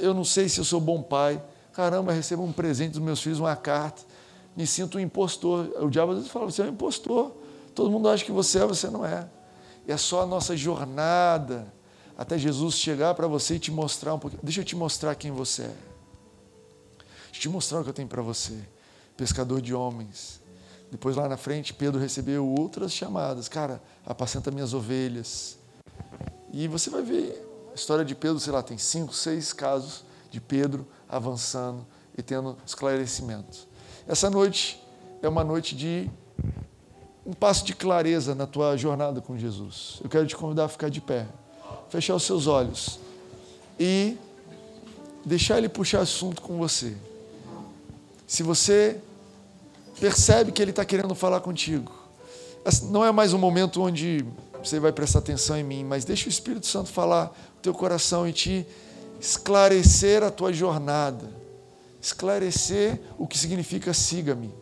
Eu 0.00 0.14
não 0.14 0.24
sei 0.24 0.48
se 0.48 0.58
eu 0.58 0.64
sou 0.64 0.80
bom 0.80 1.02
pai. 1.02 1.38
Caramba, 1.74 2.10
recebo 2.10 2.42
um 2.42 2.50
presente 2.50 2.92
dos 2.92 3.02
meus 3.02 3.20
filhos, 3.20 3.38
uma 3.38 3.54
carta. 3.54 4.00
Me 4.56 4.66
sinto 4.66 4.96
um 4.96 5.00
impostor. 5.00 5.70
O 5.78 5.90
diabo 5.90 6.12
às 6.12 6.18
vezes 6.18 6.32
fala: 6.32 6.46
você 6.46 6.62
é 6.62 6.64
um 6.64 6.68
impostor. 6.68 7.32
Todo 7.74 7.90
mundo 7.90 8.08
acha 8.08 8.24
que 8.24 8.32
você 8.32 8.60
é, 8.60 8.64
você 8.64 8.88
não 8.88 9.04
é. 9.04 9.28
E 9.86 9.92
é 9.92 9.96
só 9.98 10.22
a 10.22 10.26
nossa 10.26 10.56
jornada 10.56 11.70
até 12.16 12.38
Jesus 12.38 12.76
chegar 12.76 13.12
para 13.12 13.26
você 13.26 13.56
e 13.56 13.58
te 13.58 13.70
mostrar 13.70 14.14
um 14.14 14.18
pouquinho. 14.18 14.40
Deixa 14.42 14.62
eu 14.62 14.64
te 14.64 14.74
mostrar 14.74 15.14
quem 15.14 15.30
você 15.30 15.64
é. 15.64 15.76
Deixa 17.26 17.36
eu 17.36 17.40
te 17.42 17.48
mostrar 17.50 17.80
o 17.80 17.84
que 17.84 17.90
eu 17.90 17.94
tenho 17.94 18.08
para 18.08 18.22
você. 18.22 18.58
Pescador 19.18 19.60
de 19.60 19.74
homens. 19.74 20.40
Depois 20.90 21.14
lá 21.14 21.28
na 21.28 21.36
frente, 21.36 21.74
Pedro 21.74 22.00
recebeu 22.00 22.48
outras 22.48 22.90
chamadas. 22.90 23.48
Cara, 23.48 23.82
apacenta 24.06 24.50
minhas 24.50 24.72
ovelhas. 24.72 25.58
E 26.58 26.66
você 26.66 26.90
vai 26.90 27.02
ver 27.02 27.40
a 27.70 27.74
história 27.76 28.04
de 28.04 28.16
Pedro, 28.16 28.40
sei 28.40 28.52
lá, 28.52 28.60
tem 28.64 28.76
cinco, 28.76 29.14
seis 29.14 29.52
casos 29.52 30.02
de 30.28 30.40
Pedro 30.40 30.84
avançando 31.08 31.86
e 32.16 32.20
tendo 32.20 32.58
esclarecimento. 32.66 33.68
Essa 34.08 34.28
noite 34.28 34.82
é 35.22 35.28
uma 35.28 35.44
noite 35.44 35.76
de 35.76 36.10
um 37.24 37.32
passo 37.32 37.64
de 37.64 37.76
clareza 37.76 38.34
na 38.34 38.44
tua 38.44 38.76
jornada 38.76 39.20
com 39.20 39.38
Jesus. 39.38 40.00
Eu 40.02 40.10
quero 40.10 40.26
te 40.26 40.34
convidar 40.34 40.64
a 40.64 40.68
ficar 40.68 40.88
de 40.88 41.00
pé, 41.00 41.28
fechar 41.90 42.16
os 42.16 42.24
seus 42.24 42.48
olhos 42.48 42.98
e 43.78 44.18
deixar 45.24 45.58
ele 45.58 45.68
puxar 45.68 46.00
assunto 46.00 46.42
com 46.42 46.58
você. 46.58 46.96
Se 48.26 48.42
você 48.42 49.00
percebe 50.00 50.50
que 50.50 50.60
ele 50.60 50.72
está 50.72 50.84
querendo 50.84 51.14
falar 51.14 51.38
contigo, 51.38 51.92
não 52.90 53.04
é 53.04 53.12
mais 53.12 53.32
um 53.32 53.38
momento 53.38 53.80
onde 53.80 54.26
você 54.68 54.78
vai 54.78 54.92
prestar 54.92 55.20
atenção 55.20 55.56
em 55.56 55.64
mim, 55.64 55.82
mas 55.82 56.04
deixa 56.04 56.26
o 56.26 56.28
Espírito 56.28 56.66
Santo 56.66 56.90
falar 56.90 57.34
o 57.56 57.60
teu 57.62 57.72
coração 57.72 58.28
e 58.28 58.32
te 58.32 58.66
esclarecer 59.18 60.22
a 60.22 60.30
tua 60.30 60.52
jornada, 60.52 61.28
esclarecer 62.00 63.00
o 63.16 63.26
que 63.26 63.38
significa 63.38 63.94
siga-me. 63.94 64.54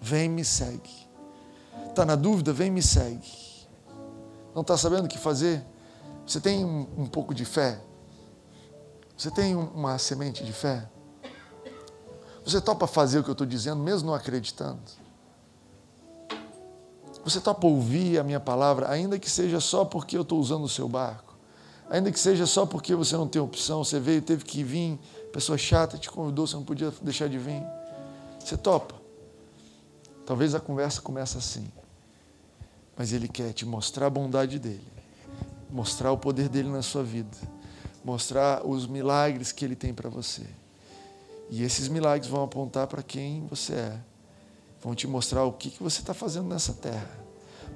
Vem 0.00 0.28
me 0.28 0.44
segue. 0.44 1.08
Está 1.88 2.04
na 2.04 2.16
dúvida? 2.16 2.52
Vem 2.52 2.70
me 2.70 2.82
segue. 2.82 3.30
Não 4.54 4.62
está 4.62 4.76
sabendo 4.76 5.04
o 5.04 5.08
que 5.08 5.18
fazer? 5.18 5.64
Você 6.26 6.40
tem 6.40 6.64
um, 6.64 6.86
um 6.96 7.06
pouco 7.06 7.32
de 7.32 7.44
fé? 7.44 7.80
Você 9.16 9.30
tem 9.30 9.54
uma 9.54 9.98
semente 9.98 10.42
de 10.44 10.52
fé? 10.52 10.88
Você 12.44 12.60
topa 12.60 12.86
fazer 12.86 13.20
o 13.20 13.22
que 13.22 13.30
eu 13.30 13.32
estou 13.32 13.46
dizendo, 13.46 13.82
mesmo 13.82 14.08
não 14.08 14.14
acreditando? 14.14 14.80
Você 17.24 17.40
topa 17.40 17.66
ouvir 17.66 18.18
a 18.18 18.24
minha 18.24 18.40
palavra, 18.40 18.90
ainda 18.90 19.18
que 19.18 19.30
seja 19.30 19.60
só 19.60 19.84
porque 19.84 20.16
eu 20.16 20.22
estou 20.22 20.40
usando 20.40 20.64
o 20.64 20.68
seu 20.68 20.88
barco? 20.88 21.36
Ainda 21.90 22.10
que 22.10 22.18
seja 22.18 22.46
só 22.46 22.64
porque 22.64 22.94
você 22.94 23.16
não 23.16 23.26
tem 23.26 23.42
opção, 23.42 23.84
você 23.84 23.98
veio, 23.98 24.22
teve 24.22 24.44
que 24.44 24.62
vir, 24.62 24.98
pessoa 25.32 25.58
chata 25.58 25.98
te 25.98 26.08
convidou, 26.08 26.46
você 26.46 26.54
não 26.54 26.64
podia 26.64 26.92
deixar 27.02 27.28
de 27.28 27.36
vir. 27.36 27.62
Você 28.38 28.56
topa? 28.56 28.94
Talvez 30.24 30.54
a 30.54 30.60
conversa 30.60 31.02
comece 31.02 31.36
assim. 31.36 31.68
Mas 32.96 33.12
ele 33.12 33.26
quer 33.26 33.52
te 33.52 33.66
mostrar 33.66 34.06
a 34.06 34.10
bondade 34.10 34.58
dele, 34.58 34.86
mostrar 35.70 36.12
o 36.12 36.16
poder 36.16 36.48
dele 36.48 36.68
na 36.68 36.82
sua 36.82 37.02
vida, 37.02 37.36
mostrar 38.04 38.64
os 38.64 38.86
milagres 38.86 39.50
que 39.52 39.64
ele 39.64 39.74
tem 39.74 39.92
para 39.92 40.08
você. 40.08 40.46
E 41.50 41.64
esses 41.64 41.88
milagres 41.88 42.30
vão 42.30 42.44
apontar 42.44 42.86
para 42.86 43.02
quem 43.02 43.46
você 43.48 43.74
é, 43.74 43.98
vão 44.82 44.94
te 44.94 45.06
mostrar 45.06 45.44
o 45.44 45.52
que, 45.52 45.70
que 45.70 45.82
você 45.82 46.00
está 46.00 46.14
fazendo 46.14 46.48
nessa 46.48 46.72
terra. 46.72 47.10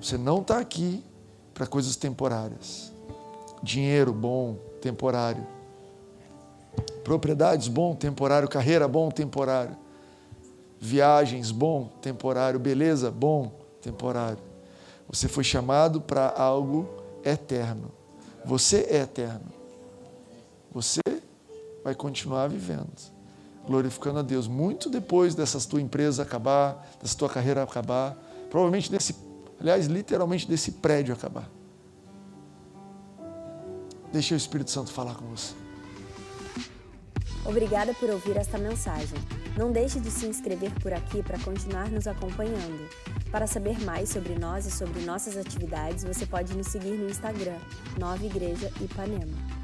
Você 0.00 0.16
não 0.16 0.40
está 0.40 0.58
aqui 0.58 1.04
para 1.52 1.66
coisas 1.66 1.96
temporárias. 1.96 2.92
Dinheiro 3.62 4.12
bom, 4.12 4.56
temporário. 4.80 5.46
Propriedades 7.02 7.68
bom, 7.68 7.94
temporário. 7.94 8.48
Carreira 8.48 8.88
bom, 8.88 9.10
temporário. 9.10 9.76
Viagens 10.80 11.50
bom, 11.50 11.88
temporário. 12.00 12.58
Beleza 12.58 13.10
bom, 13.10 13.52
temporário. 13.80 14.42
Você 15.08 15.28
foi 15.28 15.44
chamado 15.44 16.00
para 16.00 16.28
algo 16.30 16.88
eterno. 17.24 17.90
Você 18.44 18.86
é 18.90 18.96
eterno. 18.96 19.52
Você 20.72 21.00
vai 21.84 21.94
continuar 21.94 22.48
vivendo, 22.48 22.88
glorificando 23.66 24.18
a 24.18 24.22
Deus, 24.22 24.46
muito 24.46 24.90
depois 24.90 25.34
dessa 25.34 25.60
tua 25.68 25.80
empresa 25.80 26.22
acabar, 26.22 26.86
dessa 27.00 27.16
tua 27.16 27.28
carreira 27.28 27.62
acabar, 27.62 28.16
provavelmente 28.50 28.90
desse, 28.90 29.16
aliás, 29.60 29.86
literalmente 29.86 30.48
desse 30.48 30.72
prédio 30.72 31.14
acabar. 31.14 31.50
Deixa 34.12 34.34
o 34.34 34.36
Espírito 34.36 34.70
Santo 34.70 34.92
falar 34.92 35.14
com 35.16 35.26
você. 35.26 35.54
Obrigada 37.44 37.92
por 37.94 38.08
ouvir 38.08 38.36
esta 38.36 38.56
mensagem. 38.56 39.18
Não 39.56 39.70
deixe 39.70 40.00
de 40.00 40.10
se 40.10 40.26
inscrever 40.26 40.72
por 40.80 40.92
aqui 40.92 41.22
para 41.22 41.38
continuar 41.38 41.90
nos 41.90 42.06
acompanhando. 42.06 42.88
Para 43.30 43.46
saber 43.46 43.78
mais 43.84 44.08
sobre 44.08 44.38
nós 44.38 44.66
e 44.66 44.70
sobre 44.70 45.02
nossas 45.02 45.36
atividades, 45.36 46.04
você 46.04 46.24
pode 46.24 46.56
nos 46.56 46.68
seguir 46.68 46.96
no 46.96 47.10
Instagram, 47.10 47.58
Nova 47.98 48.24
Igreja 48.24 48.70
Ipanema. 48.80 49.63